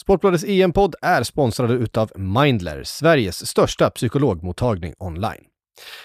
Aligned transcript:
Sportbladets 0.00 0.44
EM-podd 0.44 0.94
är 1.02 1.22
sponsrade 1.22 1.74
utav 1.74 2.10
Mindler, 2.16 2.82
Sveriges 2.84 3.46
största 3.46 3.90
psykologmottagning 3.90 4.94
online. 4.98 5.44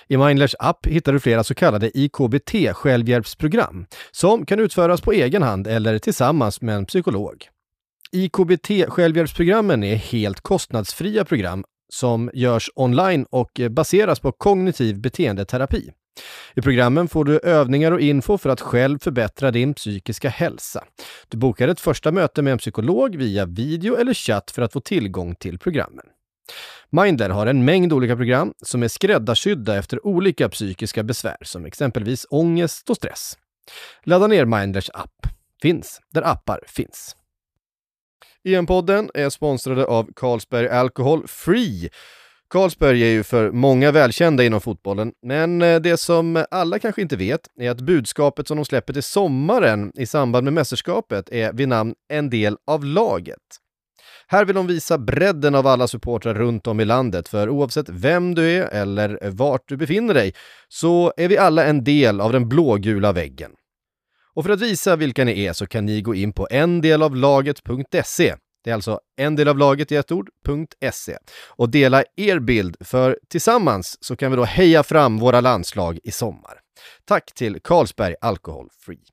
I 0.07 0.17
Mindlers 0.17 0.55
app 0.59 0.87
hittar 0.87 1.13
du 1.13 1.19
flera 1.19 1.43
så 1.43 1.55
kallade 1.55 1.97
IKBT 1.97 2.73
självhjälpsprogram 2.73 3.85
som 4.11 4.45
kan 4.45 4.59
utföras 4.59 5.01
på 5.01 5.11
egen 5.11 5.43
hand 5.43 5.67
eller 5.67 5.99
tillsammans 5.99 6.61
med 6.61 6.75
en 6.75 6.85
psykolog. 6.85 7.47
IKBT 8.11 8.67
självhjälpsprogrammen 8.87 9.83
är 9.83 9.95
helt 9.95 10.41
kostnadsfria 10.41 11.25
program 11.25 11.63
som 11.93 12.31
görs 12.33 12.69
online 12.75 13.25
och 13.29 13.61
baseras 13.69 14.19
på 14.19 14.31
kognitiv 14.31 15.01
beteendeterapi. 15.01 15.91
I 16.55 16.61
programmen 16.61 17.07
får 17.07 17.25
du 17.25 17.39
övningar 17.39 17.91
och 17.91 18.01
info 18.01 18.37
för 18.37 18.49
att 18.49 18.61
själv 18.61 18.99
förbättra 18.99 19.51
din 19.51 19.73
psykiska 19.73 20.29
hälsa. 20.29 20.83
Du 21.27 21.37
bokar 21.37 21.67
ett 21.67 21.79
första 21.79 22.11
möte 22.11 22.41
med 22.41 22.53
en 22.53 22.57
psykolog 22.57 23.15
via 23.15 23.45
video 23.45 23.95
eller 23.95 24.13
chatt 24.13 24.51
för 24.51 24.61
att 24.61 24.73
få 24.73 24.79
tillgång 24.79 25.35
till 25.35 25.59
programmen. 25.59 26.05
Mindler 26.89 27.29
har 27.29 27.47
en 27.47 27.65
mängd 27.65 27.93
olika 27.93 28.15
program 28.15 28.53
som 28.61 28.83
är 28.83 28.87
skräddarsydda 28.87 29.77
efter 29.77 30.05
olika 30.07 30.49
psykiska 30.49 31.03
besvär 31.03 31.37
som 31.41 31.65
exempelvis 31.65 32.25
ångest 32.29 32.89
och 32.89 32.95
stress. 32.95 33.37
Ladda 34.03 34.27
ner 34.27 34.45
Mindlers 34.45 34.89
app. 34.93 35.27
Finns 35.61 36.01
där 36.13 36.21
appar 36.21 36.59
finns. 36.67 37.15
EM-podden 38.43 39.09
är 39.13 39.29
sponsrade 39.29 39.85
av 39.85 40.09
Carlsberg 40.15 40.69
Alcohol 40.69 41.27
Free 41.27 41.89
Carlsberg 42.49 43.03
är 43.03 43.09
ju 43.09 43.23
för 43.23 43.51
många 43.51 43.91
välkända 43.91 44.43
inom 44.43 44.61
fotbollen, 44.61 45.11
men 45.25 45.61
eh, 45.61 45.79
det 45.79 45.97
som 45.97 46.45
alla 46.51 46.79
kanske 46.79 47.01
inte 47.01 47.15
vet 47.15 47.41
är 47.59 47.69
att 47.69 47.81
budskapet 47.81 48.47
som 48.47 48.57
de 48.57 48.65
släpper 48.65 48.93
till 48.93 49.03
sommaren 49.03 49.91
i 49.95 50.05
samband 50.05 50.43
med 50.43 50.53
mästerskapet 50.53 51.29
är 51.29 51.53
vid 51.53 51.67
namn 51.67 51.93
En 52.09 52.29
del 52.29 52.57
av 52.67 52.85
laget. 52.85 53.37
Här 54.27 54.45
vill 54.45 54.55
de 54.55 54.67
visa 54.67 54.97
bredden 54.97 55.55
av 55.55 55.67
alla 55.67 55.87
supportrar 55.87 56.33
runt 56.33 56.67
om 56.67 56.79
i 56.79 56.85
landet, 56.85 57.27
för 57.27 57.49
oavsett 57.49 57.89
vem 57.89 58.35
du 58.35 58.49
är 58.49 58.67
eller 58.67 59.29
vart 59.29 59.63
du 59.67 59.77
befinner 59.77 60.13
dig 60.13 60.33
så 60.67 61.13
är 61.17 61.27
vi 61.27 61.37
alla 61.37 61.65
en 61.65 61.83
del 61.83 62.21
av 62.21 62.31
den 62.31 62.49
blågula 62.49 63.11
väggen. 63.11 63.51
Och 64.33 64.45
för 64.45 64.51
att 64.53 64.61
visa 64.61 64.95
vilka 64.95 65.23
ni 65.23 65.45
är 65.45 65.53
så 65.53 65.67
kan 65.67 65.85
ni 65.85 66.01
gå 66.01 66.15
in 66.15 66.33
på 66.33 66.47
endelavlaget.se 66.51 68.35
det 68.63 68.69
är 68.69 68.73
alltså 68.73 68.99
en 69.17 69.35
del 69.35 69.47
av 69.47 69.57
laget 69.57 69.91
i 69.91 69.95
ett 69.95 70.11
ord.se 70.11 71.17
och 71.47 71.69
dela 71.69 72.03
er 72.15 72.39
bild 72.39 72.75
för 72.79 73.19
tillsammans 73.27 73.97
så 74.01 74.15
kan 74.15 74.31
vi 74.31 74.37
då 74.37 74.43
heja 74.43 74.83
fram 74.83 75.17
våra 75.17 75.41
landslag 75.41 75.99
i 76.03 76.11
sommar. 76.11 76.59
Tack 77.05 77.33
till 77.33 77.59
Carlsberg 77.63 78.15
Alcohol 78.21 78.69
Free. 78.79 79.03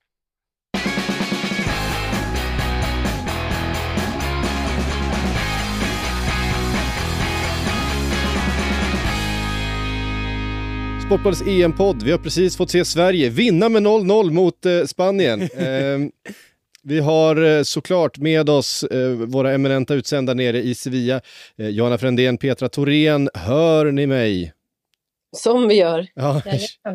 Sportbladets 11.06 11.42
EM-podd. 11.46 12.02
Vi 12.02 12.10
har 12.10 12.18
precis 12.18 12.56
fått 12.56 12.70
se 12.70 12.84
Sverige 12.84 13.28
vinna 13.28 13.68
med 13.68 13.82
0-0 13.82 14.30
mot 14.30 14.66
eh, 14.66 14.84
Spanien. 14.84 15.40
Eh, 15.56 15.98
vi 16.86 17.00
har 17.00 17.42
eh, 17.42 17.62
såklart 17.62 18.18
med 18.18 18.50
oss 18.50 18.82
eh, 18.82 19.10
våra 19.10 19.52
eminenta 19.52 19.94
utsända 19.94 20.34
nere 20.34 20.62
i 20.62 20.74
Sevilla. 20.74 21.20
Eh, 21.58 21.68
Johanna 21.68 21.98
Frändén, 21.98 22.38
Petra 22.38 22.68
Thorén, 22.68 23.30
hör 23.34 23.92
ni 23.92 24.06
mig? 24.06 24.52
Som 25.36 25.68
vi 25.68 25.74
gör. 25.74 26.06
Ja, 26.14 26.42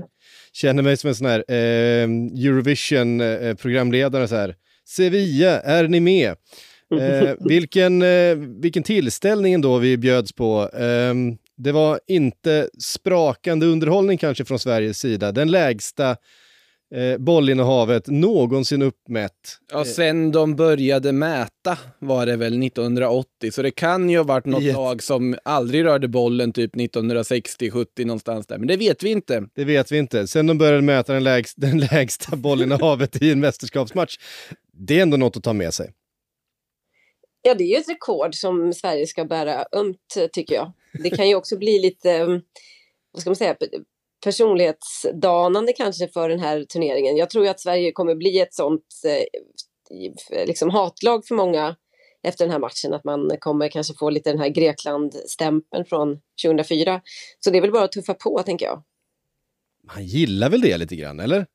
känner 0.54 0.84
mig 0.84 0.98
som 0.98 1.08
en 1.08 1.16
sån 1.16 1.28
här 1.28 1.44
eh, 1.48 2.04
Eurovision-programledare 2.46 4.28
så 4.28 4.36
här. 4.36 4.56
Sevilla, 4.88 5.62
är 5.62 5.88
ni 5.88 6.00
med? 6.00 6.36
Eh, 7.00 7.34
vilken, 7.40 8.02
eh, 8.02 8.36
vilken 8.36 8.84
tillställning 8.84 9.54
ändå 9.54 9.78
vi 9.78 9.98
bjöds 9.98 10.34
på. 10.34 10.70
Ehm, 10.74 11.38
det 11.58 11.72
var 11.72 12.00
inte 12.08 12.70
sprakande 12.80 13.66
underhållning 13.66 14.18
kanske 14.18 14.46
från 14.46 14.60
Sveriges 14.60 15.00
sida. 15.00 15.32
Den 15.32 15.52
lägsta 15.52 16.18
eh, 16.96 17.18
bollinnehavet 17.18 18.08
någonsin 18.08 18.82
uppmätt. 18.82 19.60
Ja, 19.72 19.86
sen 19.86 20.32
de 20.32 20.56
började 20.56 21.12
mäta 21.12 21.78
var 22.00 22.26
det 22.26 22.36
väl 22.36 22.64
1980, 22.64 23.52
så 23.52 23.62
det 23.62 23.72
kan 23.72 24.10
ju 24.10 24.18
ha 24.18 24.24
varit 24.24 24.46
något 24.46 24.64
yes. 24.64 24.76
lag 24.76 25.04
som 25.04 25.36
aldrig 25.44 25.86
rörde 25.86 26.08
bollen 26.08 26.54
typ 26.54 26.76
1960, 26.76 27.72
70 27.72 28.06
någonstans 28.06 28.48
där, 28.48 28.58
men 28.58 28.68
det 28.68 28.78
vet 28.78 29.04
vi 29.04 29.10
inte. 29.10 29.44
Det 29.56 29.66
vet 29.66 29.92
vi 29.92 29.98
inte. 29.98 30.28
Sen 30.28 30.48
de 30.48 30.58
började 30.58 30.82
mäta 30.82 31.14
den, 31.14 31.24
lägst, 31.24 31.54
den 31.62 31.80
lägsta 31.80 32.36
bollinnehavet 32.36 33.22
i 33.22 33.32
en 33.32 33.40
mästerskapsmatch, 33.40 34.18
det 34.74 34.98
är 34.98 35.02
ändå 35.02 35.18
något 35.18 35.38
att 35.38 35.44
ta 35.44 35.54
med 35.54 35.74
sig. 35.74 35.92
Ja, 37.42 37.54
det 37.54 37.64
är 37.64 37.68
ju 37.68 37.76
ett 37.76 37.90
rekord 37.90 38.36
som 38.36 38.74
Sverige 38.74 39.08
ska 39.08 39.26
bära 39.26 39.66
ömt, 39.72 40.32
tycker 40.34 40.56
jag. 40.56 40.72
Det 41.04 41.10
kan 41.10 41.30
ju 41.30 41.36
också 41.36 41.58
bli 41.58 41.80
lite, 41.80 42.12
mm, 42.12 42.42
vad 43.12 43.22
ska 43.22 43.30
man 43.30 43.36
säga, 43.36 43.56
personlighetsdanande 44.24 45.74
kanske 45.74 46.08
för 46.08 46.30
den 46.30 46.40
här 46.40 46.64
turneringen. 46.64 47.18
Jag 47.18 47.30
tror 47.30 47.44
ju 47.44 47.52
att 47.52 47.60
Sverige 47.60 47.92
kommer 47.92 48.16
bli 48.16 48.40
ett 48.40 48.54
sånt 48.54 48.86
eh, 49.06 50.46
liksom 50.46 50.70
hatlag 50.70 51.26
för 51.26 51.36
många 51.36 51.76
efter 52.24 52.46
den 52.46 52.52
här 52.52 52.60
matchen, 52.60 52.94
att 52.94 53.04
man 53.04 53.38
kommer 53.40 53.68
kanske 53.68 53.94
få 53.94 54.10
lite 54.10 54.30
den 54.30 54.40
här 54.40 54.50
Grekland-stämpeln 54.50 55.86
från 55.86 56.20
2004. 56.44 57.02
Så 57.40 57.50
det 57.50 57.58
är 57.58 57.62
väl 57.62 57.72
bara 57.72 57.84
att 57.84 57.92
tuffa 57.92 58.14
på, 58.14 58.44
tänker 58.46 58.66
jag. 58.66 58.84
Han 59.88 60.06
gillar 60.06 60.50
väl 60.50 60.62
det 60.62 60.78
lite 60.78 60.96
grann, 60.96 61.20
eller? 61.20 61.46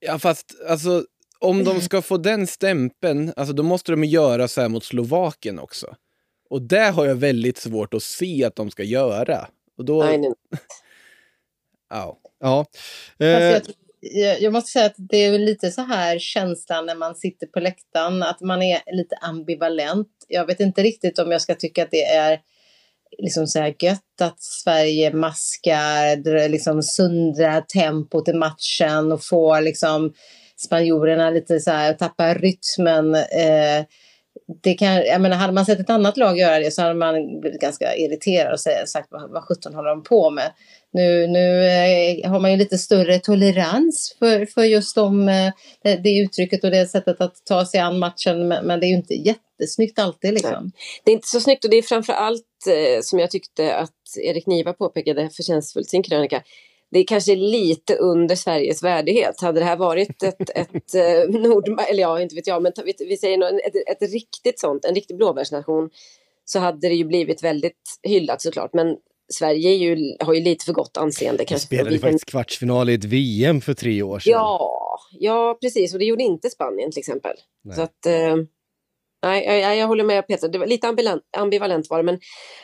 Ja, 0.00 0.18
fast 0.18 0.54
alltså 0.68 1.04
om 1.38 1.64
de 1.64 1.80
ska 1.80 2.02
få 2.02 2.16
den 2.16 2.46
stämpeln, 2.46 3.32
alltså 3.36 3.54
då 3.54 3.62
måste 3.62 3.92
de 3.92 4.04
göra 4.04 4.48
så 4.48 4.60
här 4.60 4.68
mot 4.68 4.84
Slovakien 4.84 5.58
också. 5.58 5.96
Och 6.50 6.62
det 6.62 6.90
har 6.90 7.06
jag 7.06 7.14
väldigt 7.14 7.58
svårt 7.58 7.94
att 7.94 8.02
se 8.02 8.44
att 8.44 8.56
de 8.56 8.70
ska 8.70 8.82
göra. 8.82 9.48
Och 9.76 9.84
då... 9.84 10.04
Nej, 10.04 10.18
nej. 10.18 10.32
Ja. 11.94 12.18
ja. 12.40 12.66
Eh. 13.18 13.60
Jag, 14.00 14.40
jag, 14.40 14.52
måste 14.52 14.70
säga 14.70 14.86
att 14.86 14.94
det 14.96 15.16
är 15.16 15.38
lite 15.38 15.70
så 15.70 15.80
här 15.82 16.18
känslan 16.18 16.86
när 16.86 16.94
man 16.94 17.14
sitter 17.14 17.46
på 17.46 17.60
läktaren, 17.60 18.22
att 18.22 18.40
man 18.40 18.62
är 18.62 18.80
lite 18.92 19.16
ambivalent. 19.16 20.08
Jag 20.28 20.46
vet 20.46 20.60
inte 20.60 20.82
riktigt 20.82 21.18
om 21.18 21.30
jag 21.30 21.42
ska 21.42 21.54
tycka 21.54 21.82
att 21.82 21.90
det 21.90 22.04
är 22.04 22.40
liksom 23.18 23.46
så 23.46 23.58
här 23.58 23.74
gött 23.78 24.20
att 24.20 24.42
Sverige 24.42 25.12
maskar, 25.12 26.48
liksom 26.48 26.82
sundrar 26.82 27.60
tempot 27.60 28.28
i 28.28 28.32
matchen 28.32 29.12
och 29.12 29.24
får 29.24 29.60
liksom 29.60 30.12
spanjorerna 30.56 31.30
lite 31.30 31.60
så 31.60 31.70
här, 31.70 31.92
tappa 31.92 32.34
rytmen. 32.34 33.14
Eh, 33.14 33.84
det 34.62 34.74
kan, 34.74 34.94
jag 34.94 35.20
menar, 35.20 35.36
hade 35.36 35.52
man 35.52 35.66
sett 35.66 35.80
ett 35.80 35.90
annat 35.90 36.16
lag 36.16 36.38
göra 36.38 36.58
det 36.58 36.70
så 36.70 36.82
hade 36.82 36.94
man 36.94 37.40
blivit 37.40 37.60
ganska 37.60 37.96
irriterad 37.96 38.52
och 38.52 38.60
sagt 38.88 39.08
vad, 39.10 39.30
vad 39.30 39.44
sjutton 39.44 39.74
håller 39.74 39.90
de 39.90 40.02
på 40.02 40.30
med. 40.30 40.52
Nu, 40.94 41.26
nu 41.26 41.66
eh, 41.66 42.30
har 42.30 42.40
man 42.40 42.50
ju 42.50 42.56
lite 42.56 42.78
större 42.78 43.18
tolerans 43.18 44.16
för, 44.18 44.46
för 44.46 44.64
just 44.64 44.94
de, 44.94 45.28
eh, 45.28 45.52
det, 45.82 46.18
uttrycket 46.18 46.64
och 46.64 46.70
det 46.70 46.86
sättet 46.86 47.20
att 47.20 47.34
ta 47.44 47.66
sig 47.66 47.80
an 47.80 47.98
matchen 47.98 48.48
men, 48.48 48.66
men 48.66 48.80
det 48.80 48.86
är 48.86 48.88
ju 48.88 48.96
inte 48.96 49.14
jättesnyggt 49.14 49.98
alltid. 49.98 50.34
Liksom. 50.34 50.72
Det 51.04 51.10
är 51.10 51.14
inte 51.14 51.28
så 51.28 51.40
snyggt 51.40 51.64
och 51.64 51.70
det 51.70 51.76
är 51.76 51.82
framför 51.82 52.12
allt 52.12 52.66
eh, 52.68 53.00
som 53.02 53.18
jag 53.18 53.30
tyckte 53.30 53.76
att 53.76 53.90
Erik 54.22 54.46
Niva 54.46 54.72
påpekade 54.72 55.30
förtjänstfullt 55.30 55.88
sin 55.88 56.02
krönika 56.02 56.42
det 56.90 56.98
är 56.98 57.04
kanske 57.04 57.34
lite 57.34 57.96
under 57.96 58.34
Sveriges 58.34 58.82
värdighet. 58.82 59.40
Hade 59.40 59.60
det 59.60 59.66
här 59.66 59.76
varit 59.76 60.22
ett, 60.22 60.50
ett 60.54 60.94
Nord... 61.28 61.80
Eller 61.90 62.02
ja, 62.02 62.20
inte 62.20 62.34
vet 62.34 62.46
jag, 62.46 62.62
men 62.62 62.72
vi, 62.84 62.94
vi 62.98 63.16
säger 63.16 63.38
något, 63.38 63.60
ett, 63.64 64.02
ett 64.02 64.12
riktigt 64.12 64.60
sånt, 64.60 64.84
en 64.84 64.94
riktig 64.94 65.16
blåbärsnation, 65.16 65.90
så 66.44 66.58
hade 66.58 66.88
det 66.88 66.94
ju 66.94 67.04
blivit 67.04 67.44
väldigt 67.44 67.98
hyllat 68.02 68.42
såklart. 68.42 68.74
Men 68.74 68.96
Sverige 69.32 69.70
ju, 69.70 70.16
har 70.20 70.34
ju 70.34 70.40
lite 70.40 70.64
för 70.64 70.72
gott 70.72 70.96
anseende. 70.96 71.44
Vi 71.50 71.58
spelade 71.58 71.98
faktiskt 71.98 72.24
kvartsfinal 72.24 72.90
i 72.90 72.94
ett 72.94 73.04
VM 73.04 73.60
för 73.60 73.74
tre 73.74 74.02
år 74.02 74.18
sedan. 74.18 74.32
Ja, 74.32 74.98
ja 75.12 75.58
precis. 75.60 75.92
Och 75.92 75.98
det 75.98 76.04
gjorde 76.04 76.22
inte 76.22 76.50
Spanien 76.50 76.90
till 76.90 77.00
exempel. 77.00 77.36
Nej. 77.62 77.76
Så 77.76 77.82
att... 77.82 78.06
Eh, 78.06 78.36
nej, 79.22 79.60
jag, 79.60 79.76
jag, 79.76 79.86
håller 79.86 80.04
med 80.04 80.26
Peter. 80.26 80.48
Det 80.48 80.58
var 80.58 80.66
lite 80.66 80.88
ambivalent, 80.88 81.22
ambivalent 81.36 81.90
var 81.90 81.96
det, 81.98 82.02
men 82.02 82.18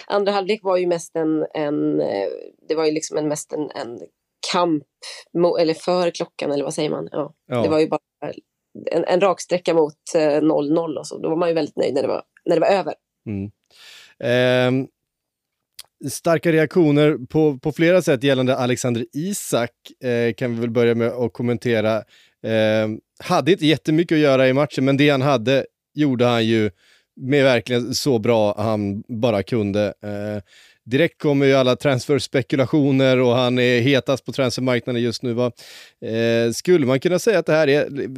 andra 0.06 0.32
halvlek 0.32 0.60
var 0.62 0.76
ju 0.76 0.86
mest 0.86 1.16
en, 1.16 1.46
en 1.54 2.00
eh, 2.00 2.28
det 2.68 2.74
var 2.74 2.84
ju 2.84 2.92
liksom 2.92 3.16
en, 3.16 3.28
mest 3.28 3.52
en, 3.52 3.70
en 3.70 4.00
kamp 4.52 4.84
eller 5.60 5.74
för 5.74 6.10
klockan 6.10 6.52
eller 6.52 6.64
vad 6.64 6.74
säger 6.74 6.90
man? 6.90 7.08
Ja, 7.12 7.34
ja. 7.46 7.62
Det 7.62 7.68
var 7.68 7.80
ju 7.80 7.88
bara 7.88 8.00
en, 8.90 9.04
en 9.04 9.20
raksträcka 9.20 9.74
mot 9.74 9.94
0-0 10.14 10.94
eh, 10.94 10.98
och 10.98 11.06
så. 11.06 11.18
Då 11.18 11.28
var 11.28 11.36
man 11.36 11.48
ju 11.48 11.54
väldigt 11.54 11.76
nöjd 11.76 11.94
när 11.94 12.02
det 12.02 12.08
var, 12.08 12.22
när 12.44 12.56
det 12.56 12.60
var 12.60 12.68
över. 12.68 12.94
Mm. 13.26 13.50
Eh, 14.20 14.88
starka 16.08 16.52
reaktioner 16.52 17.26
på, 17.26 17.58
på 17.58 17.72
flera 17.72 18.02
sätt 18.02 18.22
gällande 18.24 18.56
Alexander 18.56 19.06
Isak 19.12 19.70
eh, 20.04 20.34
kan 20.34 20.54
vi 20.54 20.60
väl 20.60 20.70
börja 20.70 20.94
med 20.94 21.08
att 21.08 21.32
kommentera. 21.32 21.96
Eh, 22.44 22.88
hade 23.18 23.52
inte 23.52 23.66
jättemycket 23.66 24.16
att 24.16 24.20
göra 24.20 24.48
i 24.48 24.52
matchen, 24.52 24.84
men 24.84 24.96
det 24.96 25.10
han 25.10 25.22
hade 25.22 25.66
gjorde 25.94 26.24
han 26.24 26.46
ju 26.46 26.70
med 27.20 27.44
verkligen 27.44 27.94
så 27.94 28.18
bra 28.18 28.54
han 28.62 29.02
bara 29.08 29.42
kunde. 29.42 29.86
Eh, 29.86 30.42
direkt 30.84 31.22
kommer 31.22 31.46
ju 31.46 31.54
alla 31.54 31.76
transferspekulationer 31.76 33.18
och 33.18 33.34
han 33.34 33.58
är 33.58 33.80
hetast 33.80 34.24
på 34.24 34.32
transfermarknaden 34.32 35.02
just 35.02 35.22
nu. 35.22 35.32
Va? 35.32 35.52
Eh, 36.04 36.52
skulle 36.52 36.86
man 36.86 37.00
kunna 37.00 37.18
säga 37.18 37.38
att 37.38 37.46
det 37.46 37.52
här 37.52 37.68
är, 37.68 38.00
eh, 38.00 38.08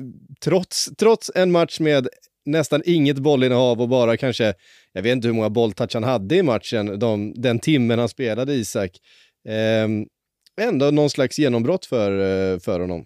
trots, 0.44 0.90
trots 0.98 1.30
en 1.34 1.52
match 1.52 1.80
med 1.80 2.08
nästan 2.44 2.82
inget 2.84 3.18
bollinnehav 3.18 3.80
och 3.80 3.88
bara 3.88 4.16
kanske, 4.16 4.54
jag 4.92 5.02
vet 5.02 5.12
inte 5.12 5.28
hur 5.28 5.34
många 5.34 5.50
bolltouch 5.50 5.94
han 5.94 6.04
hade 6.04 6.36
i 6.36 6.42
matchen, 6.42 6.98
de, 6.98 7.32
den 7.36 7.58
timmen 7.58 7.98
han 7.98 8.08
spelade 8.08 8.54
Isak. 8.54 8.90
Eh, 9.48 9.88
ändå 10.66 10.90
någon 10.90 11.10
slags 11.10 11.38
genombrott 11.38 11.86
för, 11.86 12.12
eh, 12.12 12.58
för 12.58 12.80
honom. 12.80 13.04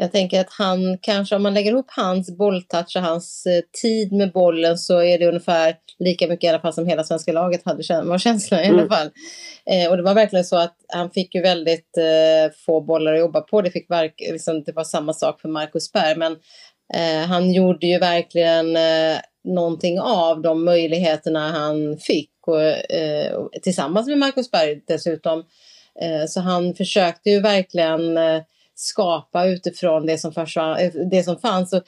Jag 0.00 0.12
tänker 0.12 0.40
att 0.40 0.50
han 0.50 0.98
kanske, 0.98 1.36
om 1.36 1.42
man 1.42 1.54
lägger 1.54 1.72
ihop 1.72 1.90
hans 1.90 2.36
bolltouch 2.36 2.96
och 2.96 3.02
hans 3.02 3.46
eh, 3.46 3.62
tid 3.82 4.12
med 4.12 4.32
bollen 4.32 4.78
så 4.78 5.02
är 5.02 5.18
det 5.18 5.26
ungefär 5.26 5.74
lika 5.98 6.26
mycket 6.26 6.44
i 6.44 6.48
alla 6.48 6.60
fall 6.60 6.72
som 6.72 6.86
hela 6.86 7.04
svenska 7.04 7.32
laget 7.32 7.64
hade, 7.64 8.02
var 8.04 8.18
känslan 8.18 8.60
i 8.60 8.66
alla 8.66 8.82
mm. 8.82 8.88
fall. 8.88 9.10
Eh, 9.70 9.90
och 9.90 9.96
det 9.96 10.02
var 10.02 10.14
verkligen 10.14 10.44
så 10.44 10.56
att 10.56 10.76
han 10.88 11.10
fick 11.10 11.34
ju 11.34 11.42
väldigt 11.42 11.96
eh, 11.96 12.52
få 12.66 12.80
bollar 12.80 13.12
att 13.12 13.20
jobba 13.20 13.40
på. 13.40 13.62
Det, 13.62 13.70
fick 13.70 13.90
verk, 13.90 14.14
liksom, 14.32 14.62
det 14.62 14.72
var 14.72 14.84
samma 14.84 15.12
sak 15.12 15.40
för 15.40 15.48
Marcus 15.48 15.92
Berg, 15.92 16.16
men 16.16 16.32
eh, 16.94 17.28
han 17.28 17.52
gjorde 17.52 17.86
ju 17.86 17.98
verkligen 17.98 18.76
eh, 18.76 19.18
någonting 19.54 20.00
av 20.00 20.42
de 20.42 20.64
möjligheterna 20.64 21.50
han 21.50 21.98
fick. 21.98 22.30
Och, 22.46 22.62
eh, 22.62 23.46
tillsammans 23.62 24.08
med 24.08 24.18
Marcus 24.18 24.50
Berg 24.50 24.80
dessutom. 24.86 25.44
Eh, 26.00 26.26
så 26.28 26.40
han 26.40 26.74
försökte 26.74 27.30
ju 27.30 27.40
verkligen 27.40 28.16
eh, 28.16 28.42
skapa 28.74 29.46
utifrån 29.46 30.06
det 30.06 30.18
som, 30.18 30.32
försvann, 30.32 30.78
eh, 30.78 30.92
det 31.10 31.22
som 31.22 31.38
fanns. 31.38 31.72
Och 31.72 31.82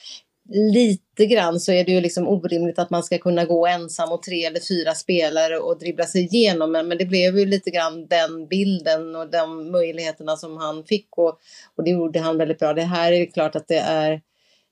lite 0.75 1.27
grann 1.27 1.61
så 1.61 1.73
är 1.73 1.85
det 1.85 1.93
ju 1.93 2.01
liksom 2.01 2.29
orimligt 2.29 2.79
att 2.79 2.91
man 2.91 3.03
ska 3.03 3.19
kunna 3.19 3.45
gå 3.45 3.67
ensam 3.67 4.12
och 4.12 4.23
tre 4.23 4.45
eller 4.45 4.61
fyra 4.61 4.95
spelare 4.95 5.59
och 5.59 5.79
dribbla 5.79 6.05
sig 6.05 6.25
igenom. 6.25 6.73
Men, 6.73 6.89
men 6.89 6.99
det 6.99 7.07
blev 7.07 7.39
ju 7.39 7.47
lite 7.47 7.71
grann 7.71 8.07
den 8.07 8.47
bilden 8.47 9.17
och 9.17 9.31
de 9.31 9.71
möjligheterna 9.71 10.37
som 10.37 10.57
han 10.57 10.85
fick 10.85 11.19
och, 11.19 11.39
och 11.77 11.85
det 11.85 11.91
gjorde 11.91 12.21
han 12.21 12.39
väldigt 12.39 12.59
bra. 12.59 12.73
Det 12.73 12.83
här 12.83 13.12
är 13.12 13.27
klart 13.27 13.57
att 13.57 13.69
det 13.69 13.79
är 13.79 14.21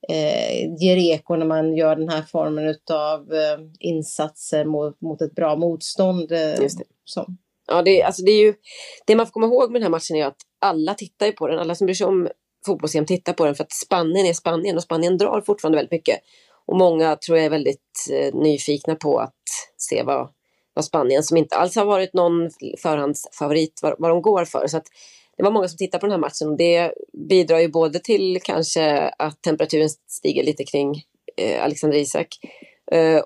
eh, 0.08 0.74
ger 0.80 0.96
eko 0.96 1.36
när 1.36 1.46
man 1.46 1.76
gör 1.76 1.96
den 1.96 2.08
här 2.08 2.22
formen 2.22 2.74
av 2.92 3.34
eh, 3.34 3.58
insatser 3.78 4.64
mot, 4.64 5.00
mot 5.00 5.22
ett 5.22 5.34
bra 5.34 5.56
motstånd. 5.56 6.32
Eh, 6.32 6.62
Just 6.62 6.78
det. 6.78 6.84
Så. 7.04 7.26
Ja, 7.68 7.82
det, 7.82 8.02
alltså 8.02 8.22
det, 8.22 8.30
är 8.30 8.44
ju, 8.44 8.54
det 9.06 9.16
man 9.16 9.26
får 9.26 9.32
komma 9.32 9.46
ihåg 9.46 9.70
med 9.72 9.80
den 9.80 9.82
här 9.82 9.90
matchen 9.90 10.16
är 10.16 10.26
att 10.26 10.36
alla 10.60 10.94
tittar 10.94 11.32
på 11.32 11.48
den. 11.48 11.58
Alla 11.58 11.74
som 11.74 11.84
bryr 11.86 11.94
sig 11.94 12.06
om 12.06 12.28
fotbolls 12.66 12.92
tittar 13.06 13.32
på 13.32 13.44
den 13.44 13.54
för 13.54 13.64
att 13.64 13.72
Spanien 13.72 14.26
är 14.26 14.32
Spanien 14.32 14.76
och 14.76 14.82
Spanien 14.82 15.18
drar 15.18 15.40
fortfarande 15.40 15.76
väldigt 15.76 15.92
mycket. 15.92 16.18
Och 16.66 16.76
många 16.76 17.16
tror 17.16 17.38
jag 17.38 17.46
är 17.46 17.50
väldigt 17.50 18.08
eh, 18.12 18.34
nyfikna 18.34 18.94
på 18.94 19.18
att 19.18 19.34
se 19.76 20.02
vad, 20.02 20.28
vad 20.74 20.84
Spanien, 20.84 21.22
som 21.22 21.36
inte 21.36 21.56
alls 21.56 21.76
har 21.76 21.84
varit 21.84 22.14
någon 22.14 22.50
förhandsfavorit, 22.78 23.80
vad, 23.82 23.94
vad 23.98 24.10
de 24.10 24.22
går 24.22 24.44
för. 24.44 24.66
Så 24.66 24.76
att 24.76 24.86
det 25.38 25.44
var 25.44 25.50
många 25.50 25.68
som 25.68 25.76
tittade 25.76 26.00
på 26.00 26.06
den 26.06 26.12
här 26.12 26.18
matchen 26.18 26.48
och 26.48 26.56
det 26.56 26.92
bidrar 27.28 27.58
ju 27.58 27.68
både 27.68 27.98
till 27.98 28.38
kanske 28.42 29.08
att 29.18 29.42
temperaturen 29.42 29.88
stiger 30.08 30.44
lite 30.44 30.64
kring 30.64 31.02
eh, 31.36 31.64
Alexander 31.64 31.98
Isak 31.98 32.28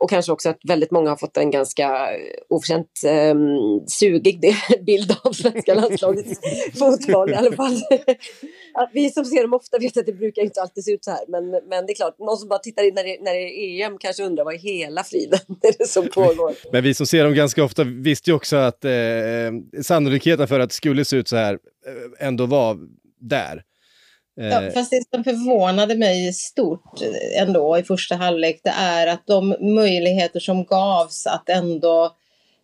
och 0.01 0.11
kanske 0.11 0.33
också 0.33 0.49
att 0.49 0.59
väldigt 0.69 0.91
många 0.91 1.11
har 1.11 1.17
fått 1.17 1.37
en 1.37 1.51
ganska 1.51 2.09
oförtjänt 2.49 2.89
um, 3.33 3.87
sugig 3.87 4.41
bild 4.87 5.17
av 5.23 5.33
svenska 5.33 5.75
landslagets 5.75 6.41
fotboll 6.79 7.31
i 7.31 7.35
alla 7.35 7.53
fall. 7.53 7.81
vi 8.93 9.11
som 9.11 9.25
ser 9.25 9.43
dem 9.43 9.55
ofta 9.55 9.79
vet 9.79 9.97
att 9.97 10.07
det 10.07 10.13
brukar 10.13 10.43
inte 10.43 10.63
alltid 10.63 10.85
se 10.85 10.93
ut 10.93 11.05
så 11.05 11.11
här. 11.11 11.25
Men, 11.29 11.51
men 11.51 11.87
det 11.87 11.93
är 11.93 11.95
klart, 11.95 12.19
någon 12.19 12.37
som 12.37 12.49
bara 12.49 12.59
tittar 12.59 12.83
in 12.83 12.95
när 12.95 13.05
det, 13.05 13.19
när 13.21 13.35
det 13.35 13.41
är 13.41 13.87
EM 13.87 13.99
kanske 13.99 14.23
undrar 14.23 14.45
vad 14.45 14.55
i 14.55 14.59
hela 14.59 15.05
friden 15.05 15.41
är 15.63 15.75
det 15.79 15.87
som 15.87 16.09
pågår. 16.09 16.55
Men 16.73 16.83
vi 16.83 16.95
som 16.95 17.07
ser 17.07 17.25
dem 17.25 17.35
ganska 17.35 17.65
ofta 17.65 17.85
visste 17.85 18.31
ju 18.31 18.37
också 18.37 18.57
att 18.57 18.85
eh, 18.85 18.93
sannolikheten 19.83 20.49
för 20.49 20.61
att 20.61 20.71
det 20.71 20.75
skulle 20.75 21.05
se 21.05 21.17
ut 21.17 21.29
så 21.29 21.37
här 21.37 21.53
eh, 21.87 22.27
ändå 22.27 22.47
var 22.47 22.79
där. 23.21 23.63
Ja, 24.51 24.63
eh, 24.63 24.73
fast 24.73 24.91
det 24.91 25.03
som 25.15 25.25
förvånade 25.25 25.97
mig 25.97 26.33
stort 26.33 27.01
ändå 27.39 27.79
i 27.79 27.83
första 27.83 28.17
halvlek 28.17 28.61
det 28.65 28.75
är 28.77 29.07
att 29.07 29.27
de 29.27 29.57
möjligheter 29.61 30.41
som 30.41 30.65
gavs 30.65 31.27
att 31.27 31.49
ändå 31.49 32.17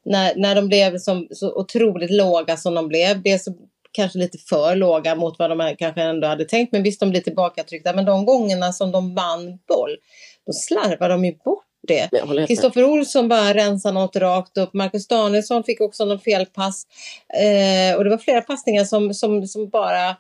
när, 0.05 0.37
när 0.37 0.55
de 0.55 0.69
blev 0.69 0.99
som, 0.99 1.29
så 1.31 1.53
otroligt 1.55 2.11
låga 2.11 2.57
som 2.57 2.75
de 2.75 2.89
blev, 2.89 3.23
det 3.23 3.39
så 3.39 3.55
kanske 3.93 4.19
lite 4.19 4.39
för 4.39 4.77
låga 4.77 5.15
mot 5.15 5.39
vad 5.39 5.51
de 5.51 5.77
kanske 5.79 6.03
ändå 6.03 6.29
hade 6.29 6.45
tänkt, 6.45 6.73
men 6.73 6.83
visst 6.83 7.01
de 7.01 7.11
blir 7.11 7.21
tillbakatryckta, 7.21 7.93
men 7.93 8.05
de 8.05 8.27
gångerna 8.27 8.73
som 8.73 8.93
de 8.93 9.15
vann 9.15 9.59
boll, 9.69 9.97
då 10.47 10.53
slarvar 10.53 11.09
de 11.09 11.25
ju 11.25 11.35
bort 11.45 11.65
det. 11.89 12.11
Kristoffer 12.47 12.85
Olsson 12.85 13.29
bara 13.29 13.55
rensade 13.55 13.95
något 13.95 14.17
rakt 14.17 14.59
upp. 14.59 14.75
Marcus 14.75 15.09
Danielsson 15.09 15.65
fick 15.65 15.81
också 15.81 16.05
någon 16.05 16.21
felpass. 16.21 16.87
Eh, 17.35 17.97
och 17.97 18.05
det 18.05 18.11
var 18.11 18.19
flera 18.19 18.41
passningar 18.41 18.85
som, 18.85 19.15
som, 19.15 19.47
som 19.47 19.69
bara 19.69 20.17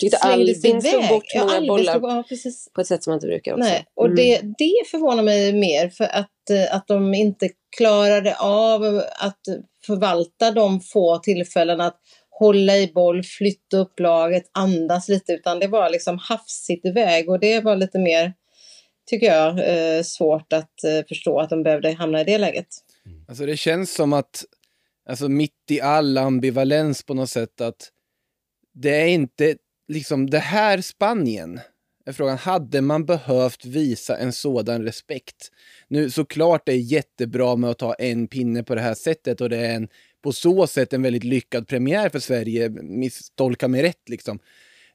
tyckte 0.00 0.16
Albin 0.16 0.82
slog 0.82 1.08
bort 1.08 1.24
många 1.36 1.54
ja, 1.54 1.66
bollar 1.68 1.92
slog, 1.92 2.10
ja, 2.10 2.24
på 2.74 2.80
ett 2.80 2.86
sätt 2.86 3.04
som 3.04 3.10
man 3.10 3.16
inte 3.16 3.26
brukar. 3.26 3.52
Också. 3.52 3.68
Nej, 3.68 3.84
och 3.94 4.06
mm. 4.06 4.16
det, 4.16 4.40
det 4.58 4.90
förvånar 4.90 5.22
mig 5.22 5.52
mer 5.52 5.88
för 5.88 6.04
att, 6.04 6.50
eh, 6.50 6.74
att 6.74 6.86
de 6.86 7.14
inte 7.14 7.48
klarade 7.76 8.36
av 8.36 9.02
att 9.18 9.40
förvalta 9.86 10.50
de 10.50 10.80
få 10.80 11.18
tillfällen 11.18 11.80
att 11.80 11.96
hålla 12.40 12.76
i 12.76 12.92
boll, 12.94 13.22
flytta 13.22 13.76
upp 13.76 14.00
laget, 14.00 14.50
andas 14.52 15.08
lite, 15.08 15.32
utan 15.32 15.58
det 15.58 15.66
var 15.66 15.90
liksom 15.90 16.18
hafsigt 16.18 16.86
iväg 16.86 17.28
och 17.28 17.40
det 17.40 17.60
var 17.60 17.76
lite 17.76 17.98
mer, 17.98 18.32
tycker 19.10 19.26
jag, 19.26 19.58
eh, 19.58 20.02
svårt 20.02 20.52
att 20.52 20.84
eh, 20.84 21.06
förstå 21.08 21.40
att 21.40 21.50
de 21.50 21.62
behövde 21.62 21.92
hamna 21.92 22.20
i 22.20 22.24
det 22.24 22.38
läget. 22.38 22.66
Alltså 23.28 23.46
det 23.46 23.56
känns 23.56 23.94
som 23.94 24.12
att, 24.12 24.44
alltså 25.08 25.28
mitt 25.28 25.70
i 25.70 25.80
all 25.80 26.18
ambivalens 26.18 27.02
på 27.02 27.14
något 27.14 27.30
sätt, 27.30 27.60
att 27.60 27.90
det 28.74 29.00
är 29.02 29.06
inte 29.06 29.56
liksom 29.90 30.30
det 30.30 30.38
här 30.38 30.80
Spanien, 30.80 31.60
är 32.06 32.12
frågan, 32.12 32.38
hade 32.38 32.80
man 32.80 33.04
behövt 33.04 33.64
visa 33.64 34.16
en 34.16 34.32
sådan 34.32 34.82
respekt? 34.82 35.50
Nu 35.88 36.10
såklart 36.10 36.62
det 36.66 36.72
är 36.72 36.76
jättebra 36.76 37.56
med 37.56 37.70
att 37.70 37.78
ta 37.78 37.94
en 37.94 38.28
pinne 38.28 38.62
på 38.62 38.74
det 38.74 38.80
här 38.80 38.94
sättet 38.94 39.40
och 39.40 39.48
det 39.48 39.56
är 39.56 39.74
en, 39.74 39.88
på 40.22 40.32
så 40.32 40.66
sätt 40.66 40.92
en 40.92 41.02
väldigt 41.02 41.24
lyckad 41.24 41.68
premiär 41.68 42.08
för 42.08 42.18
Sverige, 42.18 42.68
misstolka 42.68 43.68
mig 43.68 43.82
rätt 43.82 44.08
liksom. 44.08 44.38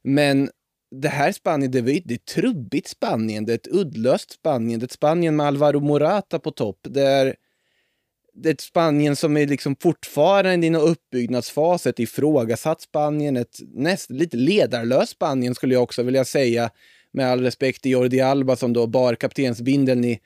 Men 0.03 0.49
det 1.01 1.09
här 1.09 1.31
Spanien, 1.31 1.71
det, 1.71 1.79
är 1.79 2.13
ett 2.13 2.25
trubbigt 2.25 2.87
Spanien, 2.87 3.45
det 3.45 3.53
är 3.53 3.55
ett 3.55 3.67
uddlöst 3.67 4.31
Spanien, 4.31 4.79
det 4.79 4.83
är 4.83 4.87
ett 4.87 4.91
Spanien 4.91 5.35
med 5.35 5.45
Alvaro 5.45 5.79
Morata 5.79 6.39
på 6.39 6.51
topp. 6.51 6.79
Det 6.81 7.01
är 7.01 7.35
ett 8.45 8.61
Spanien 8.61 9.15
som 9.15 9.37
är 9.37 9.47
liksom 9.47 9.75
fortfarande 9.81 10.67
i 10.67 10.75
uppbyggnadsfas, 10.75 11.87
ett 11.87 11.99
ifrågasatt 11.99 12.81
Spanien, 12.81 13.37
ett 13.37 13.59
näst, 13.73 14.09
lite 14.09 14.37
ledarlöst 14.37 15.11
Spanien 15.11 15.55
skulle 15.55 15.73
jag 15.73 15.83
också 15.83 16.03
vilja 16.03 16.25
säga. 16.25 16.69
Med 17.13 17.31
all 17.31 17.41
respekt 17.41 17.81
till 17.81 17.91
Jordi 17.91 18.21
Alba 18.21 18.55
som 18.55 18.73
då 18.73 18.87
bar 18.87 19.15
kaptensbindeln 19.15 20.05
i 20.05 20.19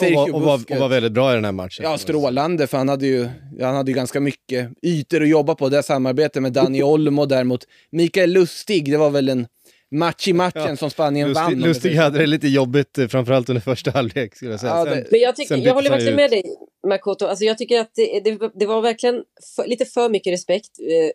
och 0.00 0.12
var, 0.12 0.34
och, 0.34 0.42
var, 0.42 0.54
och 0.54 0.76
var 0.76 0.88
väldigt 0.88 1.12
bra 1.12 1.32
i 1.32 1.34
den 1.34 1.44
här 1.44 1.52
matchen. 1.52 1.84
Ja, 1.84 1.98
strålande, 1.98 2.66
för 2.66 2.78
han 2.78 2.88
hade 2.88 3.06
ju, 3.06 3.28
han 3.60 3.74
hade 3.74 3.90
ju 3.90 3.94
ganska 3.94 4.20
mycket 4.20 4.70
ytor 4.82 5.22
att 5.22 5.28
jobba 5.28 5.54
på. 5.54 5.68
Det 5.68 5.82
samarbetet 5.82 6.42
med 6.42 6.52
Dani 6.52 6.82
Olmo 6.82 7.26
däremot. 7.26 7.66
Mikael 7.90 8.32
Lustig, 8.32 8.90
det 8.90 8.96
var 8.96 9.10
väl 9.10 9.28
en 9.28 9.46
match 9.92 10.28
i 10.28 10.32
matchen 10.32 10.62
ja. 10.68 10.76
som 10.76 10.90
Spanien 10.90 11.28
Lustig, 11.28 11.42
vann. 11.42 11.60
Lustig 11.60 11.94
hade 11.94 12.18
det 12.18 12.26
lite 12.26 12.48
jobbigt, 12.48 12.98
eh, 12.98 13.08
framförallt 13.08 13.48
under 13.48 13.60
första 13.60 13.90
halvlek 13.90 14.36
skulle 14.36 14.50
jag 14.50 14.60
säga. 14.60 14.72
Ja, 14.72 14.84
det... 14.84 15.06
Men 15.10 15.20
jag, 15.20 15.36
tycker, 15.36 15.56
jag 15.56 15.74
håller 15.74 15.90
verkligen 15.90 16.16
med 16.16 16.30
dig, 16.30 16.42
Makoto. 16.88 17.26
Alltså, 17.26 17.44
jag 17.44 17.58
tycker 17.58 17.80
att 17.80 17.90
det, 17.94 18.20
det, 18.24 18.50
det 18.54 18.66
var 18.66 18.82
verkligen 18.82 19.22
för, 19.56 19.66
lite 19.66 19.84
för 19.84 20.08
mycket 20.08 20.32
respekt 20.32 20.78
eh, 20.80 21.10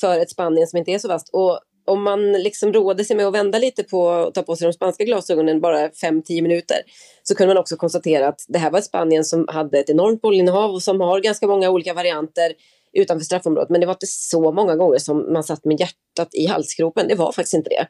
för 0.00 0.18
ett 0.20 0.30
Spanien 0.30 0.66
som 0.66 0.76
inte 0.76 0.90
är 0.90 0.98
så 0.98 1.08
vast. 1.08 1.28
Och 1.32 1.60
om 1.84 2.02
man 2.02 2.32
liksom 2.32 2.72
råder 2.72 3.04
sig 3.04 3.16
med 3.16 3.26
att 3.26 3.34
vända 3.34 3.58
lite 3.58 3.82
på 3.82 4.00
och 4.00 4.34
ta 4.34 4.42
på 4.42 4.56
sig 4.56 4.66
de 4.66 4.72
spanska 4.72 5.04
glasögonen 5.04 5.60
bara 5.60 5.88
5-10 5.88 6.42
minuter 6.42 6.76
så 7.22 7.34
kunde 7.34 7.54
man 7.54 7.60
också 7.60 7.76
konstatera 7.76 8.28
att 8.28 8.44
det 8.48 8.58
här 8.58 8.70
var 8.70 8.78
ett 8.78 8.84
Spanien 8.84 9.24
som 9.24 9.48
hade 9.48 9.78
ett 9.78 9.90
enormt 9.90 10.22
bollinnehav 10.22 10.70
och 10.70 10.82
som 10.82 11.00
har 11.00 11.20
ganska 11.20 11.46
många 11.46 11.70
olika 11.70 11.94
varianter 11.94 12.52
utanför 12.92 13.24
straffområdet. 13.24 13.70
Men 13.70 13.80
det 13.80 13.86
var 13.86 13.94
inte 13.94 14.06
så 14.06 14.52
många 14.52 14.76
gånger 14.76 14.98
som 14.98 15.32
man 15.32 15.44
satt 15.44 15.64
med 15.64 15.80
hjärtat 15.80 16.34
i 16.34 16.46
halsgropen. 16.46 17.08
Det 17.08 17.14
var 17.14 17.32
faktiskt 17.32 17.54
inte 17.54 17.70
det. 17.70 17.86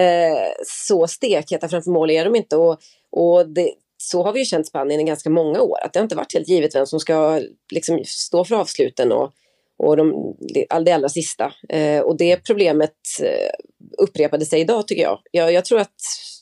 Eh, 0.00 0.48
så 0.66 1.06
stekheta 1.06 1.68
framför 1.68 1.90
mål 1.90 2.10
är 2.10 2.24
de 2.24 2.36
inte. 2.36 2.56
Och, 2.56 2.78
och 3.10 3.48
det, 3.48 3.72
så 3.96 4.22
har 4.22 4.32
vi 4.32 4.38
ju 4.38 4.44
känt 4.44 4.66
Spanien 4.66 5.00
i 5.00 5.04
ganska 5.04 5.30
många 5.30 5.60
år. 5.60 5.78
Att 5.82 5.92
det 5.92 5.98
har 5.98 6.04
inte 6.04 6.16
varit 6.16 6.34
helt 6.34 6.48
givet 6.48 6.74
vem 6.74 6.86
som 6.86 7.00
ska 7.00 7.40
liksom, 7.72 8.02
stå 8.06 8.44
för 8.44 8.54
avsluten 8.54 9.12
och, 9.12 9.32
och 9.78 9.96
de, 9.96 10.36
det 10.84 10.92
allra 10.92 11.08
sista. 11.08 11.52
Eh, 11.68 12.00
och 12.00 12.16
det 12.16 12.36
problemet 12.36 12.94
eh, 13.22 13.50
upprepade 13.98 14.46
sig 14.46 14.60
idag 14.60 14.88
tycker 14.88 15.02
jag. 15.02 15.18
Jag, 15.30 15.52
jag 15.52 15.64
tror 15.64 15.80
att, 15.80 15.96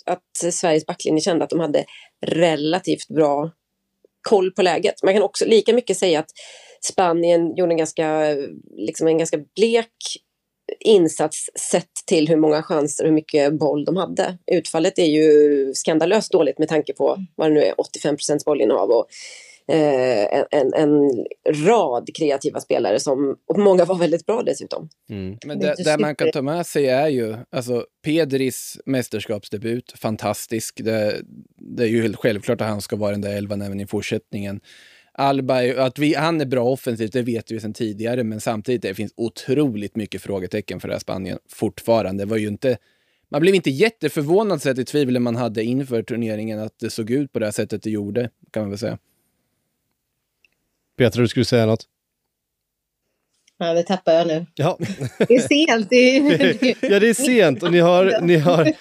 att 0.07 0.53
Sveriges 0.55 0.87
backlinje 0.87 1.21
kände 1.21 1.45
att 1.45 1.51
de 1.51 1.61
hade 1.61 1.85
relativt 2.27 3.09
bra 3.09 3.51
koll 4.29 4.51
på 4.51 4.63
läget. 4.63 5.03
Man 5.03 5.15
kan 5.15 5.23
också 5.23 5.45
lika 5.45 5.73
mycket 5.73 5.97
säga 5.97 6.21
att 6.21 6.31
Spanien 6.85 7.57
gjorde 7.57 7.73
en 7.73 7.77
ganska, 7.77 8.37
liksom 8.77 9.07
en 9.07 9.19
ganka 9.19 9.39
blek 9.57 9.89
insats 10.81 11.51
sett 11.71 11.93
till 12.07 12.29
hur 12.29 12.37
många 12.37 12.63
chanser 12.63 13.05
och 13.05 13.09
hur 13.09 13.15
mycket 13.15 13.59
boll 13.59 13.85
de 13.85 13.97
hade. 13.97 14.39
Utfallet 14.53 14.99
är 14.99 15.07
ju 15.07 15.71
skandalöst 15.75 16.33
dåligt 16.33 16.59
med 16.59 16.69
tanke 16.69 16.93
på 16.93 17.19
vad 17.37 17.51
det 17.51 17.55
nu 17.55 17.61
är, 17.61 17.81
85 17.81 18.17
procents 18.17 18.45
bollinnehav 18.45 18.91
och 18.91 19.07
eh, 19.75 20.45
en, 20.51 20.75
en, 20.75 21.25
rad 21.67 22.09
kreativa 22.15 22.61
spelare 22.61 23.01
som 23.01 23.37
och 23.47 23.59
många 23.59 23.85
var 23.85 23.99
väldigt 23.99 24.27
bra 24.27 24.43
dessutom. 24.43 24.89
Mm. 25.11 25.39
Men 25.47 25.59
det, 25.59 25.75
det 25.85 25.99
man 25.99 26.17
kan 26.17 26.31
ta 26.31 26.43
med 26.43 26.67
sig 26.67 26.87
är 26.87 27.09
ju 27.09 27.37
alltså 27.51 27.87
Pedris 28.05 28.79
mästerskapsdebut, 28.87 29.93
fantastisk. 29.97 30.81
Det, 30.85 31.23
det 31.57 31.83
är 31.83 31.89
ju 31.89 32.03
helt 32.03 32.17
självklart 32.17 32.61
att 32.61 32.69
han 32.69 32.81
ska 32.81 32.97
vara 32.97 33.11
den 33.11 33.21
där 33.21 33.37
elvan 33.37 33.63
även 33.63 33.81
i 33.81 33.87
fortsättningen. 33.87 34.61
Alba, 35.19 35.85
att 35.85 35.99
vi, 35.99 36.15
han 36.15 36.41
är 36.41 36.45
bra 36.45 36.65
offensivt, 36.65 37.13
det 37.13 37.23
vet 37.23 37.51
vi 37.51 37.61
sedan 37.61 37.73
tidigare, 37.73 38.25
men 38.25 38.41
samtidigt 38.41 38.83
det 38.83 38.95
finns 38.95 39.13
otroligt 39.17 39.97
mycket 39.97 40.23
frågetecken 40.23 40.81
för 40.81 40.89
det 40.89 40.95
här 40.95 40.99
Spanien 40.99 41.39
fortfarande. 41.49 42.25
Det 42.25 42.31
var 42.31 42.37
ju 42.37 42.49
inte, 42.49 42.79
man 43.29 43.41
blev 43.41 43.55
inte 43.55 43.71
jätteförvånad 43.71 44.63
sett 44.63 44.79
i 44.79 44.85
tvivlen 44.85 45.23
man 45.23 45.37
hade 45.37 45.65
inför 45.65 46.03
turneringen 46.03 46.61
att 46.61 46.79
det 46.79 46.91
såg 46.91 47.11
ut 47.11 47.33
på 47.33 47.39
det 47.39 47.45
här 47.45 47.53
sättet 47.53 47.83
det 47.83 47.91
gjorde, 47.91 48.31
kan 48.51 48.63
man 48.63 48.71
väl 48.71 48.79
säga. 48.79 48.99
Petra, 50.97 51.23
du 51.23 51.29
skulle 51.29 51.45
säga 51.45 51.67
något? 51.67 51.89
Ja, 53.59 53.75
det 53.75 53.83
tappar 53.83 54.13
jag 54.13 54.27
nu. 54.27 54.47
Ja. 54.55 54.79
Det 55.29 55.35
är 55.35 55.67
sent. 55.67 55.91
Det 55.91 56.17
är... 56.17 56.77
ja, 56.93 57.01
det 57.01 57.09
är 57.09 57.15
sent 57.15 57.63
och 57.63 57.73
ni 57.73 57.79
har, 57.79 58.21
ni 58.21 58.37
har, 58.37 58.73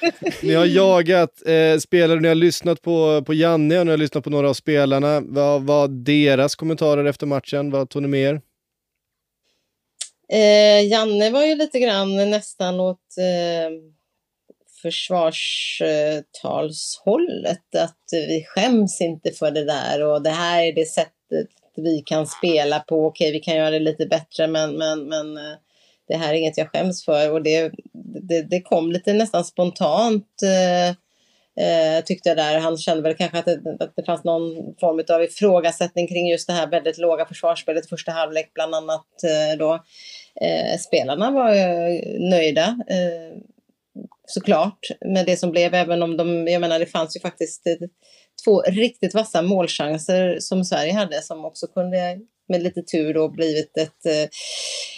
ni 0.46 0.54
har 0.54 0.66
jagat 0.66 1.42
eh, 1.46 1.78
spelare, 1.78 2.20
ni 2.20 2.28
har 2.28 2.36
lyssnat 2.36 2.82
på, 2.82 3.24
på 3.26 3.34
Janne 3.34 3.80
och 3.80 3.86
ni 3.86 3.92
har 3.92 3.98
lyssnat 3.98 4.24
på 4.24 4.30
några 4.30 4.50
av 4.50 4.54
spelarna. 4.54 5.22
Vad 5.22 5.64
var 5.64 5.88
deras 5.88 6.56
kommentarer 6.56 7.06
efter 7.06 7.26
matchen? 7.26 7.72
Vad 7.72 7.90
tog 7.90 8.02
ni 8.02 8.08
med 8.08 8.22
er? 8.22 8.42
Eh, 10.34 10.88
Janne 10.88 11.30
var 11.30 11.44
ju 11.44 11.56
lite 11.56 11.80
grann 11.80 12.30
nästan 12.30 12.80
åt 12.80 13.18
eh, 13.18 13.70
försvarstalshållet. 14.82 17.76
Att 17.78 18.04
vi 18.12 18.46
skäms 18.48 19.02
inte 19.02 19.32
för 19.32 19.52
det 19.52 19.66
där 19.66 20.04
och 20.04 20.24
det 20.24 20.30
här 20.30 20.64
är 20.64 20.74
det 20.74 20.86
sättet 20.86 21.50
vi 21.76 22.04
kan 22.06 22.28
spela 22.28 22.80
på. 22.80 23.06
Okej, 23.06 23.32
vi 23.32 23.40
kan 23.40 23.56
göra 23.56 23.72
det 23.72 23.80
lite 23.80 24.06
bättre, 24.06 24.48
men, 24.48 24.78
men, 24.78 25.10
men 25.10 25.38
eh, 25.38 25.54
det 26.08 26.16
här 26.16 26.34
är 26.34 26.38
inget 26.38 26.58
jag 26.58 26.70
skäms 26.70 27.06
för. 27.06 27.32
Och 27.32 27.44
det, 27.44 27.72
det, 28.22 28.42
det 28.42 28.62
kom 28.62 28.92
lite 28.92 29.14
nästan 29.14 29.44
spontant. 29.44 30.28
Eh, 30.44 30.96
eh, 31.66 32.04
tyckte 32.04 32.30
jag 32.30 32.38
där. 32.38 32.60
Han 32.60 32.78
kände 32.78 33.04
väl 33.04 33.16
kanske 33.16 33.38
att 33.38 33.46
det, 33.46 33.78
att 33.80 33.96
det 33.96 34.06
fanns 34.06 34.24
någon 34.24 34.76
form 34.80 35.16
av 35.16 35.24
ifrågasättning 35.24 36.08
kring 36.08 36.30
just 36.30 36.48
det 36.48 36.54
här 36.54 36.68
väldigt 36.68 36.98
låga 36.98 37.26
försvarsspelet 37.26 37.90
första 37.90 38.12
halvlek 38.12 38.52
bland 38.54 38.76
annat 38.76 39.24
eh, 39.24 39.58
då. 39.58 39.74
Eh, 40.42 40.78
spelarna 40.80 41.32
var 41.32 41.50
nöjda 42.30 42.78
eh, 42.90 43.38
såklart 44.28 44.80
med 45.06 45.26
det 45.26 45.38
som 45.38 45.52
blev, 45.52 45.74
även 45.74 46.04
om 46.04 46.18
de, 46.18 46.48
jag 46.48 46.62
menar 46.62 46.80
det 46.80 46.86
fanns 46.86 47.16
ju 47.16 47.20
faktiskt 47.20 47.64
två 48.44 48.62
riktigt 48.62 49.14
vassa 49.14 49.42
målchanser 49.42 50.38
som 50.40 50.66
Sverige 50.66 50.94
hade 50.94 51.22
som 51.22 51.46
också 51.46 51.68
kunde 51.68 52.18
med 52.50 52.64
lite 52.64 52.82
tur 52.82 53.14
då 53.14 53.30
blivit 53.30 53.78
ett, 53.78 54.06
eh, 54.06 54.30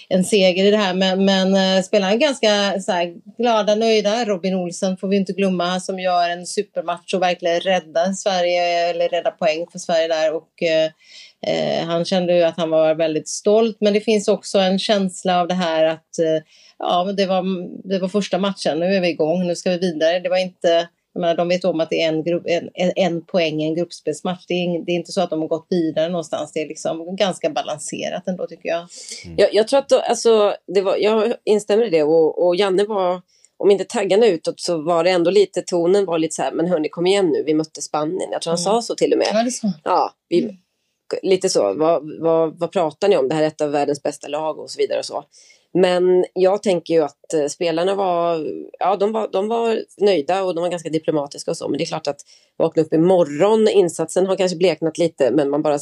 en 0.09 0.23
seger 0.23 0.65
i 0.65 0.71
det 0.71 0.77
här. 0.77 0.93
Men, 0.93 1.25
men 1.25 1.55
eh, 1.55 1.83
spelarna 1.83 2.13
är 2.13 2.17
ganska 2.17 2.81
så 2.81 2.91
här, 2.91 3.13
glada, 3.37 3.75
nöjda. 3.75 4.25
Robin 4.25 4.55
Olsen 4.55 4.97
får 4.97 5.07
vi 5.07 5.15
inte 5.17 5.33
glömma 5.33 5.79
som 5.79 5.99
gör 5.99 6.29
en 6.29 6.45
supermatch 6.45 7.13
och 7.13 7.21
verkligen 7.21 7.59
räddar 7.59 8.13
Sverige 8.13 8.89
eller 8.89 9.09
räddar 9.09 9.31
poäng 9.31 9.65
för 9.71 9.79
Sverige 9.79 10.07
där. 10.07 10.33
Och, 10.33 10.63
eh, 10.63 10.91
eh, 11.47 11.85
han 11.85 12.05
kände 12.05 12.35
ju 12.35 12.43
att 12.43 12.57
han 12.57 12.69
var 12.69 12.95
väldigt 12.95 13.27
stolt. 13.27 13.77
Men 13.79 13.93
det 13.93 14.01
finns 14.01 14.27
också 14.27 14.57
en 14.57 14.79
känsla 14.79 15.41
av 15.41 15.47
det 15.47 15.53
här 15.53 15.85
att 15.85 16.19
eh, 16.19 16.43
ja, 16.79 17.13
det 17.17 17.25
var, 17.25 17.43
det 17.89 17.99
var 17.99 18.07
första 18.07 18.37
matchen. 18.37 18.79
Nu 18.79 18.85
är 18.95 19.01
vi 19.01 19.09
igång. 19.09 19.47
Nu 19.47 19.55
ska 19.55 19.69
vi 19.69 19.77
vidare. 19.77 20.19
Det 20.19 20.29
var 20.29 20.37
inte 20.37 20.87
jag 21.15 21.21
menar, 21.21 21.35
de 21.35 21.47
vet 21.47 21.65
om 21.65 21.79
att 21.79 21.89
det 21.89 22.01
är 22.01 22.07
en, 22.07 22.23
grupp, 22.23 22.43
en, 22.73 22.91
en 22.95 23.25
poäng 23.25 23.61
i 23.61 23.65
en 23.65 23.75
gruppspelsmatch. 23.75 24.45
Det 24.47 24.53
är, 24.53 24.85
det 24.85 24.91
är, 24.91 24.95
inte 24.95 25.11
så 25.11 25.21
att 25.21 25.29
de 25.29 25.41
har 25.41 25.47
gått 25.47 25.67
vidare 25.69 26.09
någonstans. 26.09 26.51
Det 26.53 26.61
är 26.61 26.67
liksom 26.67 27.15
ganska 27.15 27.49
balanserat 27.49 28.27
ändå 28.27 28.47
tycker 28.47 28.69
jag. 28.69 28.87
Mm. 29.25 29.35
Jag, 29.37 29.53
jag, 29.53 29.67
tror 29.67 29.79
att 29.79 29.89
då, 29.89 29.99
alltså, 29.99 30.55
det 30.67 30.81
var, 30.81 30.97
jag 30.97 31.33
instämmer 31.43 31.85
i 31.85 31.89
det 31.89 32.03
och, 32.03 32.47
och 32.47 32.55
Janne 32.55 32.83
var, 32.83 33.21
om 33.57 33.71
inte 33.71 33.83
taggarna 33.83 34.25
utåt 34.25 34.59
så 34.59 34.81
var 34.81 35.03
det 35.03 35.09
ändå 35.09 35.31
lite, 35.31 35.61
tonen 35.61 36.05
var 36.05 36.19
lite 36.19 36.35
så 36.35 36.41
här, 36.41 36.51
men 36.51 36.67
hörni 36.67 36.89
kom 36.89 37.07
igen 37.07 37.29
nu, 37.29 37.43
vi 37.43 37.53
mötte 37.53 37.81
Spanien. 37.81 38.29
Jag 38.31 38.41
tror 38.41 38.51
han 38.51 38.63
mm. 38.65 38.81
sa 38.81 38.81
så 38.81 38.95
till 38.95 39.11
och 39.11 39.17
med. 39.17 39.27
Ja, 39.33 39.43
det 39.43 39.51
så. 39.51 39.71
Ja, 39.83 40.13
vi, 40.29 40.43
mm. 40.43 40.55
lite 41.21 41.49
så, 41.49 41.73
vad, 41.73 42.21
vad, 42.21 42.59
vad 42.59 42.71
pratar 42.71 43.07
ni 43.07 43.17
om? 43.17 43.29
Det 43.29 43.35
här 43.35 43.43
är 43.43 43.47
ett 43.47 43.61
av 43.61 43.71
världens 43.71 44.03
bästa 44.03 44.27
lag 44.27 44.59
och 44.59 44.71
så 44.71 44.77
vidare 44.77 44.99
och 44.99 45.05
så. 45.05 45.23
Men 45.75 46.25
jag 46.33 46.63
tänker 46.63 46.93
ju 46.93 47.03
att 47.03 47.33
eh, 47.33 47.47
spelarna 47.47 47.95
var, 47.95 48.47
ja, 48.79 48.95
de 48.95 49.11
var, 49.11 49.29
de 49.31 49.47
var 49.47 49.83
nöjda 49.97 50.43
och 50.43 50.55
de 50.55 50.61
var 50.61 50.69
ganska 50.69 50.89
diplomatiska 50.89 51.51
och 51.51 51.57
så. 51.57 51.69
Men 51.69 51.77
det 51.77 51.83
är 51.83 51.85
klart 51.85 52.07
att 52.07 52.21
vakna 52.57 52.81
upp 52.81 52.93
imorgon, 52.93 53.67
insatsen 53.67 54.25
har 54.25 54.35
kanske 54.35 54.57
bleknat 54.57 54.97
lite 54.97 55.31
men 55.31 55.49
man 55.49 55.61
bara 55.61 55.79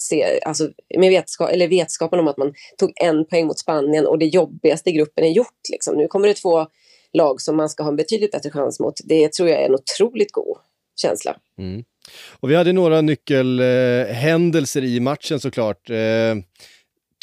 ser, 0.00 0.46
alltså 0.46 0.68
med 0.96 1.10
vetskap, 1.10 1.50
eller 1.50 1.68
vetskapen 1.68 2.18
om 2.18 2.28
att 2.28 2.36
man 2.36 2.54
tog 2.78 2.92
en 2.96 3.24
poäng 3.24 3.46
mot 3.46 3.58
Spanien 3.58 4.06
och 4.06 4.18
det 4.18 4.26
jobbigaste 4.26 4.90
i 4.90 4.92
gruppen 4.92 5.24
är 5.24 5.30
gjort. 5.30 5.60
Liksom. 5.72 5.96
Nu 5.96 6.08
kommer 6.08 6.28
det 6.28 6.34
två 6.34 6.66
lag 7.12 7.40
som 7.40 7.56
man 7.56 7.68
ska 7.68 7.82
ha 7.82 7.90
en 7.90 7.96
betydligt 7.96 8.32
bättre 8.32 8.50
chans 8.50 8.80
mot. 8.80 8.94
Det 9.04 9.32
tror 9.32 9.48
jag 9.48 9.62
är 9.62 9.66
en 9.66 9.74
otroligt 9.74 10.32
god 10.32 10.56
känsla. 11.00 11.36
Mm. 11.58 11.84
Och 12.40 12.50
vi 12.50 12.54
hade 12.54 12.72
några 12.72 13.00
nyckelhändelser 13.00 14.84
i 14.84 15.00
matchen 15.00 15.40
såklart. 15.40 15.90
Eh, 15.90 16.34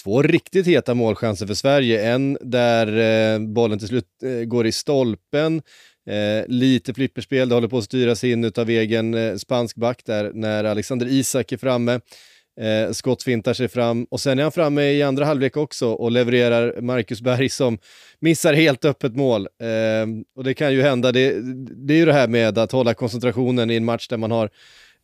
två 0.03 0.22
riktigt 0.22 0.67
heta 0.67 0.93
målchanser 0.93 1.48
för 1.48 1.53
Sverige. 1.53 2.12
En 2.12 2.38
där 2.41 2.88
eh, 3.33 3.39
bollen 3.39 3.79
till 3.79 3.88
slut 3.88 4.05
eh, 4.24 4.45
går 4.45 4.67
i 4.67 4.72
stolpen. 4.72 5.62
Eh, 6.10 6.48
lite 6.48 6.93
flipperspel, 6.93 7.50
det 7.50 7.55
håller 7.55 7.67
på 7.67 7.77
att 7.77 7.83
styras 7.83 8.24
in 8.24 8.51
av 8.57 8.69
egen 8.69 9.13
eh, 9.13 9.36
spansk 9.36 9.75
back 9.75 10.01
där 10.05 10.31
när 10.33 10.63
Alexander 10.63 11.07
Isak 11.07 11.51
är 11.51 11.57
framme. 11.57 12.00
Eh, 12.62 12.91
Skott 12.91 13.24
fintar 13.24 13.53
sig 13.53 13.67
fram 13.67 14.03
och 14.03 14.22
sen 14.22 14.39
är 14.39 14.43
han 14.43 14.51
framme 14.51 14.81
i 14.81 15.03
andra 15.03 15.25
halvlek 15.25 15.57
också 15.57 15.88
och 15.88 16.12
levererar 16.12 16.81
Marcus 16.81 17.22
Berg 17.22 17.50
som 17.50 17.77
missar 18.19 18.53
helt 18.53 18.86
öppet 18.86 19.15
mål. 19.15 19.48
Eh, 19.62 20.07
och 20.36 20.43
det 20.43 20.53
kan 20.53 20.74
ju 20.74 20.81
hända, 20.81 21.12
det, 21.12 21.36
det 21.88 21.93
är 21.93 21.98
ju 21.98 22.05
det 22.05 22.13
här 22.13 22.27
med 22.27 22.57
att 22.57 22.72
hålla 22.72 22.93
koncentrationen 22.93 23.72
i 23.72 23.75
en 23.75 23.86
match 23.86 24.07
där 24.07 24.17
man 24.17 24.31
har 24.31 24.50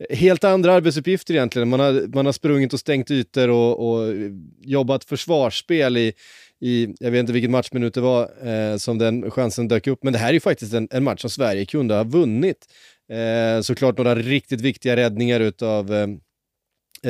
helt 0.09 0.43
andra 0.43 0.73
arbetsuppgifter 0.73 1.33
egentligen. 1.33 1.69
Man 1.69 1.79
har, 1.79 2.15
man 2.15 2.25
har 2.25 2.33
sprungit 2.33 2.73
och 2.73 2.79
stängt 2.79 3.11
ytor 3.11 3.49
och, 3.49 3.89
och 3.89 4.13
jobbat 4.61 5.03
försvarsspel 5.03 5.97
i, 5.97 6.13
i, 6.61 6.87
jag 6.99 7.11
vet 7.11 7.19
inte 7.19 7.33
vilken 7.33 7.51
matchminut 7.51 7.93
det 7.93 8.01
var 8.01 8.47
eh, 8.47 8.77
som 8.77 8.97
den 8.97 9.31
chansen 9.31 9.67
dök 9.67 9.87
upp, 9.87 10.03
men 10.03 10.13
det 10.13 10.19
här 10.19 10.29
är 10.29 10.33
ju 10.33 10.39
faktiskt 10.39 10.73
en, 10.73 10.87
en 10.91 11.03
match 11.03 11.21
som 11.21 11.29
Sverige 11.29 11.65
kunde 11.65 11.95
ha 11.95 12.03
vunnit. 12.03 12.67
Eh, 13.11 13.61
såklart 13.61 13.97
några 13.97 14.15
riktigt 14.15 14.61
viktiga 14.61 14.95
räddningar 14.95 15.39
utav 15.39 15.93
eh, 15.93 16.07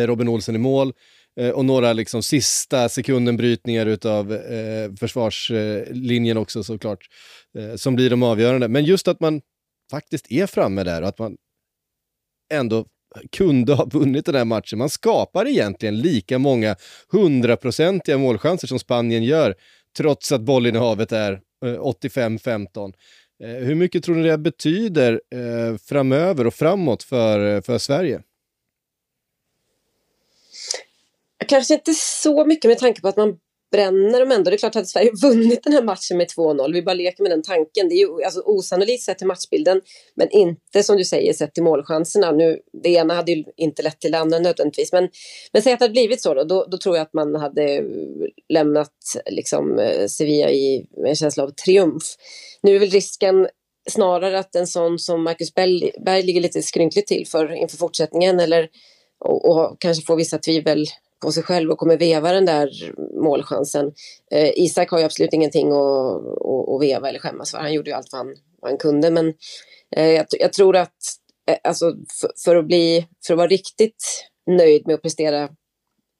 Robin 0.08 0.28
Olsen 0.28 0.56
i 0.56 0.58
mål 0.58 0.94
eh, 1.40 1.50
och 1.50 1.66
några 1.66 1.94
liksom 1.94 2.24
sista 2.24 2.90
sekunden-brytningar 2.90 3.86
utav 3.86 4.34
eh, 4.34 4.92
försvarslinjen 5.00 6.38
också 6.38 6.64
såklart, 6.64 7.06
eh, 7.58 7.76
som 7.76 7.96
blir 7.96 8.10
de 8.10 8.24
avgörande. 8.24 8.68
Men 8.68 8.86
just 8.86 9.08
att 9.08 9.20
man 9.20 9.42
faktiskt 9.92 10.32
är 10.32 10.48
framme 10.48 10.84
där 10.84 11.02
och 11.02 11.08
att 11.08 11.20
man 11.20 11.38
ändå 12.50 12.86
kunde 13.32 13.74
ha 13.74 13.86
vunnit 13.86 14.26
den 14.26 14.36
här 14.36 14.46
matchen. 14.46 14.80
Man 14.80 14.90
skapar 14.90 15.48
egentligen 15.48 16.00
lika 16.00 16.40
många 16.40 16.76
hundraprocentiga 17.12 18.18
målchanser 18.18 18.68
som 18.68 18.80
Spanien 18.80 19.24
gör, 19.24 19.56
trots 19.98 20.32
att 20.32 20.42
bollinnehavet 20.42 21.12
är 21.12 21.32
eh, 21.66 21.68
85-15. 21.68 22.94
Eh, 23.44 23.50
hur 23.50 23.76
mycket 23.76 24.04
tror 24.04 24.16
ni 24.16 24.30
det 24.30 24.38
betyder 24.38 25.22
eh, 25.36 25.78
framöver 25.78 26.48
och 26.48 26.54
framåt 26.54 27.04
för, 27.04 27.62
för 27.62 27.78
Sverige? 27.78 28.22
Kanske 31.48 31.74
inte 31.74 31.94
så 31.94 32.46
mycket 32.46 32.70
med 32.70 32.78
tanke 32.78 33.02
på 33.02 33.08
att 33.08 33.18
man 33.18 33.38
bränner 33.72 34.20
de 34.20 34.32
ändå. 34.32 34.50
Det 34.50 34.56
är 34.56 34.58
klart, 34.58 34.76
att 34.76 34.88
Sverige 34.88 35.12
vunnit 35.22 35.64
den 35.64 35.74
här 35.74 35.84
matchen 35.84 36.18
med 36.18 36.28
2-0, 36.28 36.74
vi 36.74 36.82
bara 36.82 36.94
leker 36.94 37.24
med 37.24 37.32
den 37.32 37.42
tanken. 37.42 37.90
Det 37.90 37.96
är 37.96 38.00
ju 38.00 38.24
alltså, 38.24 38.42
osannolikt 38.46 39.04
sett 39.04 39.18
till 39.18 39.28
matchbilden, 39.28 39.82
men 40.16 40.30
inte 40.32 40.84
som 40.84 40.98
du 40.98 41.06
säger 41.06 41.34
sett 41.34 41.54
till 41.54 41.64
målchanserna. 41.64 42.32
Nu, 42.32 42.60
det 42.84 42.90
ena 42.90 43.14
hade 43.14 43.32
ju 43.32 43.44
inte 43.58 43.82
lett 43.82 44.00
till 44.00 44.12
det 44.12 44.18
andra 44.18 44.40
nödvändigtvis, 44.40 44.92
men, 44.92 45.10
men 45.54 45.62
säg 45.62 45.74
att 45.74 45.80
det 45.80 45.84
hade 45.84 45.92
blivit 45.92 46.22
så 46.22 46.34
då, 46.34 46.44
då, 46.44 46.66
då 46.66 46.78
tror 46.78 46.96
jag 46.96 47.04
att 47.04 47.14
man 47.14 47.36
hade 47.36 47.64
eh, 47.64 47.84
lämnat 48.50 48.94
liksom, 49.30 49.80
eh, 49.80 50.08
Sevilla 50.08 50.50
i 50.50 50.86
en 51.08 51.16
känsla 51.16 51.44
av 51.44 51.50
triumf. 51.50 52.04
Nu 52.62 52.76
är 52.76 52.80
väl 52.80 52.90
risken 52.90 53.48
snarare 53.90 54.40
att 54.40 54.56
en 54.56 54.68
sån 54.68 55.00
som 55.00 55.24
Marcus 55.24 55.54
Berg, 55.54 55.92
Berg 56.06 56.24
ligger 56.24 56.42
lite 56.42 56.62
skrynkligt 56.62 57.08
till 57.08 57.28
för 57.28 57.54
inför 57.54 57.78
fortsättningen 57.78 58.40
eller 58.40 58.70
och, 59.20 59.50
och 59.50 59.82
kanske 59.82 60.06
får 60.06 60.16
vissa 60.16 60.38
tvivel 60.38 60.86
på 61.22 61.32
sig 61.32 61.44
själv 61.44 61.72
och 61.72 61.78
kommer 61.78 61.98
veva 61.98 62.32
den 62.32 62.46
där 62.46 62.94
målchansen. 63.24 63.92
Eh, 64.32 64.50
Isak 64.56 64.90
har 64.90 65.00
ju 65.00 65.06
absolut 65.06 65.34
ingenting 65.34 65.72
att, 65.72 65.76
att, 65.76 66.70
att 66.70 66.82
veva 66.82 67.10
eller 67.10 67.20
skämmas 67.20 67.52
för. 67.52 67.58
Han 67.58 67.74
gjorde 67.74 67.90
ju 67.90 67.96
allt 67.96 68.12
vad 68.12 68.20
han, 68.20 68.36
vad 68.62 68.72
han 68.72 68.78
kunde. 68.78 69.12
Men 69.12 69.34
eh, 69.96 70.10
jag, 70.10 70.26
jag, 70.30 70.54
tror 70.54 70.76
att 70.76 70.98
eh, 71.50 71.58
alltså, 71.64 71.94
för, 72.22 72.32
för, 72.46 72.56
att 72.56 72.66
bli, 72.66 73.08
för 73.28 73.34
att 73.34 73.38
vara 73.38 73.48
riktigt 73.48 74.30
nöjd 74.48 74.88
med 74.88 74.94
att 74.94 75.02
prestera 75.02 75.50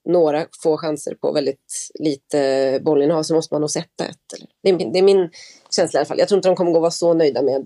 några 0.08 0.46
få 0.62 0.76
chanser 0.76 1.14
på 1.14 1.32
väldigt 1.32 1.90
lite 1.98 2.80
bollinnehav 2.84 3.22
så 3.22 3.34
måste 3.34 3.54
man 3.54 3.60
nog 3.60 3.70
sätta 3.70 4.04
ett. 4.04 4.16
Det 4.62 4.68
är, 4.68 4.74
min, 4.74 4.92
det 4.92 4.98
är 4.98 5.02
min 5.02 5.30
känsla 5.76 5.98
i 5.98 6.00
alla 6.00 6.06
fall. 6.06 6.18
Jag 6.18 6.28
tror 6.28 6.38
inte 6.38 6.48
de 6.48 6.56
kommer 6.56 6.70
att 6.70 6.80
vara 6.80 6.90
så 6.90 7.14
nöjda 7.14 7.42
med, 7.42 7.64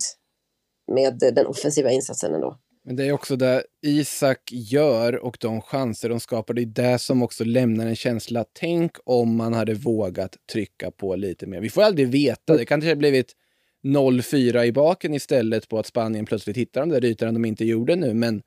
med 0.92 1.18
den 1.34 1.46
offensiva 1.46 1.90
insatsen 1.90 2.34
ändå. 2.34 2.58
Men 2.86 2.96
det 2.96 3.04
är 3.04 3.12
också 3.12 3.36
det 3.36 3.64
Isak 3.82 4.52
gör 4.52 5.16
och 5.16 5.36
de 5.40 5.60
chanser 5.60 6.08
de 6.08 6.20
skapar, 6.20 6.54
det 6.54 6.62
är 6.62 6.66
det 6.66 6.98
som 6.98 7.22
också 7.22 7.44
lämnar 7.44 7.86
en 7.86 7.96
känsla. 7.96 8.44
Tänk 8.52 8.92
om 9.04 9.36
man 9.36 9.52
hade 9.52 9.74
vågat 9.74 10.36
trycka 10.52 10.90
på 10.90 11.16
lite 11.16 11.46
mer. 11.46 11.60
Vi 11.60 11.70
får 11.70 11.82
aldrig 11.82 12.08
veta. 12.08 12.56
Det 12.56 12.64
kanske 12.64 12.88
ha 12.88 12.96
blivit 12.96 13.32
0-4 13.84 14.64
i 14.64 14.72
baken 14.72 15.14
istället 15.14 15.68
på 15.68 15.78
att 15.78 15.86
Spanien 15.86 16.26
plötsligt 16.26 16.56
hittar 16.56 16.80
de 16.80 16.88
där 16.88 17.04
ytorna 17.04 17.32
de 17.32 17.44
inte 17.44 17.64
gjorde 17.64 17.96
nu. 17.96 18.14
Men 18.14 18.42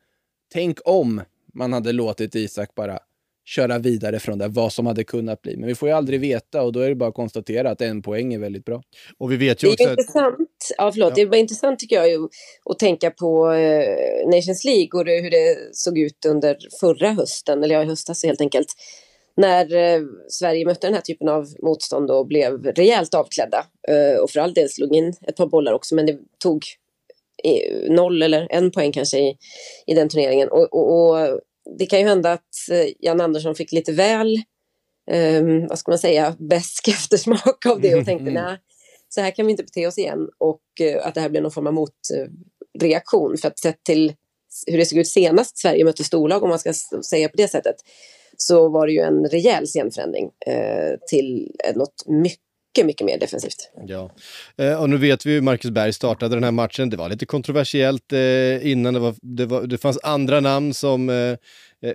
tänk 0.54 0.80
om 0.86 1.22
man 1.54 1.74
hade 1.74 1.92
låtit 1.92 2.36
Isak 2.36 2.76
bara 2.76 3.00
köra 3.48 3.80
vidare 3.80 4.20
från 4.20 4.38
det, 4.38 4.48
vad 4.48 4.74
som 4.74 4.86
hade 4.86 5.04
kunnat 5.04 5.42
bli. 5.42 5.58
Men 5.58 5.68
vi 5.68 5.76
får 5.76 5.90
ju 5.90 5.96
aldrig 5.96 6.20
veta 6.20 6.62
och 6.62 6.72
då 6.72 6.80
är 6.80 6.90
det 6.90 6.96
bara 6.96 7.10
att 7.10 7.16
konstatera 7.16 7.72
att 7.72 7.82
en 7.82 8.02
poäng 8.02 8.34
är 8.34 8.40
väldigt 8.40 8.66
bra. 8.66 8.82
Och 9.18 9.32
vi 9.32 9.38
vet 9.38 9.64
ju 9.64 9.68
också... 9.68 9.84
Det 9.84 9.90
är 9.90 9.92
intressant, 9.92 10.50
ja, 10.78 10.92
förlåt, 10.92 11.18
ja. 11.18 11.26
det 11.26 11.38
är 11.38 11.40
intressant 11.40 11.80
tycker 11.80 11.96
jag 11.96 12.10
ju, 12.10 12.28
att 12.70 12.80
tänka 12.80 13.12
på 13.12 13.52
eh, 13.52 14.28
Nations 14.28 14.64
League 14.64 15.00
och 15.00 15.06
det, 15.06 15.22
hur 15.22 15.32
det 15.32 15.58
såg 15.72 15.98
ut 15.98 16.26
under 16.28 16.58
förra 16.80 17.12
hösten, 17.12 17.64
eller 17.64 17.76
ja, 17.76 17.84
i 17.84 17.86
höstas 17.86 18.24
helt 18.24 18.42
enkelt. 18.42 18.68
När 19.38 19.76
eh, 19.76 20.02
Sverige 20.30 20.66
mötte 20.66 20.88
den 20.88 20.94
här 20.94 21.02
typen 21.02 21.30
av 21.30 21.48
motstånd 21.64 22.12
och 22.12 22.28
blev 22.28 22.64
rejält 22.64 23.14
avklädda 23.14 23.66
eh, 23.88 24.20
och 24.20 24.30
för 24.30 24.40
all 24.40 24.54
del 24.54 24.70
slog 24.70 24.96
in 24.96 25.14
ett 25.28 25.36
par 25.36 25.48
bollar 25.48 25.74
också, 25.74 25.96
men 25.96 26.06
det 26.06 26.18
tog 26.44 26.64
noll 27.90 28.22
eller 28.22 28.48
en 28.50 28.72
poäng 28.72 28.92
kanske 28.92 29.20
i, 29.20 29.38
i 29.86 29.94
den 29.94 30.10
turneringen. 30.10 30.50
Och, 30.50 30.74
och, 30.74 31.12
och 31.12 31.40
det 31.80 31.86
kan 31.86 32.00
ju 32.00 32.06
hända 32.06 32.32
att 32.32 32.70
eh, 32.72 32.88
Jan 33.00 33.22
Andersson 33.22 33.56
fick 33.56 33.72
lite 33.72 33.92
väl, 33.92 34.42
um, 35.12 35.68
vad 35.68 35.80
ska 35.80 35.92
man 35.92 36.00
säga, 36.00 36.36
besk 36.40 36.88
eftersmak 36.88 37.66
av 37.66 37.82
det 37.82 37.96
och 37.96 38.06
tänkte 38.06 38.30
mm. 38.30 38.44
nej, 38.44 38.58
så 39.10 39.22
här 39.22 39.32
kan 39.32 39.46
vi 39.46 39.52
inte 39.52 39.64
bete 39.64 39.88
oss 39.88 39.98
igen 39.98 40.30
och 40.38 40.62
uh, 40.82 41.08
att 41.08 41.16
det 41.16 41.22
här 41.22 41.30
blev 41.30 41.44
någon 41.44 41.52
form 41.52 41.68
av 41.68 41.74
motreaktion. 41.74 43.38
För 43.38 43.48
att 43.48 43.60
sett 43.60 43.84
till 43.84 44.14
hur 44.68 44.78
det 44.78 44.86
såg 44.86 45.00
ut 45.00 45.08
senast 45.08 45.58
Sverige 45.58 45.84
mötte 45.84 46.04
storlag, 46.04 46.44
om 46.44 46.50
man 46.50 46.60
ska 46.60 46.74
säga 47.10 47.30
på 47.30 47.38
det 47.38 47.48
sättet, 47.48 47.76
så 48.38 48.70
var 48.70 48.88
det 48.88 48.94
ju 48.94 49.00
en 49.00 49.26
rejäl 49.26 49.68
scenförändring 49.68 50.26
uh, 50.26 50.96
till 51.10 51.56
något 51.76 52.08
mycket 52.08 52.47
mycket, 52.86 53.06
mer 53.06 53.20
defensivt. 53.20 53.72
Ja, 53.88 54.12
eh, 54.58 54.82
och 54.82 54.90
nu 54.90 54.98
vet 54.98 55.26
vi 55.26 55.34
hur 55.34 55.42
Marcus 55.42 55.72
Berg 55.72 55.94
startade 55.94 56.36
den 56.36 56.44
här 56.44 56.52
matchen. 56.52 56.90
Det 56.90 56.98
var 56.98 57.10
lite 57.10 57.26
kontroversiellt 57.26 58.14
eh, 58.14 58.72
innan. 58.72 58.94
Det, 58.94 59.00
var, 59.00 59.16
det, 59.22 59.46
var, 59.46 59.62
det 59.62 59.78
fanns 59.78 60.00
andra 60.04 60.40
namn 60.40 60.74
som 60.74 61.10
eh, 61.10 61.16
eh 61.16 61.38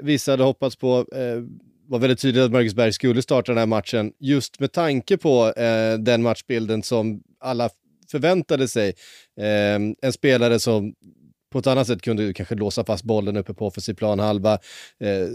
vissa 0.02 0.32
hade 0.32 0.44
hoppats 0.44 0.76
på. 0.76 1.06
Det 1.12 1.44
var 1.86 1.98
väldigt 1.98 2.20
tydligt 2.20 2.44
att 2.44 2.52
Marcus 2.52 2.74
Berg 2.74 2.92
skulle 2.92 3.22
starta 3.22 3.52
den 3.52 3.58
här 3.58 3.66
matchen 3.66 4.12
just 4.18 4.60
med 4.60 4.72
tanke 4.72 5.16
på 5.16 5.52
eh, 5.56 5.98
den 5.98 6.22
matchbilden 6.22 6.82
som 6.82 7.22
alla 7.40 7.70
förväntade 8.10 8.68
sig. 8.68 8.94
en 10.02 10.12
spelare 10.12 10.58
som 10.58 10.94
på 11.52 11.59
ett 11.59 11.66
annat 11.66 11.87
sätt 11.87 12.02
kunde 12.02 12.26
du 12.26 12.35
kanske 12.35 12.54
låsa 12.54 12.85
fast 12.85 13.04
bollen 13.04 13.37
uppe 13.37 13.54
på 13.54 13.66
offensiv 13.66 13.94
planhalva. 13.94 14.59
Eh, 15.00 15.28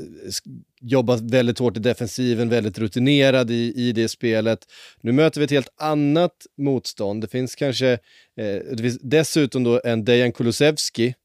jobba 0.81 1.15
väldigt 1.15 1.59
hårt 1.59 1.77
i 1.77 1.79
defensiven, 1.79 2.49
väldigt 2.49 2.79
rutinerad 2.79 3.51
i, 3.51 3.73
i 3.75 3.91
det 3.91 4.09
spelet. 4.09 4.59
Nu 5.01 5.11
möter 5.11 5.39
vi 5.39 5.45
ett 5.45 5.51
helt 5.51 5.73
annat 5.75 6.35
motstånd. 6.57 7.21
Det 7.21 7.27
finns 7.27 7.55
kanske, 7.55 7.91
eh, 8.37 8.59
det 8.71 8.81
finns 8.81 8.99
dessutom 9.01 9.63
då 9.63 9.81
en 9.83 10.05
Dejan 10.05 10.31
Kulusevski, 10.31 11.15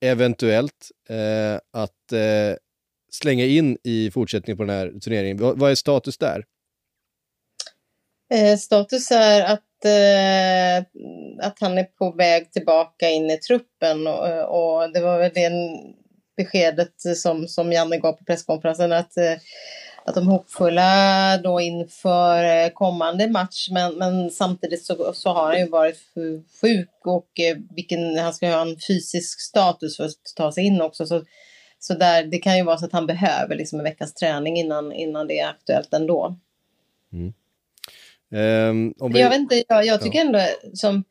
eventuellt, 0.00 0.90
eh, 1.08 1.82
att 1.82 2.12
eh, 2.12 2.56
slänga 3.10 3.44
in 3.44 3.78
i 3.84 4.10
fortsättningen 4.10 4.56
på 4.56 4.62
den 4.62 4.76
här 4.76 5.00
turneringen. 5.00 5.36
V 5.36 5.52
vad 5.56 5.70
är 5.70 5.74
status 5.74 6.18
där? 6.18 6.44
Eh, 8.34 8.56
status 8.56 9.10
är 9.10 9.44
att 9.44 9.62
eh, 9.84 10.78
att 11.46 11.58
han 11.60 11.78
är 11.78 11.84
på 11.84 12.10
väg 12.10 12.52
tillbaka 12.52 13.10
in 13.10 13.30
i 13.30 13.36
truppen 13.36 14.06
och, 14.06 14.82
och 14.82 14.92
det 14.92 15.00
var 15.00 15.18
väl 15.18 15.30
det 15.34 15.50
beskedet 16.38 16.94
som, 17.16 17.48
som 17.48 17.72
Janne 17.72 17.98
gav 17.98 18.12
på 18.12 18.24
presskonferensen 18.24 18.92
att, 18.92 19.16
eh, 19.16 19.32
att 20.04 20.14
de 20.14 20.28
är 20.28 20.32
hoppfulla 20.32 21.38
då 21.38 21.60
inför 21.60 22.44
eh, 22.44 22.68
kommande 22.68 23.28
match 23.28 23.68
men, 23.70 23.94
men 23.94 24.30
samtidigt 24.30 24.84
så, 24.84 25.12
så 25.14 25.30
har 25.30 25.46
han 25.46 25.58
ju 25.58 25.68
varit 25.68 25.98
sjuk 26.60 26.90
och 27.04 27.40
eh, 27.40 27.56
vilken, 27.70 28.18
han 28.18 28.34
ska 28.34 28.50
ha 28.50 28.62
en 28.62 28.76
fysisk 28.88 29.40
status 29.40 29.96
för 29.96 30.04
att 30.04 30.12
ta 30.36 30.52
sig 30.52 30.64
in 30.64 30.80
också. 30.80 31.06
Så, 31.06 31.24
så 31.78 31.94
där, 31.94 32.24
det 32.24 32.38
kan 32.38 32.56
ju 32.56 32.62
vara 32.62 32.78
så 32.78 32.84
att 32.84 32.92
han 32.92 33.06
behöver 33.06 33.56
liksom 33.56 33.78
en 33.78 33.84
veckas 33.84 34.14
träning 34.14 34.56
innan, 34.56 34.92
innan 34.92 35.26
det 35.26 35.40
är 35.40 35.48
aktuellt 35.48 35.94
ändå. 35.94 36.36
Mm. 37.12 37.32
Um, 38.30 38.94
vi... 39.12 39.20
Jag 39.20 39.30
vet 39.30 39.38
inte, 39.38 39.64
jag, 39.68 39.86
jag 39.86 40.00
tycker 40.00 40.18
ja. 40.18 40.24
ändå 40.24 40.40
som 40.74 41.04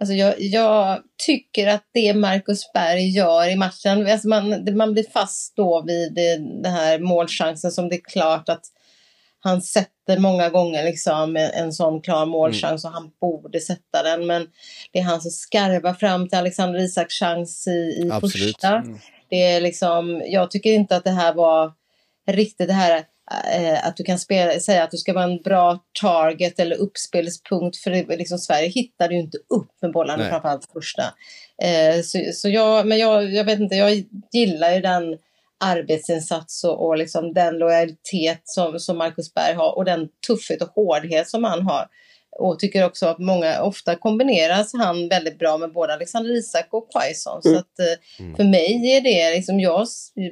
Alltså 0.00 0.14
jag, 0.14 0.34
jag, 0.38 1.02
tycker 1.26 1.66
att 1.66 1.84
det 1.94 2.14
Marcus 2.14 2.72
Berg 2.74 3.08
gör 3.08 3.50
i 3.50 3.56
matchen, 3.56 4.06
alltså 4.06 4.28
man, 4.28 4.76
man 4.76 4.92
blir 4.92 5.04
fast 5.12 5.56
då 5.56 5.84
vid 5.86 6.14
den 6.62 6.72
här 6.72 6.98
målchansen 6.98 7.70
som 7.70 7.88
det 7.88 7.96
är 7.96 8.10
klart 8.10 8.48
att 8.48 8.62
han 9.40 9.62
sätter 9.62 10.18
många 10.18 10.48
gånger 10.48 10.84
liksom 10.84 11.36
en 11.36 11.72
sån 11.72 12.00
klar 12.02 12.26
målchans 12.26 12.84
mm. 12.84 12.94
och 12.94 13.00
han 13.00 13.10
borde 13.20 13.60
sätta 13.60 14.02
den. 14.02 14.26
Men 14.26 14.46
det 14.92 14.98
är 14.98 15.02
han 15.02 15.20
som 15.20 15.30
skarvar 15.30 15.94
fram 15.94 16.28
till 16.28 16.38
Alexander 16.38 16.80
Isaks 16.80 17.14
chans 17.14 17.66
i, 17.66 17.70
i 17.70 18.10
första. 18.20 18.76
Mm. 18.76 18.98
Det 19.30 19.42
är 19.42 19.60
liksom, 19.60 20.22
jag 20.26 20.50
tycker 20.50 20.72
inte 20.72 20.96
att 20.96 21.04
det 21.04 21.10
här 21.10 21.34
var 21.34 21.72
riktigt 22.26 22.68
det 22.68 22.74
här 22.74 23.04
att 23.82 23.96
du 23.96 24.04
kan 24.04 24.18
spela, 24.18 24.60
säga 24.60 24.84
att 24.84 24.90
du 24.90 24.96
ska 24.96 25.12
vara 25.12 25.24
en 25.24 25.42
bra 25.42 25.78
target 26.00 26.60
eller 26.60 26.76
uppspelspunkt 26.76 27.76
för 27.76 28.16
liksom, 28.16 28.38
Sverige 28.38 28.68
hittade 28.68 29.14
ju 29.14 29.20
inte 29.20 29.38
upp 29.38 29.70
med 29.82 29.92
bollarna 29.92 30.28
framförallt 30.28 30.68
första. 30.72 31.02
Eh, 31.62 32.02
så, 32.02 32.18
så 32.34 32.48
jag, 32.48 32.86
men 32.86 32.98
jag, 32.98 33.32
jag 33.32 33.44
vet 33.44 33.60
inte, 33.60 33.74
jag 33.74 34.04
gillar 34.32 34.72
ju 34.72 34.80
den 34.80 35.18
arbetsinsats 35.60 36.64
och, 36.64 36.86
och 36.86 36.98
liksom 36.98 37.32
den 37.32 37.58
lojalitet 37.58 38.40
som, 38.44 38.78
som 38.80 38.98
Marcus 38.98 39.34
Berg 39.34 39.54
har 39.54 39.76
och 39.76 39.84
den 39.84 40.08
tuffhet 40.26 40.62
och 40.62 40.68
hårdhet 40.68 41.28
som 41.28 41.44
han 41.44 41.62
har. 41.62 41.86
Och 42.38 42.58
tycker 42.58 42.84
också 42.84 43.06
att 43.06 43.18
många, 43.18 43.62
ofta 43.62 43.94
kombineras 43.94 44.72
han 44.72 45.08
väldigt 45.08 45.38
bra 45.38 45.58
med 45.58 45.72
både 45.72 45.94
Alexander 45.94 46.38
Isak 46.38 46.66
och 46.70 46.92
Quaison. 46.92 47.40
Mm. 47.44 47.54
Så 47.54 47.60
att 47.60 47.78
eh, 47.78 48.24
mm. 48.24 48.36
för 48.36 48.44
mig 48.44 48.96
är 48.96 49.00
det 49.00 49.36
liksom, 49.36 49.60
jag, 49.60 49.86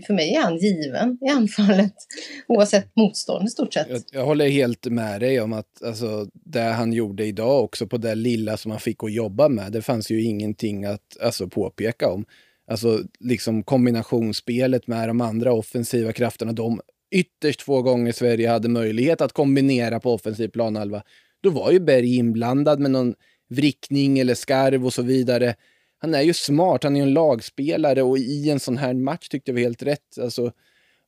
för 0.07 0.15
mig 0.15 0.35
är 0.35 0.43
han 0.43 0.57
given 0.57 1.19
i 1.21 1.29
anfallet. 1.29 1.95
Oavsett 2.49 2.97
motstånd 2.97 3.49
i 3.49 3.51
stort 3.51 3.75
sett. 3.75 3.87
Jag, 3.91 4.03
jag, 4.13 4.25
håller 4.25 4.49
helt 4.49 4.87
med 4.87 5.21
dig 5.21 5.41
om 5.41 5.53
att 5.53 5.83
alltså, 5.85 6.27
det 6.33 6.61
han 6.61 6.93
gjorde 6.93 7.25
idag 7.25 7.65
också 7.65 7.87
på 7.87 7.97
det 7.97 8.15
lilla 8.15 8.57
som 8.57 8.71
han 8.71 8.81
fick 8.81 9.05
att 9.05 9.13
jobba 9.13 9.49
med, 9.49 9.73
det 9.73 9.83
fanns 9.83 10.11
ju 10.11 10.23
ingenting 10.23 10.85
att 10.85 11.17
alltså, 11.21 11.49
påpeka 11.49 12.09
om. 12.09 12.25
Alltså 12.71 13.01
liksom 13.21 13.63
kombinationsspelet 13.63 14.87
med 14.87 15.09
de 15.09 15.21
andra 15.21 15.53
offensiva 15.53 16.13
krafterna, 16.13 16.53
de 16.53 16.81
ytterst 17.11 17.63
få 17.63 17.83
gånger 17.83 18.13
Sverige 18.13 18.49
hade 18.49 18.69
möjlighet 18.69 19.21
att 19.21 19.33
kombinera 19.33 20.01
på 20.01 20.13
offensiv 20.13 20.49
planhalva 20.49 21.03
då 21.47 21.53
var 21.53 21.71
ju 21.71 21.81
Berg 21.81 22.17
inblandad 22.17 22.81
med 22.81 22.91
någon 22.91 23.15
vrickning 23.49 24.19
eller 24.19 24.35
skarv 24.35 24.87
och 24.87 24.93
så 24.93 25.03
vidare. 25.03 25.55
Han 25.99 26.15
är 26.15 26.23
ju 26.23 26.35
smart, 26.35 26.85
han 26.85 26.97
är 26.97 27.01
ju 27.01 27.07
en 27.07 27.15
lagspelare 27.15 28.03
och 28.03 28.19
i 28.19 28.51
en 28.51 28.61
sån 28.61 28.77
här 28.77 28.95
match 28.95 29.29
tyckte 29.29 29.51
jag 29.51 29.55
var 29.55 29.61
helt 29.61 29.83
rätt. 29.83 30.19
Alltså, 30.21 30.53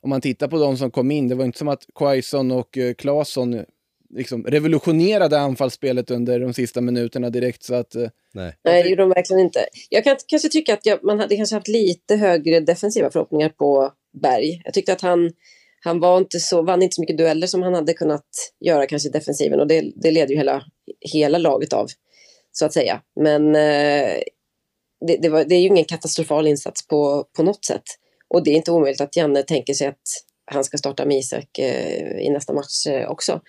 om 0.01 0.09
man 0.09 0.21
tittar 0.21 0.47
på 0.47 0.59
de 0.59 0.77
som 0.77 0.91
kom 0.91 1.11
in, 1.11 1.27
det 1.27 1.35
var 1.35 1.45
inte 1.45 1.57
som 1.57 1.67
att 1.67 1.85
Quaison 1.95 2.51
och 2.51 2.77
uh, 2.77 2.93
Claesson 2.93 3.65
liksom 4.09 4.43
revolutionerade 4.43 5.39
anfallsspelet 5.39 6.11
under 6.11 6.39
de 6.39 6.53
sista 6.53 6.81
minuterna 6.81 7.29
direkt. 7.29 7.63
Så 7.63 7.75
att, 7.75 7.95
uh, 7.95 8.07
Nej. 8.33 8.55
Nej, 8.63 8.83
det 8.83 8.89
gjorde 8.89 9.01
de 9.01 9.09
verkligen 9.09 9.39
inte. 9.39 9.59
Jag 9.89 10.03
kan 10.03 10.15
kanske 10.27 10.49
tycka 10.49 10.73
att 10.73 10.85
jag, 10.85 11.03
man 11.03 11.19
hade 11.19 11.35
kanske 11.35 11.55
haft 11.55 11.67
lite 11.67 12.15
högre 12.15 12.59
defensiva 12.59 13.11
förhoppningar 13.11 13.49
på 13.49 13.93
Berg. 14.21 14.61
Jag 14.65 14.73
tyckte 14.73 14.93
att 14.93 15.01
han 15.01 15.31
han 15.81 15.99
var 15.99 16.17
inte 16.17 16.39
så, 16.39 16.61
vann 16.61 16.83
inte 16.83 16.95
så 16.95 17.01
mycket 17.01 17.17
dueller 17.17 17.47
som 17.47 17.63
han 17.63 17.73
hade 17.73 17.93
kunnat 17.93 18.25
göra 18.65 18.85
kanske 18.85 19.09
i 19.09 19.11
defensiven 19.11 19.59
och 19.59 19.67
det, 19.67 19.91
det 19.95 20.11
leder 20.11 20.29
ju 20.29 20.37
hela, 20.37 20.63
hela 21.13 21.37
laget 21.37 21.73
av, 21.73 21.87
så 22.51 22.65
att 22.65 22.73
säga. 22.73 23.01
Men 23.19 23.55
eh, 23.55 24.17
det, 25.07 25.17
det, 25.21 25.29
var, 25.29 25.43
det, 25.43 25.55
är 25.55 25.59
ju 25.59 25.67
ingen 25.67 25.85
katastrofal 25.85 26.47
insats 26.47 26.87
på, 26.87 27.25
på 27.37 27.43
något 27.43 27.65
sätt. 27.65 27.83
Och 28.29 28.43
det 28.43 28.51
är 28.51 28.55
inte 28.55 28.71
omöjligt 28.71 29.01
att 29.01 29.15
Janne 29.15 29.43
tänker 29.43 29.73
sig 29.73 29.87
att 29.87 30.01
han 30.51 30.63
ska 30.63 30.77
starta 30.77 31.05
med 31.05 31.17
Isak 31.17 31.59
eh, 31.59 32.19
i 32.19 32.29
nästa 32.29 32.53
match 32.53 32.87
eh, 32.87 33.09
också. 33.09 33.41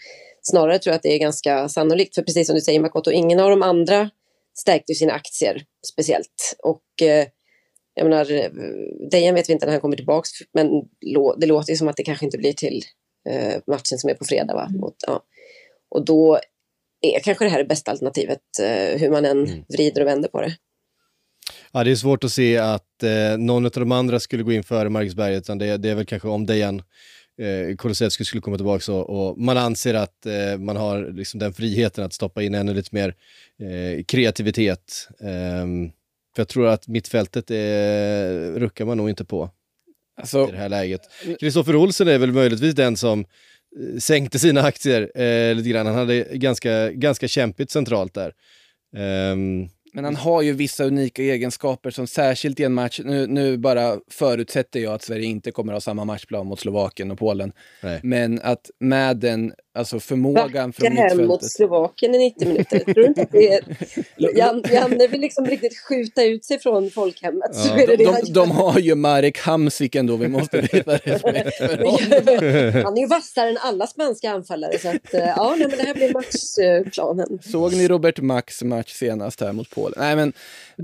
Snarare 0.42 0.78
tror 0.78 0.92
jag 0.92 0.96
att 0.96 1.02
det 1.02 1.14
är 1.14 1.18
ganska 1.18 1.68
sannolikt, 1.68 2.14
för 2.14 2.22
precis 2.22 2.46
som 2.46 2.54
du 2.56 2.60
säger 2.60 2.80
Makoto, 2.80 3.10
ingen 3.10 3.40
av 3.40 3.50
de 3.50 3.62
andra 3.62 4.10
stärkte 4.58 4.94
sina 4.94 5.12
aktier 5.12 5.62
speciellt. 5.92 6.56
Och 6.62 7.06
eh, 7.06 7.26
jag 8.00 8.08
menar, 8.10 8.24
Dejan 9.10 9.34
vet 9.34 9.48
vi 9.48 9.52
inte 9.52 9.66
när 9.66 9.72
han 9.72 9.80
kommer 9.80 9.96
tillbaka, 9.96 10.28
men 10.54 10.68
det 11.40 11.46
låter 11.46 11.70
ju 11.70 11.76
som 11.76 11.88
att 11.88 11.96
det 11.96 12.02
kanske 12.02 12.24
inte 12.24 12.38
blir 12.38 12.52
till 12.52 12.82
eh, 13.28 13.60
matchen 13.66 13.98
som 13.98 14.10
är 14.10 14.14
på 14.14 14.24
fredag. 14.24 14.54
Va? 14.54 14.66
Mm. 14.70 14.82
Och, 14.82 14.94
ja. 15.06 15.22
och 15.90 16.04
då 16.04 16.38
är 17.00 17.20
kanske 17.20 17.44
det 17.44 17.48
här 17.48 17.58
det 17.58 17.68
bästa 17.68 17.90
alternativet, 17.90 18.40
eh, 18.60 19.00
hur 19.00 19.10
man 19.10 19.24
än 19.24 19.46
mm. 19.46 19.64
vrider 19.68 20.00
och 20.00 20.06
vänder 20.06 20.28
på 20.28 20.40
det. 20.40 20.56
Ja, 21.72 21.84
det 21.84 21.90
är 21.90 21.96
svårt 21.96 22.24
att 22.24 22.32
se 22.32 22.58
att 22.58 23.02
eh, 23.02 23.38
någon 23.38 23.64
av 23.64 23.70
de 23.70 23.92
andra 23.92 24.20
skulle 24.20 24.42
gå 24.42 24.52
in 24.52 24.62
före 24.62 24.88
Marcusberg, 24.88 25.34
utan 25.34 25.58
det, 25.58 25.76
det 25.76 25.90
är 25.90 25.94
väl 25.94 26.06
kanske 26.06 26.28
om 26.28 26.46
Dejan 26.46 26.82
eh, 27.40 27.76
Kulusevski 27.76 28.24
skulle 28.24 28.40
komma 28.40 28.56
tillbaka 28.56 28.92
och, 28.92 29.10
och 29.10 29.38
man 29.38 29.56
anser 29.56 29.94
att 29.94 30.26
eh, 30.26 30.58
man 30.58 30.76
har 30.76 31.12
liksom 31.12 31.40
den 31.40 31.52
friheten 31.52 32.04
att 32.04 32.12
stoppa 32.12 32.42
in 32.42 32.54
ännu 32.54 32.74
lite 32.74 32.94
mer 32.94 33.14
eh, 33.58 34.04
kreativitet. 34.04 35.08
Um, 35.62 35.92
För 36.34 36.40
jag 36.40 36.48
tror 36.48 36.68
att 36.68 36.88
mittfältet 36.88 37.50
är, 37.50 38.52
ruckar 38.52 38.84
man 38.84 38.96
nog 38.96 39.10
inte 39.10 39.24
på 39.24 39.50
Alltså, 40.20 40.48
i 40.48 40.50
det 40.50 40.58
här 40.58 40.68
läget. 40.68 41.00
Kristoffer 41.40 41.76
Olsen 41.76 42.08
är 42.08 42.18
väl 42.18 42.32
möjligtvis 42.32 42.74
den 42.74 42.96
som 42.96 43.20
eh, 43.20 43.98
sänkte 43.98 44.38
sina 44.38 44.62
aktier 44.62 45.20
eh, 45.22 45.54
lite 45.54 45.68
grann. 45.68 45.86
Han 45.86 45.94
hade 45.94 46.24
ganska, 46.32 46.92
ganska 46.92 47.28
kämpigt 47.28 47.70
centralt 47.70 48.14
där. 48.14 48.32
Ehm, 48.96 49.68
Men 49.92 50.04
han 50.04 50.16
har 50.16 50.42
ju 50.42 50.52
vissa 50.52 50.84
unika 50.84 51.22
egenskaper 51.22 51.90
som 51.90 52.06
särskilt 52.06 52.60
i 52.60 52.64
en 52.64 52.72
match, 52.72 53.00
nu, 53.04 53.26
nu 53.26 53.56
bara 53.56 53.96
förutsätter 54.10 54.80
jag 54.80 54.92
att 54.92 55.02
Sverige 55.02 55.24
inte 55.24 55.50
kommer 55.50 55.72
ha 55.72 55.80
samma 55.80 56.04
matchplan 56.04 56.46
mot 56.46 56.60
Slovakien 56.60 57.10
och 57.10 57.18
Polen, 57.18 57.52
nej. 57.82 58.00
men 58.02 58.40
att 58.42 58.70
med 58.78 59.16
den 59.16 59.52
alltså 59.74 60.00
förmågan 60.00 60.72
från 60.72 60.90
Backa 60.90 61.02
hem 61.02 61.16
mot 61.18 61.18
mittfältet. 61.18 61.50
Slovakien 61.52 62.14
i 62.14 62.18
90 62.18 62.48
minuter. 62.48 62.78
Tror 62.78 63.06
inte 63.06 63.22
att 63.22 63.32
det 63.32 63.52
är... 63.52 63.64
Jan, 64.36 64.62
Janne 64.72 65.06
vill 65.06 65.20
liksom 65.20 65.46
riktigt 65.46 65.78
skjuta 65.78 66.24
ut 66.24 66.44
sig 66.44 66.58
från 66.58 66.90
folkhemmet. 66.90 67.54
Så 67.54 67.68
Ja. 67.68 67.82
är 67.82 67.86
det 67.86 67.96
det 67.96 68.04
han 68.04 68.20
De, 68.24 68.32
de 68.32 68.50
har 68.50 68.78
ju 68.78 68.94
Marek 68.94 69.38
Hamsik 69.38 69.94
ändå, 69.94 70.16
vi 70.16 70.28
måste 70.28 70.60
veta 70.72 70.92
respekt 70.92 71.56
för 71.56 71.76
honom. 71.76 72.82
Han 72.84 72.96
är 72.96 73.00
ju 73.00 73.06
vassare 73.06 73.48
än 73.50 73.56
alla 73.60 73.86
spanska 73.86 74.30
anfallare. 74.30 74.78
Så 74.78 74.88
att, 74.88 75.14
eh, 75.14 75.20
ja, 75.20 75.54
nej, 75.58 75.68
men 75.68 75.78
det 75.78 75.84
här 75.84 75.94
blir 75.94 76.12
matchplanen. 76.12 77.38
Såg 77.42 77.72
ni 77.72 77.88
Robert 77.88 78.20
Max 78.20 78.62
match 78.62 78.92
senast 78.92 79.40
här 79.40 79.52
mot 79.52 79.70
Polen? 79.82 79.94
Nej 79.96 80.16
men, 80.16 80.32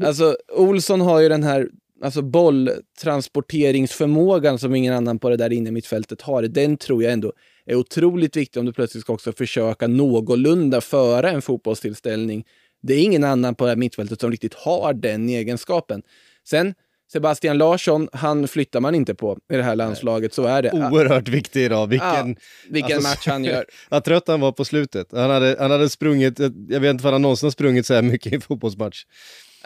alltså 0.07 0.37
Olsson 0.53 1.01
har 1.01 1.21
ju 1.21 1.29
den 1.29 1.43
här 1.43 1.69
alltså 2.03 2.23
bolltransporteringsförmågan 2.23 4.59
som 4.59 4.75
ingen 4.75 4.95
annan 4.95 5.19
på 5.19 5.29
det 5.29 5.37
där 5.37 5.53
inne 5.53 5.71
mittfältet 5.71 6.23
har. 6.23 6.43
Den 6.43 6.77
tror 6.77 7.03
jag 7.03 7.13
ändå 7.13 7.33
är 7.67 7.75
otroligt 7.75 8.37
viktig 8.37 8.61
om 8.61 8.67
du 8.67 8.73
plötsligt 8.73 9.03
ska 9.03 9.13
också 9.13 9.33
försöka 9.33 9.87
någorlunda 9.87 10.81
föra 10.81 11.31
en 11.31 11.43
fotbollstillställning. 11.43 12.45
Det 12.83 12.95
är 12.95 13.03
ingen 13.03 13.25
annan 13.25 13.55
på 13.55 13.65
det 13.65 13.71
här 13.71 13.77
mittfältet 13.77 14.21
som 14.21 14.31
riktigt 14.31 14.55
har 14.55 14.95
den 14.95 15.29
egenskapen. 15.29 16.03
Sen 16.49 16.75
Sebastian 17.13 17.59
Larsson, 17.59 18.09
han 18.13 18.49
flyttar 18.49 18.81
man 18.81 18.95
inte 18.95 19.15
på 19.15 19.39
i 19.53 19.57
det 19.57 19.63
här 19.63 19.77
landslaget, 19.77 20.35
så 20.35 20.45
är 20.45 20.63
det. 20.63 20.73
Oerhört 20.73 21.29
viktig 21.29 21.65
idag. 21.65 21.87
Vilken, 21.87 22.37
Vilken 22.71 22.97
alltså, 22.97 23.11
match 23.11 23.27
han 23.27 23.45
gör. 23.45 23.65
vad 23.89 24.05
trött 24.05 24.29
han 24.29 24.41
var 24.41 24.53
på 24.53 24.65
slutet. 24.65 25.09
Han 25.13 25.31
hade, 25.31 25.57
han 25.59 25.71
hade 25.71 25.89
sprungit, 25.89 26.39
jag 26.69 26.81
vet 26.81 26.91
inte 26.91 27.07
om 27.07 27.13
han 27.13 27.23
någonsin 27.23 27.47
har 27.47 27.51
sprungit 27.51 27.87
så 27.87 27.95
här 27.95 28.03
mycket 28.03 28.33
i 28.33 28.35
en 28.35 28.41
fotbollsmatch. 28.41 29.05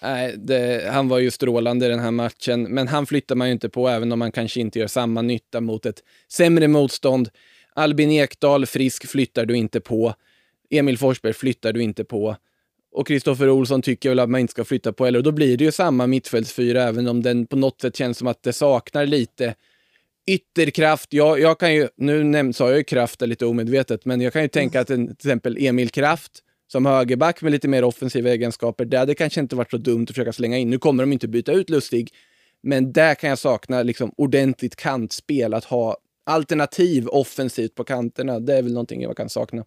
Nej, 0.02 0.34
det, 0.38 0.90
han 0.92 1.08
var 1.08 1.18
ju 1.18 1.30
strålande 1.30 1.86
i 1.86 1.88
den 1.88 1.98
här 1.98 2.10
matchen, 2.10 2.62
men 2.62 2.88
han 2.88 3.06
flyttar 3.06 3.34
man 3.34 3.46
ju 3.48 3.52
inte 3.52 3.68
på, 3.68 3.88
även 3.88 4.12
om 4.12 4.18
man 4.18 4.32
kanske 4.32 4.60
inte 4.60 4.78
gör 4.78 4.86
samma 4.86 5.22
nytta 5.22 5.60
mot 5.60 5.86
ett 5.86 6.02
sämre 6.32 6.68
motstånd. 6.68 7.28
Albin 7.74 8.10
Ekdal, 8.10 8.66
frisk, 8.66 9.08
flyttar 9.08 9.46
du 9.46 9.56
inte 9.56 9.80
på. 9.80 10.14
Emil 10.70 10.98
Forsberg 10.98 11.32
flyttar 11.32 11.72
du 11.72 11.82
inte 11.82 12.04
på. 12.04 12.36
Och 12.92 13.06
Kristoffer 13.06 13.50
Olsson 13.50 13.82
tycker 13.82 14.08
väl 14.08 14.18
att 14.18 14.30
man 14.30 14.40
inte 14.40 14.50
ska 14.50 14.64
flytta 14.64 14.92
på 14.92 15.04
heller. 15.04 15.18
Och 15.18 15.22
då 15.22 15.32
blir 15.32 15.56
det 15.56 15.64
ju 15.64 15.72
samma 15.72 16.06
mittfältsfyra, 16.06 16.82
även 16.82 17.08
om 17.08 17.22
den 17.22 17.46
på 17.46 17.56
något 17.56 17.80
sätt 17.80 17.96
känns 17.96 18.18
som 18.18 18.26
att 18.26 18.42
det 18.42 18.52
saknar 18.52 19.06
lite 19.06 19.54
ytterkraft. 20.26 21.12
Jag, 21.12 21.40
jag 21.40 21.58
kan 21.58 21.74
ju, 21.74 21.88
nu 21.96 22.52
sa 22.52 22.68
jag 22.68 22.78
ju 22.78 22.84
kraft 22.84 23.20
lite 23.22 23.46
omedvetet, 23.46 24.04
men 24.04 24.20
jag 24.20 24.32
kan 24.32 24.42
ju 24.42 24.48
tänka 24.48 24.80
att 24.80 24.90
en, 24.90 25.06
till 25.06 25.28
exempel 25.28 25.56
Emil 25.60 25.90
Kraft 25.90 26.32
som 26.72 26.86
högerback 26.86 27.42
med 27.42 27.52
lite 27.52 27.68
mer 27.68 27.84
offensiva 27.84 28.30
egenskaper, 28.30 28.84
det 28.84 28.98
hade 28.98 29.14
kanske 29.14 29.40
inte 29.40 29.56
varit 29.56 29.70
så 29.70 29.76
dumt 29.76 30.02
att 30.02 30.10
försöka 30.10 30.32
slänga 30.32 30.58
in. 30.58 30.70
Nu 30.70 30.78
kommer 30.78 31.02
de 31.02 31.12
inte 31.12 31.28
byta 31.28 31.52
ut 31.52 31.70
Lustig, 31.70 32.10
men 32.62 32.92
där 32.92 33.14
kan 33.14 33.30
jag 33.30 33.38
sakna 33.38 33.82
liksom 33.82 34.12
ordentligt 34.16 34.76
kantspel, 34.76 35.54
att 35.54 35.64
ha 35.64 35.96
alternativ 36.26 37.08
offensivt 37.08 37.74
på 37.74 37.84
kanterna. 37.84 38.40
Det 38.40 38.54
är 38.54 38.62
väl 38.62 38.72
någonting 38.72 39.02
jag 39.02 39.16
kan 39.16 39.28
sakna. 39.28 39.64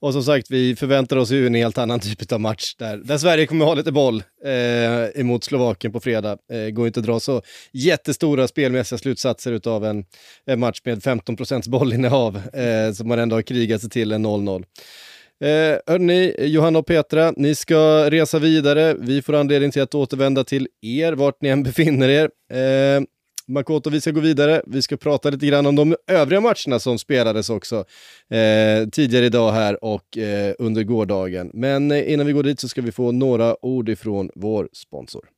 Och 0.00 0.12
som 0.12 0.22
sagt, 0.22 0.50
vi 0.50 0.76
förväntar 0.76 1.16
oss 1.16 1.30
ju 1.30 1.46
en 1.46 1.54
helt 1.54 1.78
annan 1.78 2.00
typ 2.00 2.32
av 2.32 2.40
match 2.40 2.74
där, 2.78 2.96
där 2.96 3.18
Sverige 3.18 3.46
kommer 3.46 3.64
ha 3.64 3.74
lite 3.74 3.92
boll 3.92 4.22
eh, 4.44 5.20
emot 5.20 5.44
Slovakien 5.44 5.92
på 5.92 6.00
fredag. 6.00 6.38
Eh, 6.52 6.70
går 6.70 6.86
inte 6.86 7.00
att 7.00 7.06
dra 7.06 7.20
så 7.20 7.42
jättestora 7.72 8.48
spelmässiga 8.48 8.98
slutsatser 8.98 9.68
av 9.68 9.84
en, 9.84 10.04
en 10.46 10.60
match 10.60 10.80
med 10.84 11.02
15 11.02 11.36
bollinnehav 11.66 12.36
eh, 12.36 12.92
som 12.92 13.08
man 13.08 13.18
ändå 13.18 13.36
har 13.36 13.42
krigat 13.42 13.80
sig 13.80 13.90
till 13.90 14.12
en 14.12 14.26
0-0. 14.26 14.64
Eh, 15.40 15.78
hörni, 15.86 16.34
Johanna 16.38 16.78
och 16.78 16.86
Petra, 16.86 17.32
ni 17.36 17.54
ska 17.54 18.10
resa 18.10 18.38
vidare. 18.38 18.94
Vi 18.98 19.22
får 19.22 19.34
anledning 19.34 19.70
till 19.70 19.82
att 19.82 19.94
återvända 19.94 20.44
till 20.44 20.68
er, 20.82 21.12
vart 21.12 21.42
ni 21.42 21.48
än 21.48 21.62
befinner 21.62 22.08
er. 22.08 22.30
Eh, 22.52 23.02
Makoto, 23.48 23.90
vi 23.90 24.00
ska 24.00 24.10
gå 24.10 24.20
vidare. 24.20 24.62
Vi 24.66 24.82
ska 24.82 24.96
prata 24.96 25.30
lite 25.30 25.46
grann 25.46 25.66
om 25.66 25.76
de 25.76 25.96
övriga 26.06 26.40
matcherna 26.40 26.78
som 26.78 26.98
spelades 26.98 27.50
också 27.50 27.84
eh, 28.30 28.88
tidigare 28.92 29.26
idag 29.26 29.52
här 29.52 29.84
och 29.84 30.18
eh, 30.18 30.54
under 30.58 30.82
gårdagen. 30.82 31.50
Men 31.54 31.90
eh, 31.90 32.12
innan 32.12 32.26
vi 32.26 32.32
går 32.32 32.42
dit 32.42 32.60
så 32.60 32.68
ska 32.68 32.82
vi 32.82 32.92
få 32.92 33.12
några 33.12 33.64
ord 33.64 33.88
ifrån 33.88 34.30
vår 34.34 34.68
sponsor. 34.72 35.28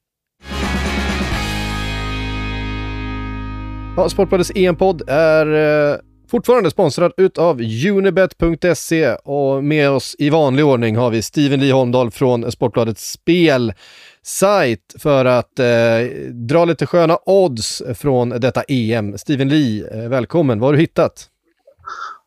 Ja, 3.97 4.09
Sportbladets 4.09 4.53
EM-podd 4.55 5.03
är 5.09 5.47
eh, 5.93 5.99
fortfarande 6.31 6.71
sponsrad 6.71 7.13
utav 7.17 7.61
Unibet.se 7.89 9.15
och 9.15 9.65
med 9.65 9.91
oss 9.91 10.17
i 10.19 10.31
vanlig 10.31 10.65
ordning 10.65 10.97
har 10.97 11.11
vi 11.11 11.23
Steven 11.23 11.61
Lee 11.61 11.73
Holmdahl 11.73 12.11
från 12.11 12.53
Sportbladets 12.53 13.13
spelsajt 14.29 14.95
för 14.99 15.25
att 15.25 15.59
eh, 15.59 15.67
dra 16.33 16.65
lite 16.65 16.87
sköna 16.87 17.19
odds 17.27 17.83
från 17.95 18.29
detta 18.29 18.63
EM. 18.69 19.19
Steven 19.19 19.49
Lee, 19.49 20.05
eh, 20.05 20.09
välkommen. 20.09 20.61
Vad 20.61 20.69
har 20.69 20.73
du 20.73 20.79
hittat? 20.79 21.29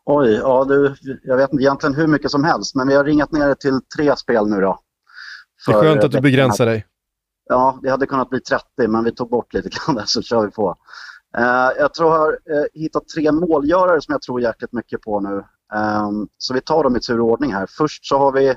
Oj, 0.04 0.32
ja 0.32 0.64
du, 0.64 0.94
jag 1.22 1.36
vet 1.36 1.52
inte 1.52 1.62
egentligen 1.62 1.94
hur 1.94 2.06
mycket 2.06 2.30
som 2.30 2.44
helst, 2.44 2.74
men 2.74 2.88
vi 2.88 2.94
har 2.94 3.04
ringat 3.04 3.32
ner 3.32 3.48
det 3.48 3.54
till 3.54 3.80
tre 3.96 4.16
spel 4.16 4.46
nu 4.46 4.60
då. 4.60 4.78
Det 5.66 5.72
är 5.72 5.80
skönt 5.80 6.04
att 6.04 6.12
du 6.12 6.20
begränsar 6.20 6.66
dig. 6.66 6.86
Ja, 7.48 7.78
det 7.82 7.90
hade 7.90 8.06
kunnat 8.06 8.30
bli 8.30 8.40
30, 8.40 8.64
men 8.88 9.04
vi 9.04 9.14
tog 9.14 9.30
bort 9.30 9.54
lite 9.54 9.68
grann 9.68 9.96
där 9.96 10.04
så 10.06 10.22
kör 10.22 10.44
vi 10.44 10.50
på. 10.50 10.76
Eh, 11.38 11.70
jag 11.78 11.94
tror 11.94 12.12
jag 12.12 12.18
har 12.18 12.32
eh, 12.32 12.64
hittat 12.74 13.08
tre 13.08 13.32
målgörare 13.32 14.00
som 14.00 14.12
jag 14.12 14.22
tror 14.22 14.40
jäkligt 14.40 14.72
mycket 14.72 15.00
på 15.00 15.20
nu. 15.20 15.44
Ehm, 15.74 16.28
så 16.38 16.54
vi 16.54 16.60
tar 16.60 16.84
dem 16.84 16.96
i 16.96 17.00
tur 17.00 17.20
och 17.20 17.26
ordning 17.26 17.52
här. 17.52 17.66
Först 17.70 18.06
så 18.06 18.18
har 18.18 18.32
vi 18.32 18.56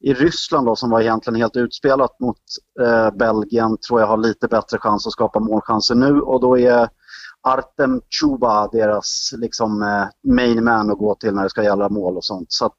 i 0.00 0.14
Ryssland 0.14 0.66
då, 0.66 0.76
som 0.76 0.90
var 0.90 1.00
egentligen 1.00 1.40
helt 1.40 1.56
utspelat 1.56 2.20
mot 2.20 2.38
eh, 2.80 3.10
Belgien, 3.10 3.76
tror 3.78 4.00
jag 4.00 4.06
har 4.06 4.16
lite 4.16 4.48
bättre 4.48 4.78
chans 4.78 5.06
att 5.06 5.12
skapa 5.12 5.40
målchanser 5.40 5.94
nu 5.94 6.20
och 6.20 6.40
då 6.40 6.58
är 6.58 6.88
Artem 7.42 8.00
Chuba 8.20 8.68
deras 8.68 9.30
liksom, 9.36 9.82
eh, 9.82 10.32
main 10.32 10.64
man 10.64 10.90
att 10.90 10.98
gå 10.98 11.14
till 11.14 11.34
när 11.34 11.42
det 11.42 11.50
ska 11.50 11.62
gälla 11.62 11.88
mål 11.88 12.16
och 12.16 12.24
sånt. 12.24 12.52
Så 12.52 12.66
att, 12.66 12.78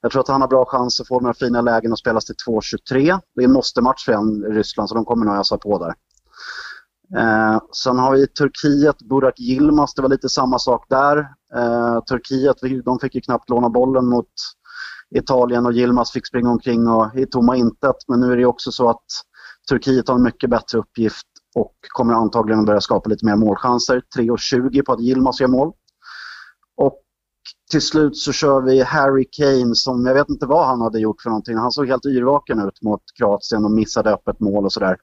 jag 0.00 0.12
tror 0.12 0.20
att 0.20 0.28
han 0.28 0.40
har 0.40 0.48
bra 0.48 0.64
chans 0.64 1.00
att 1.00 1.08
få 1.08 1.20
några 1.20 1.34
fina 1.34 1.60
lägen 1.60 1.92
och 1.92 1.98
spelas 1.98 2.24
till 2.24 2.34
2.23. 2.46 3.20
Det 3.34 3.40
är 3.42 3.44
en 3.44 3.52
måste-match 3.52 4.04
för 4.04 4.12
en 4.12 4.44
i 4.44 4.58
Ryssland 4.58 4.88
så 4.88 4.94
de 4.94 5.04
kommer 5.04 5.26
nog 5.26 5.36
ösa 5.36 5.58
på 5.58 5.78
där. 5.78 5.94
Eh, 7.16 7.60
sen 7.72 7.98
har 7.98 8.12
vi 8.12 8.26
Turkiet, 8.26 8.98
Burak 8.98 9.40
Yilmaz, 9.40 9.94
det 9.94 10.02
var 10.02 10.08
lite 10.08 10.28
samma 10.28 10.58
sak 10.58 10.86
där. 10.88 11.18
Eh, 11.54 12.00
Turkiet, 12.00 12.56
de 12.84 12.98
fick 12.98 13.14
ju 13.14 13.20
knappt 13.20 13.50
låna 13.50 13.68
bollen 13.68 14.06
mot 14.06 14.32
Italien 15.14 15.66
och 15.66 15.72
Yilmaz 15.72 16.12
fick 16.12 16.26
springa 16.26 16.50
omkring 16.50 16.88
och, 16.88 17.16
i 17.16 17.26
tomma 17.26 17.56
intet. 17.56 17.96
Men 18.08 18.20
nu 18.20 18.32
är 18.32 18.36
det 18.36 18.46
också 18.46 18.72
så 18.72 18.88
att 18.88 19.04
Turkiet 19.68 20.08
har 20.08 20.14
en 20.14 20.22
mycket 20.22 20.50
bättre 20.50 20.78
uppgift 20.78 21.26
och 21.54 21.74
kommer 21.88 22.14
antagligen 22.14 22.60
att 22.60 22.66
börja 22.66 22.80
skapa 22.80 23.10
lite 23.10 23.26
mer 23.26 23.36
målchanser. 23.36 24.02
3,20 24.16 24.82
på 24.82 24.92
att 24.92 25.00
Yilmaz 25.00 25.40
gör 25.40 25.48
mål. 25.48 25.72
Och 26.76 26.98
till 27.70 27.82
slut 27.82 28.16
så 28.16 28.32
kör 28.32 28.60
vi 28.60 28.82
Harry 28.82 29.28
Kane 29.32 29.74
som, 29.74 30.06
jag 30.06 30.14
vet 30.14 30.28
inte 30.28 30.46
vad 30.46 30.66
han 30.66 30.80
hade 30.80 31.00
gjort 31.00 31.22
för 31.22 31.30
någonting. 31.30 31.56
Han 31.56 31.72
såg 31.72 31.88
helt 31.88 32.06
yrvaken 32.06 32.58
ut 32.58 32.82
mot 32.82 33.02
Kroatien 33.18 33.64
och 33.64 33.70
missade 33.70 34.10
öppet 34.10 34.40
mål 34.40 34.64
och 34.64 34.72
sådär. 34.72 34.96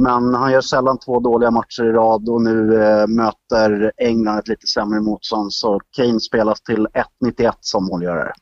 Men 0.00 0.34
han 0.34 0.52
gör 0.52 0.60
sällan 0.60 0.98
två 0.98 1.20
dåliga 1.20 1.50
matcher 1.50 1.84
i 1.84 1.92
rad 1.92 2.28
och 2.28 2.42
nu 2.42 2.82
eh, 2.82 3.06
möter 3.06 3.92
England 3.96 4.38
ett 4.38 4.48
lite 4.48 4.66
sämre 4.66 5.00
motstånd. 5.00 5.52
Så 5.52 5.80
Kane 5.96 6.20
spelas 6.20 6.60
till 6.60 6.86
1,91 7.24 7.52
som 7.60 7.84
målgörare. 7.84 8.32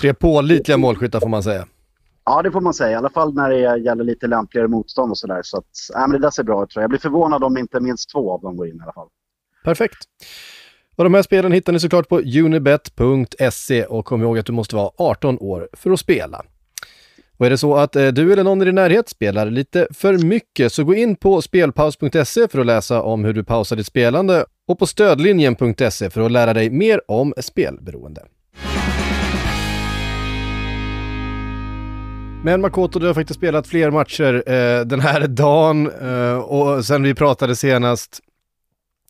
Tre 0.00 0.14
pålitliga 0.14 0.78
målskyttar 0.78 1.20
får 1.20 1.28
man 1.28 1.42
säga. 1.42 1.66
Ja, 2.24 2.42
det 2.42 2.50
får 2.50 2.60
man 2.60 2.74
säga. 2.74 2.90
I 2.90 2.94
alla 2.94 3.10
fall 3.10 3.34
när 3.34 3.50
det 3.50 3.78
gäller 3.78 4.04
lite 4.04 4.26
lämpligare 4.26 4.68
motstånd 4.68 5.10
och 5.10 5.18
sådär. 5.18 5.40
Så 5.42 5.58
att, 5.58 5.64
äh, 5.94 6.00
men 6.00 6.10
det 6.10 6.18
där 6.18 6.30
ser 6.30 6.42
bra 6.42 6.62
ut 6.62 6.70
tror 6.70 6.80
jag. 6.80 6.82
Jag 6.82 6.90
blir 6.90 7.00
förvånad 7.00 7.44
om 7.44 7.58
inte 7.58 7.80
minst 7.80 8.10
två 8.10 8.32
av 8.32 8.40
dem 8.40 8.56
går 8.56 8.68
in 8.68 8.76
i 8.76 8.80
alla 8.82 8.92
fall. 8.92 9.08
Perfekt. 9.64 9.98
Och 10.96 11.04
de 11.04 11.14
här 11.14 11.22
spelen 11.22 11.52
hittar 11.52 11.72
ni 11.72 11.80
såklart 11.80 12.08
på 12.08 12.18
unibet.se 12.18 13.84
och 13.84 14.04
kom 14.04 14.22
ihåg 14.22 14.38
att 14.38 14.46
du 14.46 14.52
måste 14.52 14.76
vara 14.76 14.90
18 14.96 15.38
år 15.38 15.68
för 15.72 15.90
att 15.90 16.00
spela. 16.00 16.44
Och 17.38 17.46
är 17.46 17.50
det 17.50 17.58
så 17.58 17.76
att 17.76 17.96
eh, 17.96 18.06
du 18.06 18.32
eller 18.32 18.44
någon 18.44 18.62
i 18.62 18.64
din 18.64 18.74
närhet 18.74 19.08
spelar 19.08 19.50
lite 19.50 19.86
för 19.90 20.18
mycket 20.18 20.72
så 20.72 20.84
gå 20.84 20.94
in 20.94 21.16
på 21.16 21.42
spelpaus.se 21.42 22.48
för 22.48 22.58
att 22.58 22.66
läsa 22.66 23.02
om 23.02 23.24
hur 23.24 23.32
du 23.32 23.44
pausar 23.44 23.76
ditt 23.76 23.86
spelande 23.86 24.44
och 24.68 24.78
på 24.78 24.86
stödlinjen.se 24.86 26.10
för 26.10 26.20
att 26.20 26.32
lära 26.32 26.54
dig 26.54 26.70
mer 26.70 27.00
om 27.08 27.34
spelberoende. 27.40 28.22
Men 32.44 32.60
Makoto, 32.60 32.98
du 32.98 33.06
har 33.06 33.14
faktiskt 33.14 33.38
spelat 33.38 33.66
fler 33.66 33.90
matcher 33.90 34.34
eh, 34.46 34.84
den 34.84 35.00
här 35.00 35.26
dagen 35.26 35.90
eh, 36.02 36.38
och 36.38 36.84
sen 36.84 37.02
vi 37.02 37.14
pratade 37.14 37.56
senast. 37.56 38.20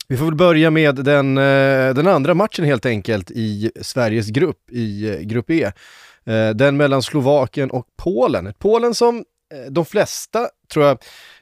Vi 0.08 0.16
får 0.16 0.24
väl 0.24 0.34
börja 0.34 0.70
med 0.70 0.94
den, 0.94 1.38
eh, 1.38 1.94
den 1.94 2.06
andra 2.06 2.34
matchen 2.34 2.64
helt 2.64 2.86
enkelt 2.86 3.30
i 3.30 3.70
Sveriges 3.80 4.28
grupp, 4.28 4.70
i 4.70 5.08
eh, 5.08 5.20
grupp 5.20 5.50
E. 5.50 5.72
Eh, 6.28 6.50
den 6.50 6.76
mellan 6.76 7.02
Slovakien 7.02 7.70
och 7.70 7.86
Polen. 7.96 8.46
Ett 8.46 8.58
Polen 8.58 8.94
som 8.94 9.24
eh, 9.54 9.70
de 9.70 9.84
flesta, 9.84 10.48
tror 10.72 10.86
jag, 10.86 10.98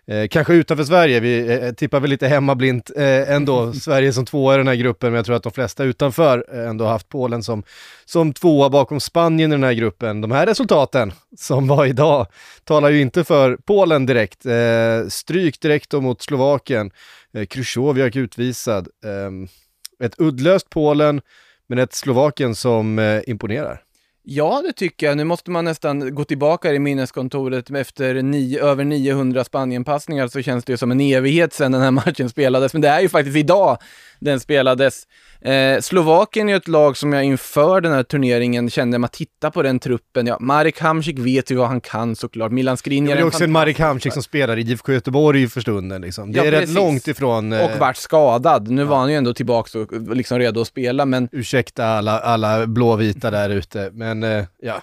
eh, 0.06 0.28
kanske 0.28 0.54
utanför 0.54 0.84
Sverige, 0.84 1.20
vi 1.20 1.58
eh, 1.62 1.72
tippar 1.72 2.00
väl 2.00 2.10
lite 2.10 2.28
hemmablint 2.28 2.90
eh, 2.96 3.30
ändå, 3.30 3.72
Sverige 3.82 4.12
som 4.12 4.24
tvåa 4.26 4.54
i 4.54 4.56
den 4.56 4.68
här 4.68 4.74
gruppen, 4.74 5.10
men 5.10 5.16
jag 5.16 5.26
tror 5.26 5.36
att 5.36 5.42
de 5.42 5.52
flesta 5.52 5.84
utanför 5.84 6.44
eh, 6.52 6.68
ändå 6.68 6.84
haft 6.84 7.08
Polen 7.08 7.42
som, 7.42 7.62
som 8.04 8.32
tvåa 8.32 8.70
bakom 8.70 9.00
Spanien 9.00 9.52
i 9.52 9.54
den 9.54 9.64
här 9.64 9.72
gruppen. 9.72 10.20
De 10.20 10.30
här 10.30 10.46
resultaten 10.46 11.12
som 11.36 11.66
var 11.66 11.86
idag 11.86 12.26
talar 12.64 12.90
ju 12.90 13.00
inte 13.00 13.24
för 13.24 13.56
Polen 13.56 14.06
direkt. 14.06 14.46
Eh, 14.46 15.08
stryk 15.08 15.60
direkt 15.60 15.92
mot 15.92 16.22
Slovakien, 16.22 16.90
eh, 17.34 17.46
Krychowiak 17.46 18.16
utvisad. 18.16 18.88
Eh, 19.04 20.06
ett 20.06 20.14
uddlöst 20.18 20.70
Polen, 20.70 21.20
men 21.68 21.78
ett 21.78 21.94
Slovakien 21.94 22.54
som 22.54 23.20
imponerar. 23.26 23.85
Ja, 24.28 24.62
det 24.66 24.72
tycker 24.72 25.06
jag. 25.06 25.16
Nu 25.16 25.24
måste 25.24 25.50
man 25.50 25.64
nästan 25.64 26.14
gå 26.14 26.24
tillbaka 26.24 26.72
i 26.72 26.78
minneskontoret 26.78 27.70
efter 27.70 28.22
nio, 28.22 28.64
över 28.64 28.84
900 28.84 29.44
Spanienpassningar 29.44 30.28
så 30.28 30.42
känns 30.42 30.64
det 30.64 30.72
ju 30.72 30.76
som 30.76 30.90
en 30.90 31.00
evighet 31.00 31.52
sedan 31.52 31.72
den 31.72 31.80
här 31.80 31.90
matchen 31.90 32.28
spelades. 32.28 32.72
Men 32.72 32.82
det 32.82 32.88
är 32.88 33.00
ju 33.00 33.08
faktiskt 33.08 33.36
idag 33.36 33.78
den 34.18 34.40
spelades. 34.40 35.06
Eh, 35.46 35.80
Slovakien 35.80 36.48
är 36.48 36.52
ju 36.52 36.56
ett 36.56 36.68
lag 36.68 36.96
som 36.96 37.12
jag 37.12 37.24
inför 37.24 37.80
den 37.80 37.92
här 37.92 38.02
turneringen 38.02 38.70
kände, 38.70 38.98
man 38.98 39.10
tittar 39.10 39.50
på 39.50 39.62
den 39.62 39.78
truppen, 39.78 40.26
ja, 40.26 40.36
Marek 40.40 40.80
Hamsik 40.80 41.18
vet 41.18 41.50
ju 41.50 41.54
vad 41.56 41.68
han 41.68 41.80
kan 41.80 42.16
såklart, 42.16 42.52
Milan 42.52 42.76
Skriniar 42.76 43.14
Det 43.16 43.20
är 43.20 43.26
också 43.26 43.44
en 43.44 43.52
Marek 43.52 43.78
Hamsik 43.78 44.12
som 44.12 44.22
spelar 44.22 44.56
i 44.56 44.60
IFK 44.60 44.92
Göteborg 44.92 45.48
för 45.48 45.60
stunden 45.60 46.02
liksom. 46.02 46.32
Det 46.32 46.38
Ja, 46.38 46.44
är 46.44 46.50
rätt 46.50 46.60
precis. 46.60 46.76
långt 46.76 47.08
ifrån... 47.08 47.52
eh, 47.52 47.64
och 47.64 47.78
vart 47.78 47.96
skadad. 47.96 48.68
Nu 48.70 48.84
var 48.84 48.96
han 48.96 49.10
ju 49.10 49.16
ändå 49.16 49.34
tillbaka 49.34 49.78
och 49.78 50.16
liksom 50.16 50.38
redo 50.38 50.60
att 50.60 50.66
spela, 50.66 51.04
men 51.04 51.28
Ursäkta 51.32 51.86
alla, 51.86 52.18
alla 52.20 52.66
blåvita 52.66 53.30
där 53.30 53.50
ute, 53.50 53.90
men 53.92 54.22
eh, 54.22 54.44
ja. 54.62 54.82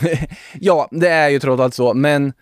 ja, 0.60 0.88
det 0.90 1.08
är 1.08 1.28
ju 1.28 1.38
trots 1.40 1.60
allt 1.60 1.74
så, 1.74 1.94
men 1.94 2.32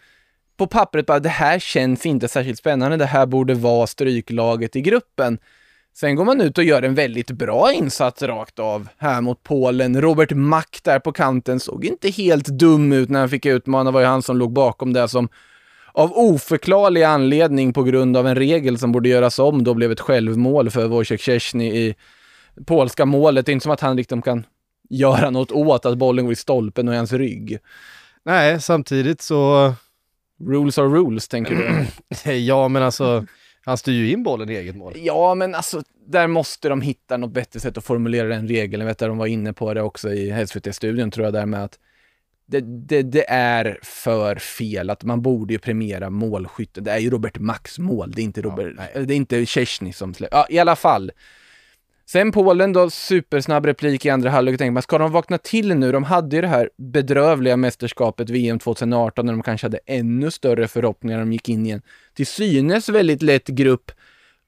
på 0.56 0.66
pappret 0.66 1.06
bara, 1.06 1.18
det 1.18 1.28
här 1.28 1.58
känns 1.58 2.06
inte 2.06 2.28
särskilt 2.28 2.58
spännande, 2.58 2.96
det 2.96 3.06
här 3.06 3.26
borde 3.26 3.54
vara 3.54 3.86
stryklaget 3.86 4.76
i 4.76 4.80
gruppen. 4.80 5.38
Sen 6.00 6.16
går 6.16 6.24
man 6.24 6.40
ut 6.40 6.58
och 6.58 6.64
gör 6.64 6.82
en 6.82 6.94
väldigt 6.94 7.30
bra 7.30 7.72
insats 7.72 8.22
rakt 8.22 8.58
av 8.58 8.88
här 8.98 9.20
mot 9.20 9.42
Polen. 9.42 10.00
Robert 10.00 10.30
Mack 10.30 10.80
där 10.82 10.98
på 10.98 11.12
kanten 11.12 11.60
såg 11.60 11.84
inte 11.84 12.10
helt 12.10 12.46
dum 12.46 12.92
ut 12.92 13.08
när 13.08 13.20
han 13.20 13.28
fick 13.28 13.46
utmana. 13.46 13.90
Det 13.90 13.94
var 13.94 14.00
ju 14.00 14.06
han 14.06 14.22
som 14.22 14.36
låg 14.36 14.52
bakom 14.52 14.92
det 14.92 15.08
som 15.08 15.28
av 15.92 16.12
oförklarlig 16.14 17.02
anledning 17.02 17.72
på 17.72 17.82
grund 17.82 18.16
av 18.16 18.26
en 18.26 18.34
regel 18.34 18.78
som 18.78 18.92
borde 18.92 19.08
göras 19.08 19.38
om 19.38 19.64
då 19.64 19.74
blev 19.74 19.92
ett 19.92 20.00
självmål 20.00 20.70
för 20.70 20.88
Wojciech 20.88 21.20
Szczesny 21.20 21.66
i 21.66 21.94
polska 22.66 23.04
målet. 23.04 23.46
Det 23.46 23.50
är 23.50 23.54
inte 23.54 23.62
som 23.62 23.72
att 23.72 23.80
han 23.80 23.96
liksom 23.96 24.22
kan 24.22 24.46
göra 24.90 25.30
något 25.30 25.52
åt 25.52 25.86
att 25.86 25.98
bollen 25.98 26.24
går 26.24 26.32
i 26.32 26.36
stolpen 26.36 26.88
och 26.88 26.94
i 26.94 26.96
hans 26.96 27.12
rygg. 27.12 27.58
Nej, 28.24 28.60
samtidigt 28.60 29.22
så, 29.22 29.72
Rules 30.48 30.78
are 30.78 30.88
rules, 30.88 31.28
tänker 31.28 31.54
du? 31.54 32.32
ja 32.32 32.68
men 32.68 32.82
alltså, 32.82 33.26
han 33.64 33.78
styr 33.78 33.92
ju 33.92 34.10
in 34.10 34.22
bollen 34.22 34.50
i 34.50 34.54
eget 34.54 34.76
mål. 34.76 34.92
Ja, 34.96 35.34
men 35.34 35.54
alltså, 35.54 35.82
där 36.06 36.26
måste 36.26 36.68
de 36.68 36.80
hitta 36.80 37.16
något 37.16 37.32
bättre 37.32 37.60
sätt 37.60 37.78
att 37.78 37.84
formulera 37.84 38.28
den 38.28 38.48
regeln. 38.48 38.80
Jag 38.80 38.86
vet 38.86 39.02
att 39.02 39.08
de 39.08 39.18
var 39.18 39.26
inne 39.26 39.52
på 39.52 39.74
det 39.74 39.82
också 39.82 40.12
i 40.12 40.46
SVT-studion, 40.46 41.10
tror 41.10 41.24
jag, 41.24 41.32
där 41.32 41.46
med 41.46 41.64
att 41.64 41.78
det, 42.46 42.60
det, 42.60 43.02
det 43.02 43.30
är 43.30 43.78
för 43.82 44.36
fel, 44.36 44.90
att 44.90 45.04
man 45.04 45.22
borde 45.22 45.52
ju 45.52 45.58
premiera 45.58 46.10
målskytten. 46.10 46.84
Det 46.84 46.90
är 46.90 46.98
ju 46.98 47.10
Robert 47.10 47.38
Max 47.38 47.78
mål, 47.78 48.10
det 48.10 48.22
är 48.22 48.24
inte 48.24 48.42
Robert, 48.42 48.74
nej. 48.76 49.06
det 49.06 49.14
är 49.14 49.16
inte 49.16 49.46
Szczesny 49.46 49.92
som 49.92 50.14
släpper. 50.14 50.36
Ja, 50.36 50.46
i 50.50 50.58
alla 50.58 50.76
fall. 50.76 51.10
Sen 52.12 52.32
Polen 52.32 52.72
då, 52.72 52.90
supersnabb 52.90 53.66
replik 53.66 54.06
i 54.06 54.10
andra 54.10 54.30
halvlek. 54.30 54.58
Tänker 54.58 54.70
man, 54.70 54.82
ska 54.82 54.98
de 54.98 55.12
vakna 55.12 55.38
till 55.38 55.74
nu? 55.74 55.92
De 55.92 56.04
hade 56.04 56.36
ju 56.36 56.42
det 56.42 56.48
här 56.48 56.70
bedrövliga 56.76 57.56
mästerskapet 57.56 58.30
VM 58.30 58.58
2018 58.58 59.26
när 59.26 59.32
de 59.32 59.42
kanske 59.42 59.64
hade 59.64 59.80
ännu 59.86 60.30
större 60.30 60.68
förhoppningar. 60.68 61.16
när 61.16 61.24
De 61.24 61.32
gick 61.32 61.48
in 61.48 61.66
i 61.66 61.70
en 61.70 61.82
till 62.14 62.26
synes 62.26 62.88
väldigt 62.88 63.22
lätt 63.22 63.46
grupp. 63.46 63.90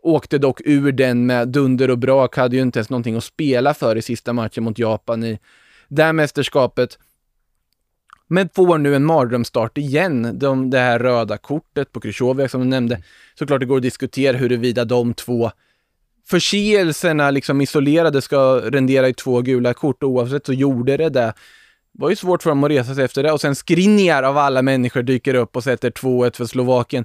Åkte 0.03 0.39
dock 0.39 0.61
ur 0.65 0.93
den 0.93 1.27
med 1.27 1.49
dunder 1.49 1.91
och 1.91 1.99
brak, 1.99 2.37
hade 2.37 2.57
ju 2.57 2.63
inte 2.63 2.79
ens 2.79 2.91
någonting 2.91 3.17
att 3.17 3.25
spela 3.25 3.75
för 3.75 3.97
i 3.97 4.03
sista 4.03 4.33
matchen 4.33 4.65
mot 4.65 4.79
Japan 4.79 5.25
i 5.25 5.39
det 5.89 6.03
här 6.03 6.13
mästerskapet. 6.13 6.99
Men 8.29 8.49
får 8.49 8.79
nu 8.79 8.97
en 8.97 9.05
mardrömsstart 9.05 9.79
igen. 9.79 10.39
De, 10.39 10.71
det 10.71 10.79
här 10.79 10.99
röda 10.99 11.39
kortet 11.39 11.93
på 11.93 12.01
Krychowiak 12.01 12.51
som 12.51 12.61
du 12.61 12.67
nämnde. 12.67 13.03
Såklart 13.35 13.61
det 13.61 13.67
går 13.67 13.77
att 13.77 13.83
diskutera 13.83 14.37
huruvida 14.37 14.85
de 14.85 15.15
två 15.15 15.53
förseelserna 16.29 17.31
liksom 17.31 17.61
isolerade 17.61 18.23
ska 18.23 18.57
rendera 18.57 19.09
i 19.09 19.15
två 19.15 19.41
gula 19.41 19.75
kort. 19.75 20.03
Oavsett 20.03 20.47
så 20.47 20.53
gjorde 20.53 20.97
det 20.97 21.09
det. 21.09 21.35
Det 21.95 22.03
var 22.03 22.11
ju 22.11 22.17
svårt 22.17 22.43
för 22.43 22.51
dem 22.51 22.65
att 22.65 22.71
resa 22.71 22.95
sig 22.95 23.05
efter 23.05 23.23
det. 23.23 23.33
Och 23.33 23.41
sen 23.41 23.55
Skriniar 23.55 24.23
av 24.23 24.39
alla 24.39 24.63
människor 24.63 25.03
dyker 25.03 25.35
upp 25.35 25.57
och 25.57 25.65
sätter 25.65 25.91
2-1 25.91 26.37
för 26.37 26.45
Slovakien. 26.45 27.05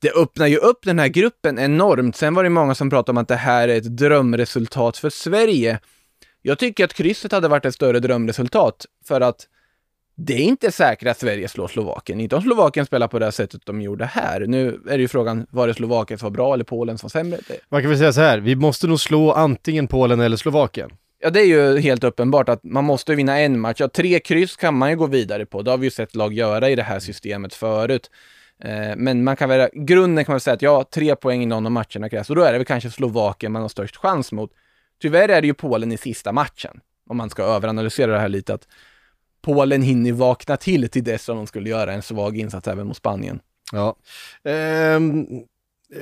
Det 0.00 0.12
öppnar 0.12 0.46
ju 0.46 0.56
upp 0.56 0.78
den 0.84 0.98
här 0.98 1.08
gruppen 1.08 1.58
enormt. 1.58 2.16
Sen 2.16 2.34
var 2.34 2.44
det 2.44 2.50
många 2.50 2.74
som 2.74 2.90
pratade 2.90 3.10
om 3.10 3.22
att 3.22 3.28
det 3.28 3.36
här 3.36 3.68
är 3.68 3.76
ett 3.76 3.96
drömresultat 3.96 4.96
för 4.96 5.10
Sverige. 5.10 5.80
Jag 6.42 6.58
tycker 6.58 6.84
att 6.84 6.94
krysset 6.94 7.32
hade 7.32 7.48
varit 7.48 7.64
ett 7.64 7.74
större 7.74 8.00
drömresultat 8.00 8.86
för 9.08 9.20
att 9.20 9.46
det 10.20 10.34
är 10.34 10.44
inte 10.44 10.72
säkert 10.72 11.08
att 11.08 11.18
Sverige 11.18 11.48
slår 11.48 11.68
Slovakien. 11.68 12.20
Inte 12.20 12.36
om 12.36 12.42
Slovakien 12.42 12.86
spelar 12.86 13.08
på 13.08 13.18
det 13.18 13.32
sättet 13.32 13.66
de 13.66 13.82
gjorde 13.82 14.04
här. 14.04 14.40
Nu 14.40 14.80
är 14.88 14.96
det 14.96 15.02
ju 15.02 15.08
frågan, 15.08 15.46
var 15.50 15.66
det 15.66 15.74
Slovakien 15.74 16.18
som 16.18 16.26
var 16.26 16.30
bra 16.30 16.54
eller 16.54 16.64
Polen 16.64 16.98
som 16.98 17.06
var 17.06 17.10
sämre? 17.10 17.38
Det, 17.48 17.58
Man 17.68 17.80
kan 17.80 17.90
väl 17.90 17.98
säga 17.98 18.12
så 18.12 18.20
här, 18.20 18.38
vi 18.38 18.56
måste 18.56 18.86
nog 18.86 19.00
slå 19.00 19.32
antingen 19.32 19.88
Polen 19.88 20.20
eller 20.20 20.36
Slovakien. 20.36 20.90
Ja, 21.20 21.30
det 21.30 21.40
är 21.40 21.44
ju 21.44 21.78
helt 21.78 22.04
uppenbart 22.04 22.48
att 22.48 22.64
man 22.64 22.84
måste 22.84 23.14
vinna 23.14 23.40
en 23.40 23.60
match. 23.60 23.76
Ja, 23.80 23.88
tre 23.88 24.20
kryss 24.20 24.56
kan 24.56 24.74
man 24.74 24.90
ju 24.90 24.96
gå 24.96 25.06
vidare 25.06 25.46
på. 25.46 25.62
Det 25.62 25.70
har 25.70 25.78
vi 25.78 25.86
ju 25.86 25.90
sett 25.90 26.14
lag 26.14 26.32
göra 26.32 26.70
i 26.70 26.74
det 26.74 26.82
här 26.82 27.00
systemet 27.00 27.54
förut. 27.54 28.10
Eh, 28.64 28.96
men 28.96 29.24
man 29.24 29.36
kan 29.36 29.48
väl, 29.48 29.68
grunden 29.72 30.24
kan 30.24 30.32
man 30.32 30.40
säga 30.40 30.54
att 30.54 30.62
ja, 30.62 30.84
tre 30.94 31.16
poäng 31.16 31.42
i 31.42 31.46
någon 31.46 31.66
av 31.66 31.72
matcherna 31.72 32.08
krävs. 32.08 32.30
Och 32.30 32.36
då 32.36 32.42
är 32.42 32.52
det 32.52 32.58
väl 32.58 32.66
kanske 32.66 32.90
Slovakien 32.90 33.52
man 33.52 33.62
har 33.62 33.68
störst 33.68 33.96
chans 33.96 34.32
mot. 34.32 34.50
Tyvärr 35.02 35.28
är 35.28 35.40
det 35.40 35.46
ju 35.46 35.54
Polen 35.54 35.92
i 35.92 35.96
sista 35.96 36.32
matchen. 36.32 36.80
Om 37.10 37.16
man 37.16 37.30
ska 37.30 37.42
överanalysera 37.42 38.12
det 38.12 38.18
här 38.18 38.28
lite. 38.28 38.54
Att 38.54 38.68
Polen 39.48 39.82
hinner 39.82 40.12
vakna 40.12 40.56
till 40.56 40.88
till 40.88 41.04
dess 41.04 41.28
att 41.28 41.36
de 41.36 41.46
skulle 41.46 41.70
göra 41.70 41.92
en 41.92 42.02
svag 42.02 42.36
insats 42.36 42.68
även 42.68 42.86
mot 42.86 42.96
Spanien. 42.96 43.40
Ja. 43.72 43.96
Ehm, 44.44 45.20
eh, 45.94 46.00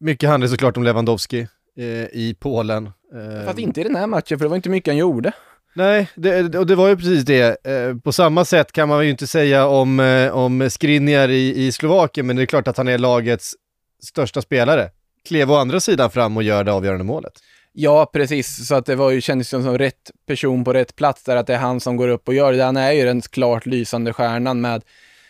mycket 0.00 0.28
handlar 0.28 0.48
såklart 0.48 0.76
om 0.76 0.84
Lewandowski 0.84 1.46
eh, 1.76 1.84
i 2.12 2.36
Polen. 2.40 2.90
Ehm, 3.14 3.46
Fast 3.46 3.58
inte 3.58 3.80
i 3.80 3.84
den 3.84 3.96
här 3.96 4.06
matchen, 4.06 4.38
för 4.38 4.44
det 4.44 4.48
var 4.48 4.56
inte 4.56 4.70
mycket 4.70 4.92
han 4.92 4.96
gjorde. 4.96 5.32
Nej, 5.74 6.10
det, 6.14 6.58
och 6.58 6.66
det 6.66 6.74
var 6.74 6.88
ju 6.88 6.96
precis 6.96 7.24
det. 7.24 7.66
Eh, 7.66 7.96
på 7.96 8.12
samma 8.12 8.44
sätt 8.44 8.72
kan 8.72 8.88
man 8.88 9.04
ju 9.04 9.10
inte 9.10 9.26
säga 9.26 9.66
om, 9.66 10.00
eh, 10.00 10.36
om 10.36 10.70
Skriniar 10.70 11.28
i, 11.28 11.66
i 11.66 11.72
Slovakien, 11.72 12.26
men 12.26 12.36
det 12.36 12.42
är 12.42 12.46
klart 12.46 12.68
att 12.68 12.76
han 12.76 12.88
är 12.88 12.98
lagets 12.98 13.54
största 14.02 14.42
spelare. 14.42 14.90
Klev 15.28 15.52
å 15.52 15.54
andra 15.54 15.80
sidan 15.80 16.10
fram 16.10 16.36
och 16.36 16.42
gör 16.42 16.64
det 16.64 16.72
avgörande 16.72 17.04
målet. 17.04 17.32
Ja, 17.72 18.10
precis. 18.12 18.66
Så 18.68 18.74
att 18.74 18.86
det 18.86 18.96
var 18.96 19.10
ju, 19.10 19.20
kändes 19.20 19.54
ju 19.54 19.62
som 19.62 19.78
rätt 19.78 20.10
person 20.26 20.64
på 20.64 20.72
rätt 20.72 20.96
plats 20.96 21.22
där, 21.22 21.36
att 21.36 21.46
det 21.46 21.54
är 21.54 21.58
han 21.58 21.80
som 21.80 21.96
går 21.96 22.08
upp 22.08 22.28
och 22.28 22.34
gör 22.34 22.52
det. 22.52 22.64
Han 22.64 22.76
är 22.76 22.92
ju 22.92 23.04
den 23.04 23.20
klart 23.20 23.66
lysande 23.66 24.12
stjärnan 24.12 24.60
med, 24.60 24.84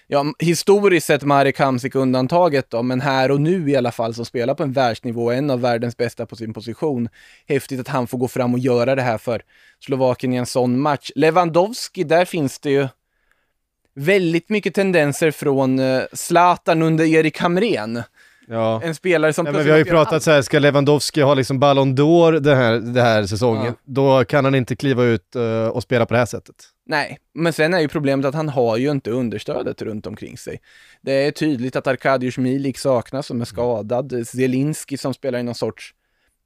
ja, 0.07 0.25
historiskt 0.39 1.07
sett 1.07 1.23
Marek 1.23 1.59
Hamsik 1.59 1.95
undantaget 1.95 2.71
då, 2.71 2.83
men 2.83 3.01
här 3.01 3.31
och 3.31 3.41
nu 3.41 3.71
i 3.71 3.77
alla 3.77 3.93
fall 3.93 4.15
som 4.15 4.25
spelar 4.25 4.55
på 4.55 4.63
en 4.63 4.73
världsnivå, 4.73 5.31
en 5.31 5.51
av 5.51 5.61
världens 5.61 5.97
bästa 5.97 6.27
på 6.27 6.37
sin 6.37 6.55
position. 6.55 7.09
Häftigt 7.49 7.81
att 7.81 7.89
han 7.89 8.07
får 8.07 8.19
gå 8.19 8.29
fram 8.29 8.55
och 8.55 8.61
göra 8.61 8.95
det 8.95 9.03
här 9.03 9.19
för 9.19 9.43
Slovakien 9.81 10.33
i 10.33 10.37
en 10.37 10.47
sån 10.47 10.81
match. 10.81 11.11
Lewandowski, 11.15 12.05
där 12.05 12.25
finns 12.25 12.59
det 12.59 12.71
ju 12.71 12.89
väldigt 13.95 14.49
mycket 14.49 14.75
tendenser 14.75 15.31
från 15.31 15.79
eh, 15.79 16.03
Zlatan 16.13 16.83
under 16.83 17.05
Erik 17.05 17.39
Hamrén. 17.39 18.03
Ja. 18.51 18.81
En 18.85 18.95
spelare 18.95 19.33
som 19.33 19.47
Ja, 19.47 19.53
men 19.53 19.65
vi 19.65 19.71
har 19.71 19.79
ju 19.79 19.85
pratat 19.85 20.23
så 20.23 20.31
här, 20.31 20.43
ska 20.43 20.59
Lewandowski 20.59 21.21
ha 21.21 21.35
liksom 21.35 21.59
Ballon 21.59 21.97
d'Or 21.97 22.41
den 22.41 22.57
här, 22.57 22.73
den 22.73 23.05
här 23.05 23.27
säsongen, 23.27 23.65
Ja. 23.67 23.73
då 23.85 24.25
kan 24.25 24.45
han 24.45 24.55
inte 24.55 24.77
kliva 24.77 25.05
ut 25.05 25.37
eh, 25.37 25.67
och 25.67 25.83
spela 25.83 26.07
på 26.07 26.15
det 26.15 26.19
här 26.19 26.27
sättet. 26.27 26.55
Nej, 26.87 27.19
men 27.35 27.53
sen 27.53 27.75
är 27.75 27.81
ju 27.81 27.89
problemet 27.89 28.27
att 28.27 28.35
han 28.35 28.49
har 28.49 28.77
ju 28.77 28.91
inte 28.91 29.11
understödet 29.11 29.83
runt 29.83 30.07
omkring 30.07 30.39
sig. 30.39 30.61
Det 31.03 31.13
är 31.27 31.31
tydligt 31.31 31.77
att 31.77 31.87
Arkadiusz 31.87 32.39
Milik 32.39 32.79
saknas 32.79 33.27
som 33.27 33.41
är 33.41 33.45
skadad. 33.45 34.27
Zelinski 34.27 34.97
som 34.97 35.15
spelar 35.15 35.39
i 35.39 35.43
någon 35.43 35.55
sorts 35.55 35.95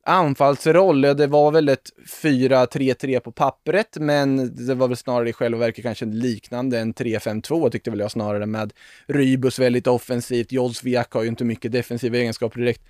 anfallsroll. 0.05 1.01
Det 1.01 1.27
var 1.27 1.51
väl 1.51 1.69
ett 1.69 1.91
4-3-3 2.23 3.21
på 3.21 3.33
pappret, 3.33 3.97
men 4.01 4.57
det 4.67 4.75
var 4.75 4.89
väl 4.89 4.97
snarare 4.97 5.29
i 5.29 5.33
själva 5.33 5.59
verket 5.59 5.85
kanske 5.85 6.05
liknande 6.05 6.79
en 6.79 6.95
3-5-2 6.95 7.71
tyckte 7.71 7.91
väl 7.91 8.01
jag 8.01 8.11
snarare 8.11 8.47
med 8.47 8.73
Rybus 9.07 9.59
väldigt 9.59 9.87
offensivt. 9.87 10.53
Jolsviak 10.53 11.13
har 11.13 11.23
ju 11.23 11.29
inte 11.29 11.45
mycket 11.45 11.73
defensiva 11.73 12.17
egenskaper 12.17 12.61
direkt. 12.61 12.83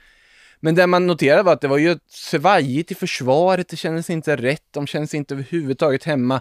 Men 0.60 0.74
det 0.74 0.86
man 0.86 1.06
noterade 1.06 1.42
var 1.42 1.52
att 1.52 1.60
det 1.60 1.68
var 1.68 1.78
ju 1.78 1.98
svajigt 2.08 2.90
i 2.90 2.94
försvaret, 2.94 3.68
det 3.68 3.76
kändes 3.76 4.10
inte 4.10 4.36
rätt, 4.36 4.66
de 4.70 4.86
kändes 4.86 5.14
inte 5.14 5.34
överhuvudtaget 5.34 6.04
hemma. 6.04 6.40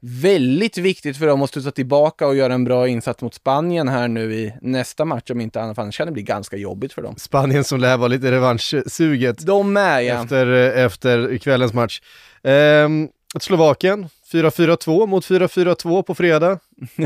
Väldigt 0.00 0.78
viktigt 0.78 1.16
för 1.16 1.26
dem 1.26 1.42
att 1.42 1.50
studsa 1.50 1.70
tillbaka 1.70 2.26
och 2.26 2.36
göra 2.36 2.54
en 2.54 2.64
bra 2.64 2.88
insats 2.88 3.22
mot 3.22 3.34
Spanien 3.34 3.88
här 3.88 4.08
nu 4.08 4.34
i 4.34 4.54
nästa 4.62 5.04
match 5.04 5.30
om 5.30 5.40
inte 5.40 5.60
annat, 5.60 5.74
för 5.74 5.82
annars 5.82 5.96
kan 5.96 6.06
det 6.06 6.12
bli 6.12 6.22
ganska 6.22 6.56
jobbigt 6.56 6.92
för 6.92 7.02
dem. 7.02 7.14
Spanien 7.16 7.64
som 7.64 7.80
lär 7.80 7.96
vara 7.96 8.08
lite 8.08 8.30
revanschsuget 8.30 9.46
De 9.46 9.76
är 9.76 10.00
ja. 10.00 10.22
efter, 10.22 10.52
eh, 10.52 10.84
efter 10.84 11.38
kvällens 11.38 11.72
match. 11.72 12.00
Ehm, 12.42 13.08
Slovakien 13.40 14.08
4-4-2 14.32 15.06
mot 15.06 15.24
4-4-2 15.24 16.02
på 16.02 16.14
fredag. 16.14 16.58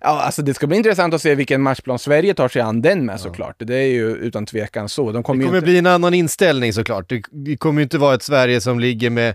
ja, 0.00 0.20
alltså 0.22 0.42
det 0.42 0.54
ska 0.54 0.66
bli 0.66 0.76
intressant 0.76 1.14
att 1.14 1.22
se 1.22 1.34
vilken 1.34 1.62
matchplan 1.62 1.98
Sverige 1.98 2.34
tar 2.34 2.48
sig 2.48 2.62
an 2.62 2.82
den 2.82 3.06
med 3.06 3.14
ja. 3.14 3.18
såklart. 3.18 3.56
Det 3.58 3.76
är 3.76 3.88
ju 3.88 4.16
utan 4.16 4.46
tvekan 4.46 4.88
så. 4.88 5.12
De 5.12 5.22
kommer 5.22 5.40
det 5.40 5.46
kommer 5.46 5.58
inte... 5.58 5.64
bli 5.66 5.78
en 5.78 5.86
annan 5.86 6.14
inställning 6.14 6.72
såklart. 6.72 7.12
Det 7.30 7.56
kommer 7.56 7.80
ju 7.80 7.82
inte 7.82 7.98
vara 7.98 8.14
ett 8.14 8.22
Sverige 8.22 8.60
som 8.60 8.80
ligger 8.80 9.10
med 9.10 9.34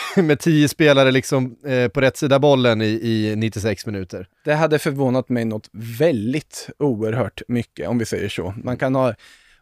med 0.16 0.40
tio 0.40 0.68
spelare 0.68 1.10
liksom 1.10 1.56
eh, 1.66 1.88
på 1.88 2.00
rätt 2.00 2.16
sida 2.16 2.38
bollen 2.38 2.82
i, 2.82 3.00
i 3.02 3.36
96 3.36 3.86
minuter. 3.86 4.26
Det 4.44 4.54
hade 4.54 4.78
förvånat 4.78 5.28
mig 5.28 5.44
något 5.44 5.68
väldigt 5.72 6.68
oerhört 6.78 7.42
mycket, 7.48 7.88
om 7.88 7.98
vi 7.98 8.04
säger 8.04 8.28
så. 8.28 8.54
Man 8.64 8.76
kan 8.76 8.94
ha 8.94 9.14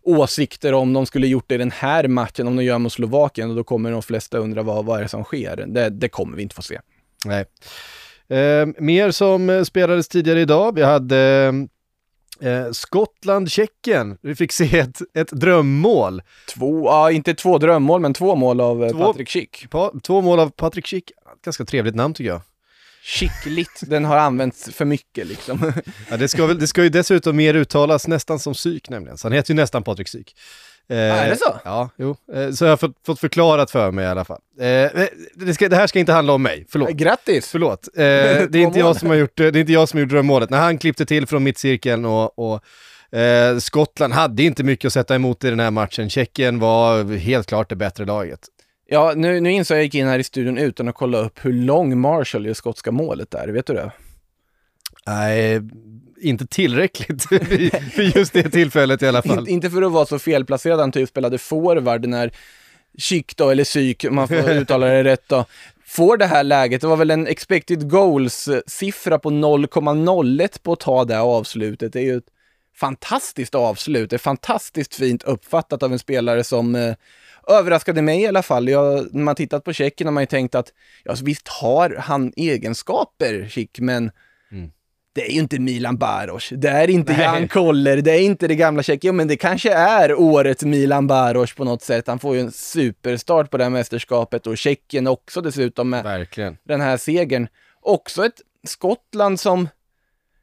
åsikter 0.03 0.73
om 0.73 0.93
de 0.93 1.07
skulle 1.07 1.27
gjort 1.27 1.45
det 1.49 1.55
i 1.55 1.59
den 1.59 1.71
här 1.71 2.09
matchen, 2.09 2.47
om 2.47 2.57
de 2.57 2.65
gör 2.65 2.79
mot 2.79 2.93
Slovakien, 2.93 3.51
och 3.51 3.57
då 3.57 3.65
kommer 3.65 3.91
de 3.91 4.03
flesta 4.03 4.39
undra 4.39 4.63
vad, 4.63 4.85
vad 4.85 4.99
är 4.99 5.03
det 5.03 5.09
som 5.09 5.25
sker. 5.25 5.65
Det, 5.67 5.91
det 5.91 6.09
kommer 6.09 6.37
vi 6.37 6.43
inte 6.43 6.55
få 6.55 6.63
se. 6.63 6.81
Nej. 7.27 7.45
Eh, 8.29 8.69
mer 8.79 9.11
som 9.11 9.65
spelades 9.65 10.09
tidigare 10.09 10.41
idag. 10.41 10.75
Vi 10.75 10.83
hade 10.83 11.17
Eh, 11.17 11.53
Skottland-Tjeckien, 12.73 14.19
vi 14.23 14.35
fick 14.35 14.53
se 14.53 14.79
ett, 14.79 15.01
ett 15.15 15.31
drömmål. 15.31 16.23
Två, 16.49 16.87
ja, 16.87 17.11
inte 17.11 17.35
två 17.35 17.59
drömmål, 17.59 18.01
men 18.01 18.15
två 18.15 18.35
mål 18.35 18.61
av 18.61 18.85
eh, 18.85 18.91
två, 18.91 18.99
Patrik 18.99 19.31
Schick. 19.31 19.67
Pa, 19.71 19.93
två 20.03 20.21
mål 20.21 20.41
av 20.41 20.51
Patrik 20.51 20.87
Schick. 20.87 21.13
Ganska 21.45 21.65
trevligt 21.65 21.95
namn 21.95 22.15
tycker 22.15 22.31
jag. 22.31 22.41
Skickligt, 23.03 23.83
den 23.87 24.05
har 24.05 24.17
använts 24.17 24.71
för 24.73 24.85
mycket 24.85 25.27
liksom. 25.27 25.73
ja, 26.11 26.17
det, 26.17 26.29
ska 26.29 26.47
väl, 26.47 26.59
det 26.59 26.67
ska 26.67 26.83
ju 26.83 26.89
dessutom 26.89 27.37
mer 27.37 27.55
uttalas 27.55 28.09
nästan 28.09 28.39
som 28.39 28.55
psyk 28.55 28.89
nämligen, 28.89 29.19
så 29.19 29.29
han 29.29 29.33
heter 29.33 29.51
ju 29.51 29.57
nästan 29.57 29.83
Patrik 29.83 30.07
Psyk. 30.07 30.37
Eh, 30.89 30.97
ah, 30.97 31.17
är 31.17 31.31
det 31.31 31.37
så? 31.37 31.61
Ja, 31.65 31.91
jo. 31.97 32.17
Eh, 32.35 32.51
så 32.51 32.65
jag 32.65 32.73
har 32.73 32.77
fått, 32.77 32.97
fått 33.07 33.21
förklarat 33.21 33.71
för 33.71 33.91
mig 33.91 34.05
i 34.05 34.09
alla 34.09 34.25
fall. 34.25 34.41
Eh, 34.61 34.67
det, 35.35 35.55
ska, 35.55 35.69
det, 35.69 35.77
här 35.77 35.87
ska 35.87 35.99
inte 35.99 36.13
handla 36.13 36.33
om 36.33 36.43
mig, 36.43 36.67
förlåt. 36.69 36.91
Grattis! 36.91 37.49
Förlåt. 37.51 37.89
Eh, 37.97 38.03
det, 38.03 38.55
är 38.55 38.57
inte 38.57 38.79
jag 38.79 38.97
som 38.97 39.09
har 39.09 39.17
gjort, 39.17 39.37
det 39.37 39.45
är 39.45 39.57
inte 39.57 39.73
jag 39.73 39.89
som 39.89 39.97
har 39.97 40.03
gjort 40.03 40.11
drömmålet. 40.11 40.51
När 40.51 40.59
han 40.59 40.79
klippte 40.79 41.07
till 41.07 41.27
från 41.27 41.43
mittcirkeln 41.43 42.05
och, 42.05 42.39
och 42.39 42.65
eh, 43.19 43.59
Skottland 43.59 44.13
hade 44.13 44.43
inte 44.43 44.65
mycket 44.65 44.87
att 44.87 44.93
sätta 44.93 45.15
emot 45.15 45.45
i 45.45 45.51
den 45.51 45.61
här 45.61 45.71
matchen. 45.71 46.11
Tjeckien 46.11 46.59
var 46.59 47.17
helt 47.17 47.47
klart 47.47 47.69
det 47.69 47.77
bättre 47.77 48.05
laget. 48.05 48.41
Ja, 48.93 49.13
nu, 49.17 49.41
nu 49.41 49.51
insåg 49.51 49.75
jag, 49.75 49.79
jag 49.79 49.85
gick 49.85 49.95
in 49.95 50.07
här 50.07 50.19
i 50.19 50.25
studion 50.25 50.59
utan 50.59 50.89
att 50.89 50.95
kolla 50.95 51.19
upp 51.19 51.45
hur 51.45 51.53
lång 51.53 52.01
Marshall 52.01 52.47
i 52.47 52.55
skotska 52.55 52.91
målet 52.91 53.35
är. 53.35 53.49
Vet 53.49 53.67
du 53.67 53.75
det? 53.75 53.93
Nej, 55.07 55.61
inte 56.21 56.47
tillräckligt 56.47 57.23
för 57.29 58.03
just 58.19 58.33
det 58.33 58.51
tillfället 58.51 59.03
i 59.03 59.09
alla 59.09 59.23
fall. 59.23 59.49
Inte, 59.49 59.71
för 59.71 59.83
att 59.83 59.93
vara 59.93 60.07
så 60.07 60.19
felplacerad, 60.19 60.81
han 60.81 60.93
typ 60.93 61.09
spelade 61.09 61.39
forward 61.39 62.07
när 62.07 62.33
Chic 62.99 63.27
då, 63.37 63.51
eller 63.51 63.65
Psyk, 63.65 64.05
om 64.05 64.15
man 64.15 64.29
får 64.29 64.51
uttala 64.51 64.87
det 64.87 65.05
rätt 65.05 65.29
då, 65.29 65.45
får 65.87 66.17
det 66.17 66.27
här 66.27 66.45
läget. 66.45 66.81
Det 66.81 66.87
var 66.87 66.97
väl 66.97 67.11
en 67.11 67.27
expected 67.27 67.91
goals-siffra 67.91 69.19
på 69.19 69.31
0,01 69.31 70.63
på 70.63 70.73
att 70.73 70.81
ta 70.81 71.05
det 71.05 71.21
avslutet. 71.21 71.93
Det 71.93 72.01
är 72.01 72.05
ju 72.05 72.17
ett 72.17 72.31
fantastiskt 72.77 73.55
avslut. 73.55 74.11
Det 74.11 74.17
är 74.17 74.19
fantastiskt 74.19 74.95
fint 74.95 75.23
uppfattat 75.23 75.83
av 75.83 75.93
en 75.93 75.99
spelare 75.99 76.45
som 76.45 76.75
eh, 76.75 76.95
överraskade 77.49 78.03
mig 78.03 78.21
i 78.21 78.27
alla 78.27 78.43
fall. 78.43 78.69
Jag, 78.69 79.15
när 79.15 79.23
man 79.23 79.35
tittat 79.35 79.65
på 79.65 79.73
Tjeckien 79.73 80.07
har 80.07 80.13
man 80.13 80.23
ju 80.23 80.27
tänkt 80.27 80.55
att, 80.55 80.73
ja 81.05 81.15
visst 81.23 81.49
har 81.49 81.97
han 81.99 82.33
egenskaper, 82.37 83.49
Chic, 83.51 83.71
men 83.79 84.11
det 85.21 85.31
är 85.31 85.33
ju 85.33 85.41
inte 85.41 85.59
Milan 85.59 85.97
Baros, 85.97 86.49
det 86.53 86.69
är 86.69 86.91
inte 86.91 87.13
Nej. 87.13 87.23
Jan 87.23 87.49
Koller, 87.49 87.97
det 87.97 88.11
är 88.11 88.21
inte 88.21 88.49
det 88.49 88.55
gamla 88.55 88.83
Tjeckien, 88.83 89.17
men 89.17 89.29
det 89.29 89.37
kanske 89.37 89.73
är 89.73 90.15
årets 90.15 90.65
Milan 90.65 91.07
Baros 91.07 91.55
på 91.55 91.65
något 91.65 91.83
sätt. 91.83 92.07
Han 92.07 92.19
får 92.19 92.35
ju 92.35 92.41
en 92.41 92.53
superstart 92.53 93.51
på 93.51 93.57
det 93.57 93.65
här 93.65 93.71
mästerskapet 93.71 94.47
och 94.47 94.59
Tjeckien 94.59 95.07
också 95.07 95.41
dessutom 95.41 95.91
med 95.91 96.05
Verkligen. 96.05 96.57
den 96.65 96.81
här 96.81 96.97
segern. 96.97 97.49
Också 97.81 98.27
ett 98.27 98.41
Skottland 98.67 99.41
som, 99.41 99.69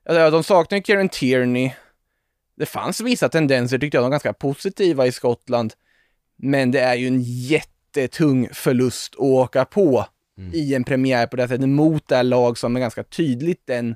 ja, 0.04 0.30
de 0.30 0.44
saknar 0.44 0.78
ju 0.78 0.84
Kieran 0.84 1.10
Tierney. 1.10 1.72
Det 2.58 2.66
fanns 2.66 3.02
vissa 3.02 3.30
tendenser 3.30 3.78
tyckte 3.78 3.98
jag, 3.98 4.04
de 4.04 4.12
ganska 4.12 4.34
positiva 4.34 5.08
i 5.08 5.12
Skottland. 5.12 5.74
Men 6.36 6.72
det 6.72 6.80
är 6.80 6.96
ju 6.96 7.08
en 7.08 7.22
jättetung 7.22 8.50
förlust 8.54 9.13
att 9.13 9.20
åka 9.20 9.66
på 9.66 10.06
mm. 10.38 10.52
i 10.54 10.74
en 10.74 10.84
premiär 10.84 11.28
på 11.28 11.36
det 11.36 11.48
sättet 11.48 11.70
mot 11.70 12.08
det 12.08 12.16
här 12.16 12.24
lag 12.24 12.58
som 12.58 12.76
är 12.76 12.80
ganska 12.80 13.04
tydligt 13.04 13.62
den 13.66 13.96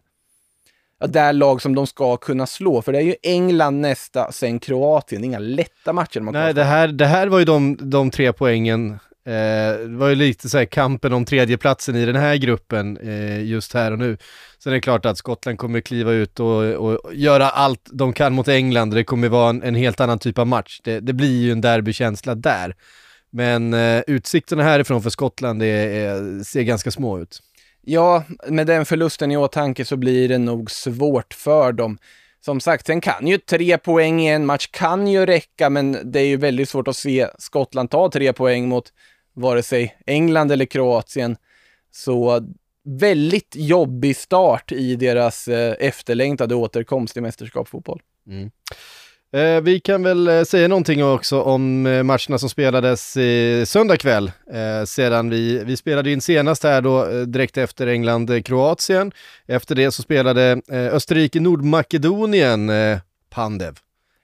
ja, 1.01 1.07
det 1.07 1.19
är 1.19 1.33
lag 1.33 1.61
som 1.61 1.75
de 1.75 1.87
ska 1.87 2.17
kunna 2.17 2.45
slå. 2.45 2.81
För 2.81 2.91
det 2.91 2.97
är 2.97 3.03
ju 3.03 3.15
England 3.23 3.81
nästa, 3.81 4.31
sen 4.31 4.59
Kroatien. 4.59 5.23
Inga 5.23 5.39
lätta 5.39 5.93
matcher. 5.93 6.19
Man 6.19 6.33
Nej, 6.33 6.53
det 6.53 6.63
här, 6.63 6.87
det 6.87 7.05
här 7.05 7.27
var 7.27 7.39
ju 7.39 7.45
de, 7.45 7.77
de 7.81 8.11
tre 8.11 8.33
poängen. 8.33 8.99
Eh, 9.25 9.79
det 9.87 9.97
var 9.97 10.07
ju 10.07 10.15
lite 10.15 10.49
så 10.49 10.57
här 10.57 10.65
kampen 10.65 11.13
om 11.13 11.25
tredjeplatsen 11.25 11.95
i 11.95 12.05
den 12.05 12.15
här 12.15 12.35
gruppen 12.35 12.97
eh, 12.97 13.43
just 13.43 13.73
här 13.73 13.91
och 13.91 13.99
nu. 13.99 14.17
Sen 14.63 14.71
är 14.71 14.75
det 14.75 14.81
klart 14.81 15.05
att 15.05 15.17
Skottland 15.17 15.57
kommer 15.57 15.81
kliva 15.81 16.11
ut 16.11 16.39
och, 16.39 16.63
och 16.63 17.13
göra 17.13 17.49
allt 17.49 17.89
de 17.91 18.13
kan 18.13 18.33
mot 18.33 18.47
England. 18.47 18.93
Det 18.93 19.03
kommer 19.03 19.29
vara 19.29 19.49
en, 19.49 19.63
en 19.63 19.75
helt 19.75 19.99
annan 19.99 20.19
typ 20.19 20.37
av 20.39 20.47
match. 20.47 20.81
Det, 20.83 20.99
det 20.99 21.13
blir 21.13 21.41
ju 21.41 21.51
en 21.51 21.61
derbykänsla 21.61 22.35
där. 22.35 22.75
Men 23.31 23.73
eh, 23.73 24.01
utsikterna 24.07 24.63
härifrån 24.63 25.01
för 25.01 25.09
Skottland 25.09 25.63
är, 25.63 25.87
är, 25.87 26.43
ser 26.43 26.61
ganska 26.61 26.91
små 26.91 27.19
ut. 27.19 27.39
Ja, 27.81 28.23
med 28.47 28.67
den 28.67 28.85
förlusten 28.85 29.31
i 29.31 29.37
åtanke 29.37 29.85
så 29.85 29.97
blir 29.97 30.29
det 30.29 30.37
nog 30.37 30.71
svårt 30.71 31.33
för 31.33 31.71
dem. 31.71 31.97
Som 32.45 32.59
sagt, 32.59 32.85
sen 32.85 33.01
kan 33.01 33.27
ju 33.27 33.37
tre 33.37 33.77
poäng 33.77 34.21
i 34.21 34.27
en 34.27 34.45
match 34.45 34.67
kan 34.71 35.07
ju 35.07 35.25
räcka, 35.25 35.69
men 35.69 36.11
det 36.11 36.19
är 36.19 36.25
ju 36.25 36.37
väldigt 36.37 36.69
svårt 36.69 36.87
att 36.87 36.95
se 36.95 37.27
Skottland 37.37 37.89
ta 37.89 38.11
tre 38.11 38.33
poäng 38.33 38.67
mot 38.67 38.93
vare 39.33 39.63
sig 39.63 39.97
England 40.05 40.51
eller 40.51 40.65
Kroatien. 40.65 41.37
Så 41.91 42.47
väldigt 42.83 43.55
jobbig 43.55 44.17
start 44.17 44.71
i 44.71 44.95
deras 44.95 45.47
eh, 45.47 45.75
efterlängtade 45.79 46.55
återkomst 46.55 47.17
i 47.17 47.21
mästerskapsfotboll. 47.21 48.01
Mm. 48.27 48.51
Eh, 49.33 49.61
vi 49.61 49.79
kan 49.79 50.03
väl 50.03 50.27
eh, 50.27 50.43
säga 50.43 50.67
någonting 50.67 51.05
också 51.05 51.41
om 51.41 51.85
eh, 51.85 52.03
matcherna 52.03 52.37
som 52.37 52.49
spelades 52.49 53.17
i 53.17 53.63
söndag 53.65 53.97
kväll. 53.97 54.31
Eh, 54.53 54.85
sedan 54.85 55.29
vi, 55.29 55.63
vi 55.63 55.77
spelade 55.77 56.11
in 56.11 56.21
senast 56.21 56.63
här 56.63 56.81
då 56.81 57.05
eh, 57.05 57.21
direkt 57.21 57.57
efter 57.57 57.87
England-Kroatien. 57.87 59.11
Efter 59.47 59.75
det 59.75 59.91
så 59.91 60.01
spelade 60.01 60.61
eh, 60.71 60.95
Österrike-Nordmakedonien 60.95 62.71
Pandev. 63.29 63.77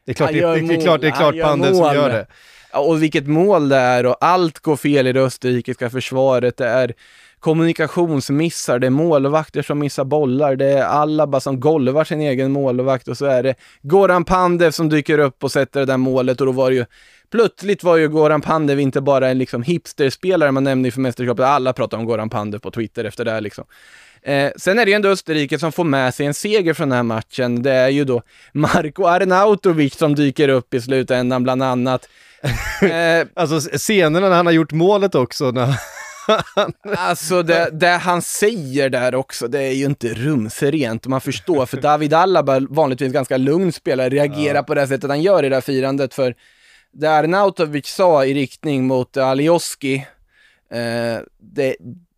Det 0.05 0.11
är 0.11 0.13
klart, 0.13 0.31
det, 0.31 0.41
det, 0.41 0.67
det, 0.67 0.75
är 0.75 0.81
klart, 0.81 1.01
det 1.01 1.07
är 1.07 1.11
klart 1.11 1.35
Pandev 1.41 1.73
mål. 1.73 1.85
som 1.85 1.95
gör 1.95 2.09
det. 2.09 2.27
Ja, 2.71 2.79
och 2.79 3.03
vilket 3.03 3.27
mål 3.27 3.69
det 3.69 3.75
är 3.75 4.05
och 4.05 4.17
allt 4.21 4.59
går 4.59 4.75
fel 4.75 5.07
i 5.07 5.13
det 5.13 5.21
österrikiska 5.21 5.89
försvaret. 5.89 6.57
Det 6.57 6.67
är 6.67 6.93
kommunikationsmissar, 7.39 8.79
det 8.79 8.87
är 8.87 8.91
målvakter 8.91 9.61
som 9.61 9.79
missar 9.79 10.03
bollar, 10.03 10.55
det 10.55 10.65
är 10.65 10.83
alla 10.83 11.27
bara 11.27 11.39
som 11.39 11.59
golvar 11.59 12.03
sin 12.03 12.21
egen 12.21 12.51
målvakt 12.51 13.07
och 13.07 13.17
så 13.17 13.25
är 13.25 13.43
det 13.43 13.55
Goran 13.81 14.25
Pandev 14.25 14.71
som 14.71 14.89
dyker 14.89 15.19
upp 15.19 15.43
och 15.43 15.51
sätter 15.51 15.79
det 15.79 15.85
där 15.85 15.97
målet 15.97 16.41
och 16.41 16.47
då 16.47 16.53
var 16.53 16.69
det 16.69 16.75
ju 16.75 16.85
Plötsligt 17.31 17.83
var 17.83 17.97
ju 17.97 18.07
Goran 18.09 18.41
Pandev 18.41 18.79
inte 18.79 19.01
bara 19.01 19.29
en 19.29 19.37
liksom 19.37 19.63
hipsterspelare 19.63 20.51
man 20.51 20.63
nämnde 20.63 20.87
inför 20.87 21.01
mästerskapet, 21.01 21.45
alla 21.45 21.73
pratar 21.73 21.97
om 21.97 22.05
Goran 22.05 22.29
Pandev 22.29 22.59
på 22.59 22.71
Twitter 22.71 23.03
efter 23.03 23.25
det 23.25 23.31
här 23.31 23.41
liksom. 23.41 23.65
Eh, 24.21 24.51
sen 24.57 24.79
är 24.79 24.85
det 24.85 24.91
ju 24.91 24.95
ändå 24.95 25.09
Österrike 25.09 25.59
som 25.59 25.71
får 25.71 25.83
med 25.83 26.13
sig 26.13 26.25
en 26.25 26.33
seger 26.33 26.73
från 26.73 26.89
den 26.89 26.95
här 26.95 27.03
matchen. 27.03 27.63
Det 27.63 27.71
är 27.71 27.89
ju 27.89 28.03
då 28.03 28.21
Marko 28.53 29.03
Arnautovic 29.03 29.97
som 29.97 30.15
dyker 30.15 30.49
upp 30.49 30.73
i 30.73 30.81
slutändan 30.81 31.43
bland 31.43 31.63
annat. 31.63 32.09
Eh, 32.81 33.27
alltså 33.33 33.77
scenerna 33.77 34.29
när 34.29 34.35
han 34.35 34.45
har 34.45 34.53
gjort 34.53 34.71
målet 34.71 35.15
också, 35.15 35.51
när 35.51 35.79
alltså 36.97 37.43
det, 37.43 37.69
det, 37.73 37.87
han 37.87 38.21
säger 38.21 38.89
där 38.89 39.15
också, 39.15 39.47
det 39.47 39.63
är 39.63 39.71
ju 39.71 39.85
inte 39.85 40.13
rumsrent. 40.13 41.07
Man 41.07 41.21
förstår, 41.21 41.65
för 41.65 41.81
David 41.81 42.13
Alaba, 42.13 42.59
vanligtvis 42.59 43.13
ganska 43.13 43.37
lugn 43.37 43.71
spelare, 43.71 44.09
reagerar 44.09 44.55
ja. 44.55 44.63
på 44.63 44.75
det 44.75 44.87
sättet 44.87 45.09
han 45.09 45.21
gör 45.21 45.45
i 45.45 45.49
det 45.49 45.55
här 45.55 45.61
firandet. 45.61 46.13
För 46.13 46.35
det 46.91 47.07
Arnautovic 47.07 47.87
sa 47.87 48.25
i 48.25 48.33
riktning 48.33 48.87
mot 48.87 49.17
Alioski, 49.17 49.95
eh, 50.71 51.19
det, 51.39 51.75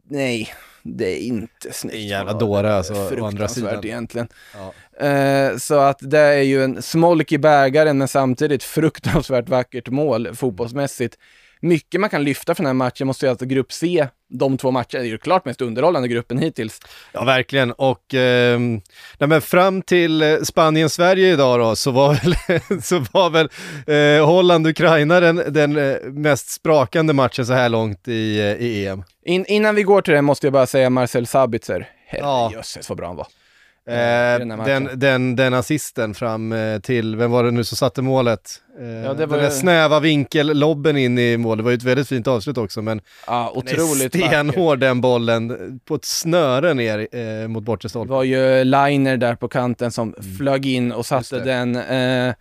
nej, 0.09 0.53
det 0.83 1.19
är 1.19 1.19
inte 1.19 1.73
snyggt. 1.73 1.95
En 1.95 2.07
jävla 2.07 2.33
dåre 2.33 2.75
alltså, 2.75 2.93
å 2.93 3.25
andra 3.25 3.47
sidan. 3.47 3.85
egentligen. 3.85 4.27
Ja. 4.53 5.05
Eh, 5.07 5.57
så 5.57 5.79
att 5.79 5.97
det 6.01 6.19
är 6.19 6.41
ju 6.41 6.63
en 6.63 6.81
smolk 6.81 7.31
i 7.31 7.37
bägaren, 7.37 7.97
men 7.97 8.07
samtidigt 8.07 8.63
fruktansvärt 8.63 9.49
vackert 9.49 9.89
mål 9.89 10.35
fotbollsmässigt 10.35 11.17
mycket 11.59 12.01
man 12.01 12.09
kan 12.09 12.23
lyfta 12.23 12.55
från 12.55 12.63
den 12.63 12.69
här 12.69 12.85
matchen 12.85 13.07
måste 13.07 13.25
jag 13.25 13.31
alltså 13.31 13.45
grupp 13.45 13.71
C, 13.71 14.07
de 14.29 14.57
två 14.57 14.71
matcherna, 14.71 14.99
är 14.99 15.03
ju 15.03 15.17
klart 15.17 15.45
mest 15.45 15.61
underhållande 15.61 16.07
gruppen 16.07 16.37
hittills. 16.37 16.79
Ja, 17.11 17.23
verkligen. 17.23 17.71
Och 17.71 18.13
eh, 18.13 18.59
men 19.19 19.41
fram 19.41 19.81
till 19.81 20.21
eh, 20.21 20.37
Spanien-Sverige 20.43 21.33
idag 21.33 21.59
då, 21.59 21.75
så 21.75 21.91
var 21.91 22.13
väl, 22.23 22.81
så 22.81 23.05
var 23.11 23.29
väl 23.29 23.49
eh, 23.87 24.25
Holland-Ukraina 24.25 25.19
den, 25.19 25.43
den 25.47 25.77
eh, 25.77 25.97
mest 26.03 26.49
sprakande 26.49 27.13
matchen 27.13 27.45
så 27.45 27.53
här 27.53 27.69
långt 27.69 28.07
i, 28.07 28.39
eh, 28.39 28.45
i 28.45 28.85
EM. 28.87 29.03
In, 29.25 29.45
innan 29.45 29.75
vi 29.75 29.83
går 29.83 30.01
till 30.01 30.13
det 30.13 30.21
måste 30.21 30.47
jag 30.47 30.53
bara 30.53 30.67
säga 30.67 30.89
Marcel 30.89 31.27
Sabitzer. 31.27 31.89
Herrejösses 32.07 32.75
ja. 32.75 32.85
vad 32.89 32.97
bra 32.97 33.07
han 33.07 33.15
var. 33.15 33.27
Den 33.89 34.51
Eh, 34.51 34.65
den, 34.65 34.89
den, 34.99 35.35
den 35.35 35.53
assisten 35.53 36.13
fram 36.13 36.51
eh, 36.51 36.79
till, 36.79 37.15
vem 37.15 37.31
var 37.31 37.43
det 37.43 37.51
nu 37.51 37.63
som 37.63 37.77
satte 37.77 38.01
målet? 38.01 38.61
Eh, 38.79 38.87
Ja, 38.87 39.13
det 39.13 39.25
var 39.25 39.37
den 39.37 39.45
där 39.45 39.51
ju- 39.53 39.59
snäva 39.59 39.99
vinkellobben 39.99 40.97
in 40.97 41.17
i 41.19 41.37
mål, 41.37 41.57
det 41.57 41.63
var 41.63 41.71
ju 41.71 41.77
ett 41.77 41.83
väldigt 41.83 42.07
fint 42.07 42.27
avslut 42.27 42.57
också 42.57 42.81
men 42.81 43.01
Ja, 43.27 43.51
den 43.65 43.67
är 43.77 43.81
otroligt 43.81 44.13
stenhård 44.15 44.79
den 44.79 45.01
bollen 45.01 45.79
på 45.85 45.95
ett 45.95 46.05
snöre 46.05 46.73
ner 46.73 47.07
eh, 47.11 47.47
mot 47.47 47.63
bortre 47.63 47.85
Det 47.85 47.89
stolpen. 47.89 48.15
var 48.15 48.23
ju 48.23 48.63
Liner 48.63 49.17
där 49.17 49.35
på 49.35 49.47
kanten 49.47 49.91
som 49.91 50.15
flög 50.37 50.65
in 50.65 50.91
och 50.91 51.05
satte 51.05 51.35
Mm. 51.41 51.47
Det. 51.73 51.79
den, 51.79 52.27
eh, 52.27 52.33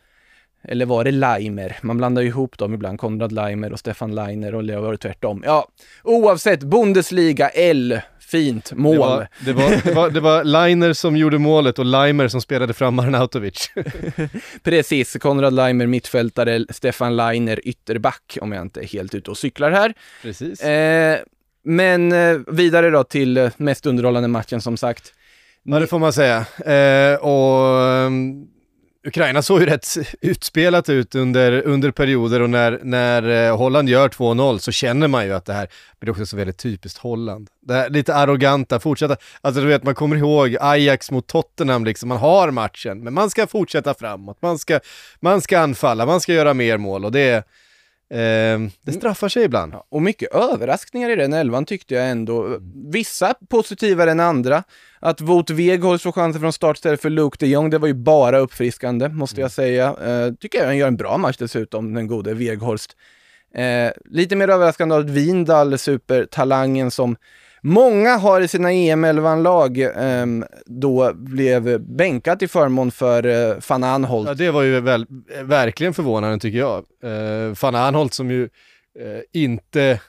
eller 0.64 0.86
var 0.86 1.04
det 1.04 1.10
Limer? 1.10 1.76
Man 1.82 1.96
blandar 1.96 2.22
ju 2.22 2.28
ihop 2.28 2.58
dem 2.58 2.74
ibland, 2.74 2.98
Konrad 3.00 3.32
Limer 3.32 3.72
och 3.72 3.78
Stefan 3.78 4.14
Liner 4.14 4.54
och 4.54 4.64
det 4.64 4.80
var 4.80 4.90
det 4.92 4.98
tvärtom. 4.98 5.42
Ja, 5.46 5.68
oavsett, 6.04 6.60
Bundesliga 6.62 7.48
L, 7.48 8.00
fint 8.30 8.72
mål. 8.72 8.98
Det 8.98 8.98
var, 8.98 9.28
det, 9.44 9.52
var, 9.52 9.70
det, 9.84 9.92
var, 9.92 10.10
det 10.10 10.20
var 10.20 10.44
Liner 10.44 10.92
som 10.92 11.16
gjorde 11.16 11.38
målet 11.38 11.78
och 11.78 11.84
Limer 11.84 12.28
som 12.28 12.40
spelade 12.40 12.74
fram 12.74 12.98
Arnautovic. 12.98 13.70
Precis, 14.62 15.16
Konrad 15.20 15.52
Limer 15.54 15.86
mittfältare, 15.86 16.64
Stefan 16.70 17.16
Liner 17.16 17.68
ytterback 17.68 18.38
om 18.40 18.52
jag 18.52 18.62
inte 18.62 18.80
är 18.80 18.86
helt 18.86 19.14
ute 19.14 19.30
och 19.30 19.38
cyklar 19.38 19.70
här. 19.70 19.94
Precis. 20.22 20.60
Eh, 20.60 21.18
men 21.64 22.12
eh, 22.12 22.38
vidare 22.46 22.90
då 22.90 23.04
till 23.04 23.36
eh, 23.36 23.50
mest 23.56 23.86
underhållande 23.86 24.28
matchen 24.28 24.60
som 24.60 24.76
sagt. 24.76 25.12
Ja, 25.62 25.78
det 25.78 25.86
får 25.86 25.98
man 25.98 26.12
säga. 26.12 26.36
Eh, 26.64 27.18
och 27.18 27.82
ehm, 27.82 28.46
Ukraina 29.08 29.42
såg 29.42 29.60
ju 29.60 29.66
rätt 29.66 29.86
utspelat 30.20 30.88
ut 30.88 31.14
under, 31.14 31.66
under 31.66 31.90
perioder 31.90 32.42
och 32.42 32.50
när, 32.50 32.80
när 32.82 33.48
eh, 33.48 33.56
Holland 33.56 33.88
gör 33.88 34.08
2-0 34.08 34.58
så 34.58 34.72
känner 34.72 35.08
man 35.08 35.26
ju 35.26 35.32
att 35.32 35.44
det 35.44 35.52
här 35.52 35.68
blir 36.00 36.10
också 36.10 36.26
så 36.26 36.36
väldigt 36.36 36.58
typiskt 36.58 36.98
Holland. 36.98 37.48
Det 37.60 37.74
här 37.74 37.90
lite 37.90 38.14
arroganta, 38.14 38.80
fortsätta, 38.80 39.16
alltså 39.40 39.60
du 39.60 39.66
vet 39.66 39.82
man 39.82 39.94
kommer 39.94 40.16
ihåg 40.16 40.56
Ajax 40.60 41.10
mot 41.10 41.26
Tottenham 41.26 41.84
liksom, 41.84 42.08
man 42.08 42.18
har 42.18 42.50
matchen, 42.50 43.00
men 43.00 43.14
man 43.14 43.30
ska 43.30 43.46
fortsätta 43.46 43.94
framåt, 43.94 44.42
man 44.42 44.58
ska, 44.58 44.80
man 45.20 45.40
ska 45.40 45.58
anfalla, 45.58 46.06
man 46.06 46.20
ska 46.20 46.32
göra 46.32 46.54
mer 46.54 46.78
mål 46.78 47.04
och 47.04 47.12
det, 47.12 47.20
är 47.20 47.42
det 48.82 48.92
straffar 48.92 49.28
sig 49.28 49.44
ibland. 49.44 49.74
Ja, 49.74 49.86
och 49.88 50.02
mycket 50.02 50.34
överraskningar 50.34 51.10
i 51.10 51.16
den 51.16 51.32
elvan 51.32 51.64
tyckte 51.64 51.94
jag 51.94 52.10
ändå. 52.10 52.58
Vissa 52.92 53.34
positivare 53.48 54.10
än 54.10 54.20
andra. 54.20 54.62
Att 55.00 55.20
Wout 55.20 55.50
Weghorst 55.50 56.02
får 56.02 56.12
chansen 56.12 56.40
från 56.40 56.52
start 56.52 56.76
istället 56.76 57.02
för 57.02 57.10
Luke 57.10 57.36
de 57.40 57.46
Jong, 57.46 57.70
det 57.70 57.78
var 57.78 57.88
ju 57.88 57.94
bara 57.94 58.38
uppfriskande, 58.38 59.08
måste 59.08 59.40
jag 59.40 59.50
säga. 59.50 59.86
Eh, 59.86 60.34
tycker 60.34 60.58
jag 60.58 60.66
han 60.66 60.76
gör 60.76 60.88
en 60.88 60.96
bra 60.96 61.18
match 61.18 61.36
dessutom, 61.36 61.94
den 61.94 62.06
gode 62.06 62.34
Weghorst. 62.34 62.96
Eh, 63.54 63.92
lite 64.04 64.36
mer 64.36 64.48
överraskande 64.48 64.94
att 64.94 65.10
Vindal, 65.10 65.78
supertalangen 65.78 66.90
som 66.90 67.16
många 67.60 68.16
har 68.16 68.40
i 68.40 68.48
sina 68.48 68.72
EM-11-lag, 68.72 69.78
ehm, 69.96 70.44
då 70.66 71.12
blev 71.14 71.80
bänkat 71.80 72.38
till 72.38 72.48
förmån 72.48 72.90
för 72.90 73.26
eh, 73.26 73.56
van 73.68 73.84
Anholt. 73.84 74.28
Ja, 74.28 74.34
det 74.34 74.50
var 74.50 74.62
ju 74.62 74.80
väl, 74.80 75.06
eh, 75.36 75.42
verkligen 75.42 75.94
förvånande 75.94 76.38
tycker 76.38 76.58
jag. 76.58 76.84
Uh, 77.04 77.54
Van 77.62 77.74
Anholt 77.74 78.14
som 78.14 78.30
ju 78.30 78.44
eh, 78.98 79.20
inte, 79.32 80.00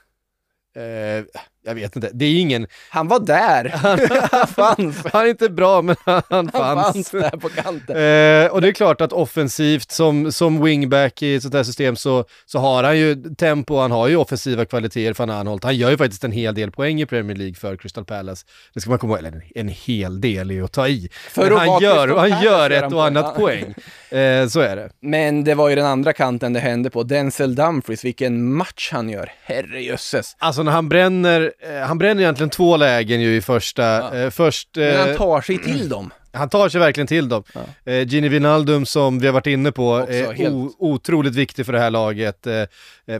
eh, 0.76 1.24
jag 1.62 1.74
vet 1.74 1.96
inte, 1.96 2.10
det 2.14 2.24
är 2.24 2.40
ingen, 2.40 2.66
Han 2.90 3.08
var 3.08 3.20
där! 3.20 3.68
han 4.32 4.46
fanns! 4.46 5.04
han 5.12 5.22
är 5.22 5.26
inte 5.30 5.48
bra 5.48 5.82
men 5.82 5.96
han, 6.04 6.22
Han 6.30 6.48
fanns. 6.50 6.82
fanns 6.84 7.10
där 7.10 7.30
på 7.36 7.48
kanten. 7.48 7.96
Eh, 7.96 8.52
och 8.52 8.60
det 8.60 8.68
är 8.68 8.72
klart 8.72 9.00
att 9.00 9.12
offensivt 9.12 9.90
som, 9.90 10.32
som 10.32 10.64
wingback 10.64 11.22
i 11.22 11.34
ett 11.34 11.42
sånt 11.42 11.54
här 11.54 11.62
system 11.62 11.96
så, 11.96 12.24
så 12.46 12.58
har 12.58 12.84
han 12.84 12.98
ju 12.98 13.14
tempo, 13.34 13.78
han 13.78 13.90
har 13.90 14.08
ju 14.08 14.16
offensiva 14.16 14.64
kvaliteter 14.64 15.14
van 15.18 15.30
Anholt. 15.30 15.64
Han 15.64 15.76
gör 15.76 15.90
ju 15.90 15.96
faktiskt 15.96 16.24
en 16.24 16.32
hel 16.32 16.54
del 16.54 16.70
poäng 16.70 17.00
i 17.00 17.06
Premier 17.06 17.36
League 17.36 17.54
för 17.54 17.76
Crystal 17.76 18.04
Palace. 18.04 18.46
Det 18.74 18.80
ska 18.80 18.90
man 18.90 18.98
komma 18.98 19.12
ihåg, 19.12 19.18
eller 19.26 19.32
en, 19.36 19.42
en 19.54 19.68
hel 19.68 20.20
del 20.20 20.50
är 20.50 20.54
ju 20.54 20.64
att 20.64 20.72
ta 20.72 20.88
i. 20.88 21.08
För 21.30 21.50
Men 21.50 21.58
han 21.58 21.82
gör, 21.82 22.08
han 22.08 22.16
Palace 22.30 22.44
gör 22.44 22.70
ett 22.70 22.82
han 22.82 22.94
och 22.94 23.04
annat 23.06 23.34
poäng. 23.36 23.60
poäng. 23.62 23.74
Eh, 24.10 24.46
så 24.46 24.60
är 24.60 24.76
det. 24.76 24.90
Men 25.02 25.44
det 25.44 25.54
var 25.54 25.68
ju 25.68 25.74
den 25.74 25.86
andra 25.86 26.12
kanten 26.12 26.52
det 26.52 26.60
hände 26.60 26.90
på. 26.90 27.02
Denzel 27.02 27.54
Dumfries, 27.54 28.04
vilken 28.04 28.52
match 28.54 28.90
han 28.92 29.08
gör. 29.10 29.32
Herrejösses. 29.44 30.36
Alltså 30.38 30.62
när 30.62 30.72
han 30.72 30.88
bränner, 30.88 31.49
eh, 31.58 31.86
han 31.86 31.98
bränner 31.98 32.22
egentligen 32.22 32.50
två 32.50 32.76
lägen 32.76 33.20
ju 33.20 33.36
i 33.36 33.40
första, 33.40 33.82
Ja. 33.82 34.14
eh, 34.16 34.30
först, 34.30 34.68
Men 34.76 34.96
han 34.96 35.10
eh, 35.10 35.16
tar 35.16 35.40
sig 35.40 35.58
till 35.58 35.88
dem. 35.88 36.10
han 36.32 36.48
tar 36.48 36.68
sig 36.68 36.80
verkligen 36.80 37.06
till 37.06 37.28
dem. 37.28 37.42
Ja. 37.54 37.92
Eh, 37.92 38.08
Gini 38.08 38.28
Wijnaldum 38.28 38.86
som 38.86 39.18
vi 39.18 39.26
har 39.26 39.32
varit 39.34 39.46
inne 39.46 39.72
på, 39.72 39.94
Också 39.96 40.12
är 40.12 40.32
helt- 40.32 40.54
o- 40.54 40.74
otroligt 40.78 41.34
viktig 41.34 41.66
för 41.66 41.72
det 41.72 41.80
här 41.80 41.90
laget. 41.90 42.46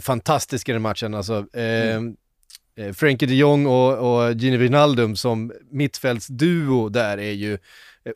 Fantastisk 0.01 0.69
i 0.69 0.73
den 0.73 0.83
matchen 0.83 1.15
alltså. 1.15 1.47
Mm. 1.55 2.17
Frenkie 2.95 3.29
de 3.29 3.35
Jong 3.35 3.67
och, 3.67 3.99
och 4.23 4.33
Gini 4.33 4.57
Wijnaldum 4.57 5.17
som 5.17 5.53
mittfältsduo 5.71 6.89
där 6.89 7.19
är 7.19 7.33
ju 7.33 7.59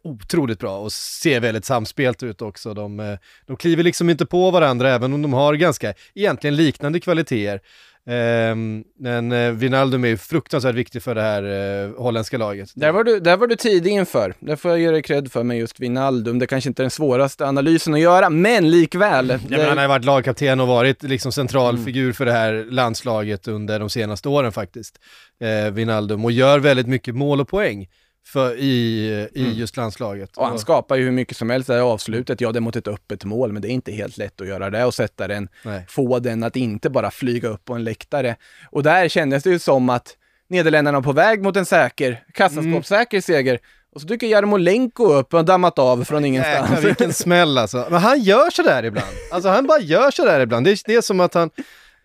otroligt 0.05 0.59
bra 0.59 0.79
och 0.79 0.93
ser 0.93 1.41
väldigt 1.41 1.65
samspelt 1.65 2.23
ut 2.23 2.43
också. 2.43 2.75
De, 2.75 3.17
de 3.47 3.57
kliver 3.57 3.83
liksom 3.83 4.11
inte 4.11 4.27
på 4.27 4.51
varandra 4.51 4.91
även 4.91 5.12
om 5.12 5.23
de 5.23 5.33
har 5.33 5.55
ganska 5.55 5.95
egentligen 6.15 6.57
liknande 6.57 7.01
kvaliteter. 7.01 7.61
Ehm, 8.07 8.84
men 8.98 9.32
eh, 9.32 9.50
Wijnaldum 9.52 10.05
är 10.05 10.09
ju 10.09 10.16
fruktansvärt 10.16 10.74
viktig 10.74 11.02
för 11.02 11.14
det 11.14 11.22
här 11.22 11.42
eh, 11.84 11.90
holländska 11.96 12.38
laget. 12.38 12.70
Där 12.74 12.92
var, 12.92 13.05
du, 13.05 13.20
där 13.20 13.36
var 13.36 13.46
du 13.46 13.57
tidig 13.57 13.90
inför. 13.92 14.34
Där 14.40 14.57
får 14.57 14.70
jag 14.70 14.80
ge 14.80 14.90
dig 14.90 15.02
cred 15.02 15.32
för 15.32 15.42
med 15.42 15.59
just 15.59 15.80
Wijnaldum. 15.80 16.38
Det 16.38 16.46
kanske 16.46 16.70
inte 16.70 16.82
är 16.82 16.84
den 16.84 16.90
svåraste 16.90 17.46
analysen 17.46 17.94
att 17.94 18.00
göra, 18.00 18.30
men 18.30 18.70
likväl. 18.70 19.28
Ja, 19.28 19.38
men 19.48 19.68
han 19.68 19.76
har 19.78 19.84
ju 19.84 19.88
varit 19.88 20.05
lagkapten 20.05 20.61
och 20.61 20.68
varit 20.68 21.02
liksom 21.02 21.32
central 21.32 21.74
Mm. 21.74 21.84
figur 21.86 22.12
för 22.12 22.24
det 22.26 22.32
här 22.32 22.66
landslaget 22.70 23.48
under 23.48 23.80
de 23.80 23.90
senaste 23.90 24.28
åren 24.28 24.52
faktiskt. 24.52 24.98
Eh, 25.40 25.72
Wijnaldum 25.72 26.24
och 26.24 26.32
gör 26.32 26.59
väldigt 26.59 26.86
mycket 26.86 27.14
mål 27.14 27.40
och 27.40 27.48
poäng 27.48 27.86
för, 28.27 28.57
i, 28.57 29.29
i 29.35 29.45
Mm. 29.45 29.53
just 29.53 29.77
landslaget. 29.77 30.37
Och 30.37 30.47
han 30.47 30.59
skapar 30.59 30.97
ju 30.97 31.05
hur 31.05 31.11
mycket 31.11 31.37
som 31.37 31.51
helst 31.51 31.66
där 31.66 31.79
i 31.79 31.81
avslutet. 31.81 32.41
Ja, 32.41 32.53
det 32.53 32.59
är 32.59 32.61
mot 32.61 32.77
ett 32.77 32.89
öppet 32.89 33.25
mål, 33.25 33.53
men 33.53 33.62
det 33.62 33.68
är 33.68 33.70
inte 33.70 33.93
helt 33.93 34.16
lätt 34.16 34.41
att 34.41 34.47
göra 34.47 34.70
det 34.70 34.85
och 34.85 34.95
sätta 34.95 35.29
den, 35.29 35.49
Nej. 35.62 35.85
få 35.89 36.18
den 36.18 36.43
att 36.43 36.57
inte 36.57 36.91
bara 36.91 37.11
flyga 37.11 37.49
upp 37.49 37.64
på 37.64 37.75
en 37.75 37.85
läktare. 37.85 38.37
Och 38.70 38.83
där 38.83 39.09
kändes 39.09 39.43
det 39.43 39.51
ju 39.51 39.59
som 39.59 39.89
att 39.91 40.16
Nederländerna 40.49 40.99
var 40.99 41.03
på 41.05 41.12
väg 41.12 41.43
mot 41.43 41.57
en 41.57 41.66
säker, 41.66 42.25
kassaskåpssäker 42.33 43.20
seger. 43.20 43.59
Och 43.95 44.01
så 44.01 44.07
dyker 44.07 44.27
Jarmolenko 44.27 45.12
upp 45.12 45.35
och 45.35 45.45
dammat 45.45 45.79
av 45.79 46.05
från 46.05 46.25
ingenstans. 46.25 46.70
Jäklar 46.70 46.81
vilken 46.81 47.12
smäll 47.12 47.59
alltså. 47.59 47.87
Men 47.91 48.01
han 48.01 48.20
gör 48.22 48.51
sådär 48.51 48.83
ibland. 48.83 49.09
Alltså 49.33 49.49
han 49.49 49.66
bara 49.66 49.81
gör 49.81 50.11
sådär 50.11 50.41
ibland. 50.41 50.66
Det 50.66 50.70
är, 50.72 50.79
det 50.87 50.95
är 50.95 51.01
som 51.01 51.20
att 51.20 51.35
han... 51.35 51.51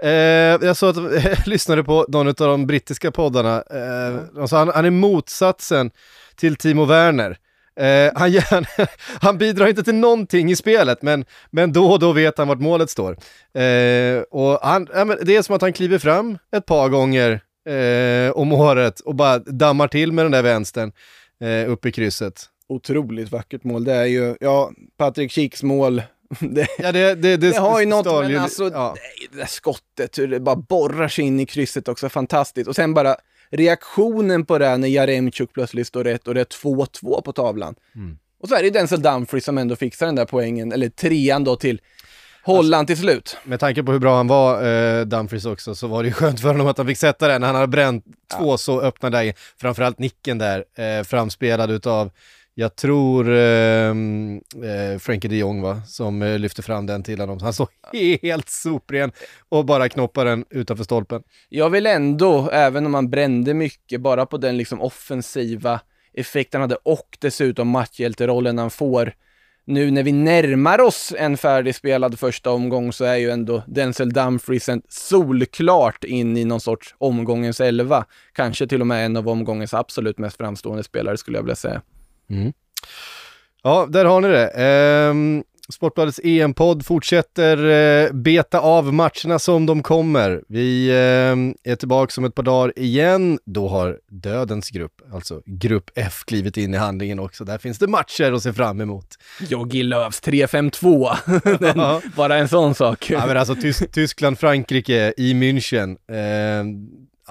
Eh, 0.03 0.09
jag 0.67 0.77
såg 0.77 0.89
att 0.89 1.23
jag 1.23 1.37
lyssnade 1.47 1.83
på 1.83 2.05
någon 2.07 2.27
av 2.27 2.33
de 2.35 2.67
brittiska 2.67 3.11
poddarna. 3.11 3.63
Eh, 3.71 4.41
alltså 4.41 4.55
han, 4.55 4.69
han 4.69 4.85
är 4.85 4.89
motsatsen 4.89 5.91
till 6.35 6.55
Timo 6.55 6.85
Werner. 6.85 7.37
Eh, 7.79 8.11
han, 8.15 8.31
gör, 8.31 8.67
han 9.21 9.37
bidrar 9.37 9.67
inte 9.67 9.83
till 9.83 9.95
någonting 9.95 10.51
i 10.51 10.55
spelet, 10.55 11.01
men, 11.01 11.25
men 11.51 11.73
då 11.73 11.91
och 11.91 11.99
då 11.99 12.11
vet 12.11 12.37
han 12.37 12.47
vart 12.47 12.59
målet 12.59 12.89
står. 12.89 13.11
Eh, 13.61 14.21
och 14.31 14.59
han, 14.61 14.85
det 15.21 15.35
är 15.35 15.41
som 15.41 15.55
att 15.55 15.61
han 15.61 15.73
kliver 15.73 15.97
fram 15.97 16.37
ett 16.55 16.65
par 16.65 16.89
gånger 16.89 17.41
eh, 17.69 18.31
om 18.31 18.53
året 18.53 18.99
och 18.99 19.15
bara 19.15 19.39
dammar 19.39 19.87
till 19.87 20.11
med 20.11 20.25
den 20.25 20.31
där 20.31 20.43
vänstern 20.43 20.91
eh, 21.43 21.71
upp 21.71 21.85
i 21.85 21.91
krysset. 21.91 22.45
Otroligt 22.69 23.31
vackert 23.31 23.63
mål. 23.63 23.83
Det 23.83 23.93
är 23.93 24.05
ju, 24.05 24.35
ja, 24.39 24.71
Patrik 24.97 25.31
Schiks 25.31 25.63
mål. 25.63 26.01
Det, 26.39 26.67
Ja, 26.77 26.91
det, 26.91 27.15
det, 27.15 27.37
det, 27.37 27.37
det 27.37 27.57
har 27.57 27.79
ju 27.79 27.85
något, 27.85 28.05
men 28.05 28.29
ju- 28.29 28.37
alltså, 28.37 28.63
ja. 28.73 28.95
det, 28.95 29.27
det 29.31 29.37
där 29.41 29.47
skottet, 29.47 30.19
hur 30.19 30.27
det 30.27 30.39
bara 30.39 30.55
borrar 30.55 31.07
sig 31.07 31.25
in 31.25 31.39
i 31.39 31.45
krysset 31.45 31.87
också, 31.87 32.09
fantastiskt. 32.09 32.67
Och 32.67 32.75
sen 32.75 32.93
bara 32.93 33.15
reaktionen 33.51 34.45
på 34.45 34.57
det 34.57 34.77
när 34.77 34.87
Jaremchuk 34.87 35.53
plötsligt 35.53 35.87
står 35.87 36.03
rätt 36.03 36.27
och 36.27 36.33
det 36.33 36.41
är 36.41 36.45
2-2 36.45 37.21
på 37.21 37.31
tavlan. 37.33 37.75
Mm. 37.95 38.17
Och 38.41 38.49
så 38.49 38.55
är 38.55 38.63
det 38.63 38.69
Denzel 38.69 39.01
Dumfries 39.01 39.45
som 39.45 39.57
ändå 39.57 39.75
fixar 39.75 40.05
den 40.05 40.15
där 40.15 40.25
poängen, 40.25 40.71
eller 40.71 40.89
trean 40.89 41.43
då 41.43 41.55
till 41.55 41.81
Holland 42.43 42.87
till 42.87 42.97
slut. 42.97 43.37
Med 43.43 43.59
tanke 43.59 43.83
på 43.83 43.91
hur 43.91 43.99
bra 43.99 44.17
han 44.17 44.27
var, 44.27 44.63
eh, 44.99 45.05
Dumfries 45.05 45.45
också, 45.45 45.75
så 45.75 45.87
var 45.87 46.03
det 46.03 46.07
ju 46.09 46.13
skönt 46.13 46.39
för 46.39 46.47
honom 46.47 46.67
att 46.67 46.77
han 46.77 46.87
fick 46.87 46.97
sätta 46.97 47.27
den. 47.27 47.43
Han 47.43 47.55
hade 47.55 47.67
bränt 47.67 48.05
två 48.37 48.57
så 48.57 48.81
öppna 48.81 49.09
lägen, 49.09 49.33
framförallt 49.57 49.99
nicken 49.99 50.37
där, 50.37 50.63
eh, 50.77 51.03
framspelad 51.03 51.71
utav, 51.71 52.11
jag 52.59 52.75
tror, 52.75 53.29
ehm, 53.29 54.41
eh, 54.63 54.99
Frankie 54.99 55.29
de 55.29 55.37
Jong 55.37 55.61
va, 55.61 55.81
som 55.87 56.21
eh, 56.21 56.39
lyfte 56.39 56.61
fram 56.61 56.85
den 56.85 57.03
till 57.03 57.19
honom. 57.19 57.39
Han 57.41 57.53
såg 57.53 57.67
helt 58.21 58.49
sopren 58.49 59.11
och 59.49 59.65
bara 59.65 59.89
knoppar 59.89 60.25
den 60.25 60.45
utanför 60.49 60.83
stolpen. 60.83 61.23
Jag 61.49 61.69
vill 61.69 61.85
ändå, 61.85 62.49
även 62.49 62.85
om 62.85 62.93
han 62.93 63.09
brände 63.09 63.53
mycket, 63.53 64.01
bara 64.01 64.25
på 64.25 64.37
den 64.37 64.57
liksom 64.57 64.81
offensiva 64.81 65.81
effekten 66.13 66.61
han 66.61 66.69
hade 66.69 66.79
och 66.83 67.17
dessutom 67.19 67.67
matchhjälterollen 67.67 68.57
han 68.57 68.69
får. 68.69 69.13
Nu 69.65 69.91
när 69.91 70.03
vi 70.03 70.11
närmar 70.11 70.81
oss 70.81 71.13
en 71.17 71.37
färdigspelad 71.37 72.19
första 72.19 72.51
omgång 72.51 72.93
så 72.93 73.05
är 73.05 73.15
ju 73.15 73.29
ändå 73.29 73.63
Denzel 73.67 74.13
Dumfries 74.13 74.69
solklart 74.89 76.03
in 76.03 76.37
i 76.37 76.45
någon 76.45 76.61
sorts 76.61 76.95
omgångens 76.97 77.61
elva. 77.61 78.05
Kanske 78.33 78.67
till 78.67 78.81
och 78.81 78.87
med 78.87 79.05
en 79.05 79.17
av 79.17 79.29
omgångens 79.29 79.73
absolut 79.73 80.17
mest 80.17 80.37
framstående 80.37 80.83
spelare 80.83 81.17
skulle 81.17 81.37
jag 81.37 81.43
vilja 81.43 81.55
säga. 81.55 81.81
Ja, 83.63 83.87
där 83.89 84.05
har 84.05 84.21
ni 84.21 84.27
det. 84.27 84.47
Ehm, 84.47 85.43
Sportbladets 85.73 86.19
EM-podd 86.23 86.85
fortsätter 86.85 87.65
eh, 87.69 88.11
beta 88.13 88.59
av 88.59 88.93
matcherna 88.93 89.39
som 89.39 89.65
de 89.65 89.83
kommer. 89.83 90.43
Vi 90.47 90.89
eh, 90.89 91.71
är 91.71 91.75
tillbaka 91.75 92.13
om 92.17 92.25
ett 92.25 92.35
par 92.35 92.43
dagar 92.43 92.73
igen. 92.75 93.39
Då 93.45 93.67
har 93.67 93.99
dödens 94.11 94.69
grupp, 94.69 95.01
alltså 95.13 95.41
grupp 95.45 95.91
F, 95.95 96.23
klivit 96.27 96.57
in 96.57 96.73
i 96.73 96.77
handlingen 96.77 97.19
också. 97.19 97.43
Där 97.43 97.57
finns 97.57 97.79
det 97.79 97.87
matcher 97.87 98.31
att 98.31 98.43
se 98.43 98.53
fram 98.53 98.81
emot. 98.81 99.07
Jogi 99.49 99.83
Lööfs 99.83 100.21
3-5-2. 100.23 102.15
Bara 102.15 102.37
en 102.37 102.47
sån 102.47 102.75
sak. 102.75 103.09
Ja, 103.09 103.27
men 103.27 103.37
alltså 103.37 103.55
Tys 103.55 103.83
Tyskland-Frankrike 103.91 105.13
i 105.17 105.33
München. 105.33 105.97
Eh, 106.11 106.65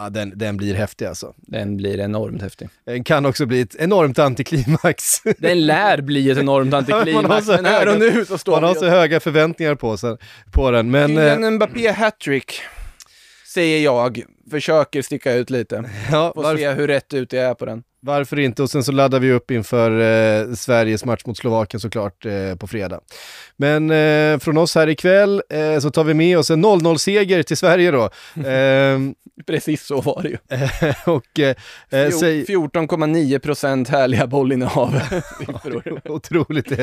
Ja, 0.00 0.10
den, 0.10 0.32
den 0.38 0.56
blir 0.56 0.74
häftig 0.74 1.06
alltså. 1.06 1.34
Den 1.36 1.76
blir 1.76 2.00
enormt 2.00 2.42
häftig. 2.42 2.68
Den 2.84 3.04
kan 3.04 3.26
också 3.26 3.46
bli 3.46 3.60
ett 3.60 3.74
enormt 3.78 4.18
antiklimax. 4.18 5.22
Den 5.38 5.66
lär 5.66 6.00
bli 6.00 6.30
ett 6.30 6.38
enormt 6.38 6.74
antiklimax, 6.74 7.46
men 7.46 7.64
här 7.64 7.88
och 7.88 7.98
nu 7.98 8.24
så 8.24 8.38
står 8.38 8.52
Man 8.52 8.64
har 8.64 8.74
så 8.74 8.86
höga 8.86 9.20
förväntningar 9.20 9.74
på, 9.74 9.96
sig, 9.96 10.16
på 10.52 10.70
den. 10.70 10.90
Men, 10.90 11.18
en 11.18 11.44
eh, 11.44 11.50
Mbappé 11.50 11.90
hattrick, 11.90 12.60
säger 13.54 13.84
jag. 13.84 14.22
Försöker 14.50 15.02
sticka 15.02 15.32
ut 15.32 15.50
lite. 15.50 15.84
Ja, 16.10 16.32
Får 16.34 16.42
varför... 16.42 16.58
se 16.58 16.70
hur 16.70 16.86
rätt 16.86 17.14
ut 17.14 17.32
jag 17.32 17.44
är 17.44 17.54
på 17.54 17.66
den. 17.66 17.82
Varför 18.00 18.38
inte? 18.38 18.62
Och 18.62 18.70
sen 18.70 18.84
så 18.84 18.92
laddar 18.92 19.20
vi 19.20 19.32
upp 19.32 19.50
inför 19.50 19.90
eh, 20.00 20.54
Sveriges 20.54 21.04
match 21.04 21.22
mot 21.26 21.38
Slovakien 21.38 21.80
såklart 21.80 22.26
eh, 22.26 22.54
på 22.58 22.66
fredag. 22.66 23.00
Men 23.56 23.90
eh, 23.90 24.38
från 24.38 24.58
oss 24.58 24.74
här 24.74 24.88
ikväll 24.88 25.42
eh, 25.50 25.78
så 25.78 25.90
tar 25.90 26.04
vi 26.04 26.14
med 26.14 26.38
oss 26.38 26.50
en 26.50 26.64
0-0-seger 26.64 27.42
till 27.42 27.56
Sverige 27.56 27.90
då. 27.90 28.10
Ehm, 28.46 29.14
Precis 29.46 29.86
så 29.86 30.00
var 30.00 30.22
det 30.22 30.28
ju. 30.28 30.36
och, 31.12 31.38
eh, 31.38 31.54
14,9 31.90 33.38
procent 33.38 33.88
härliga 33.88 34.26
bollinnehav. 34.26 35.00
Otroligt 36.04 36.72
är 36.72 36.76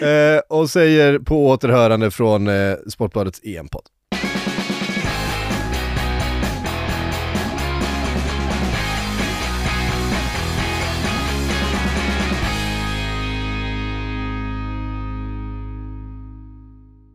det. 0.00 0.36
Eh, 0.36 0.58
och 0.58 0.70
säger 0.70 1.18
på 1.18 1.46
återhörande 1.46 2.10
från 2.10 2.48
eh, 2.48 2.74
Sportbladets 2.88 3.40
EM-podd. 3.44 3.84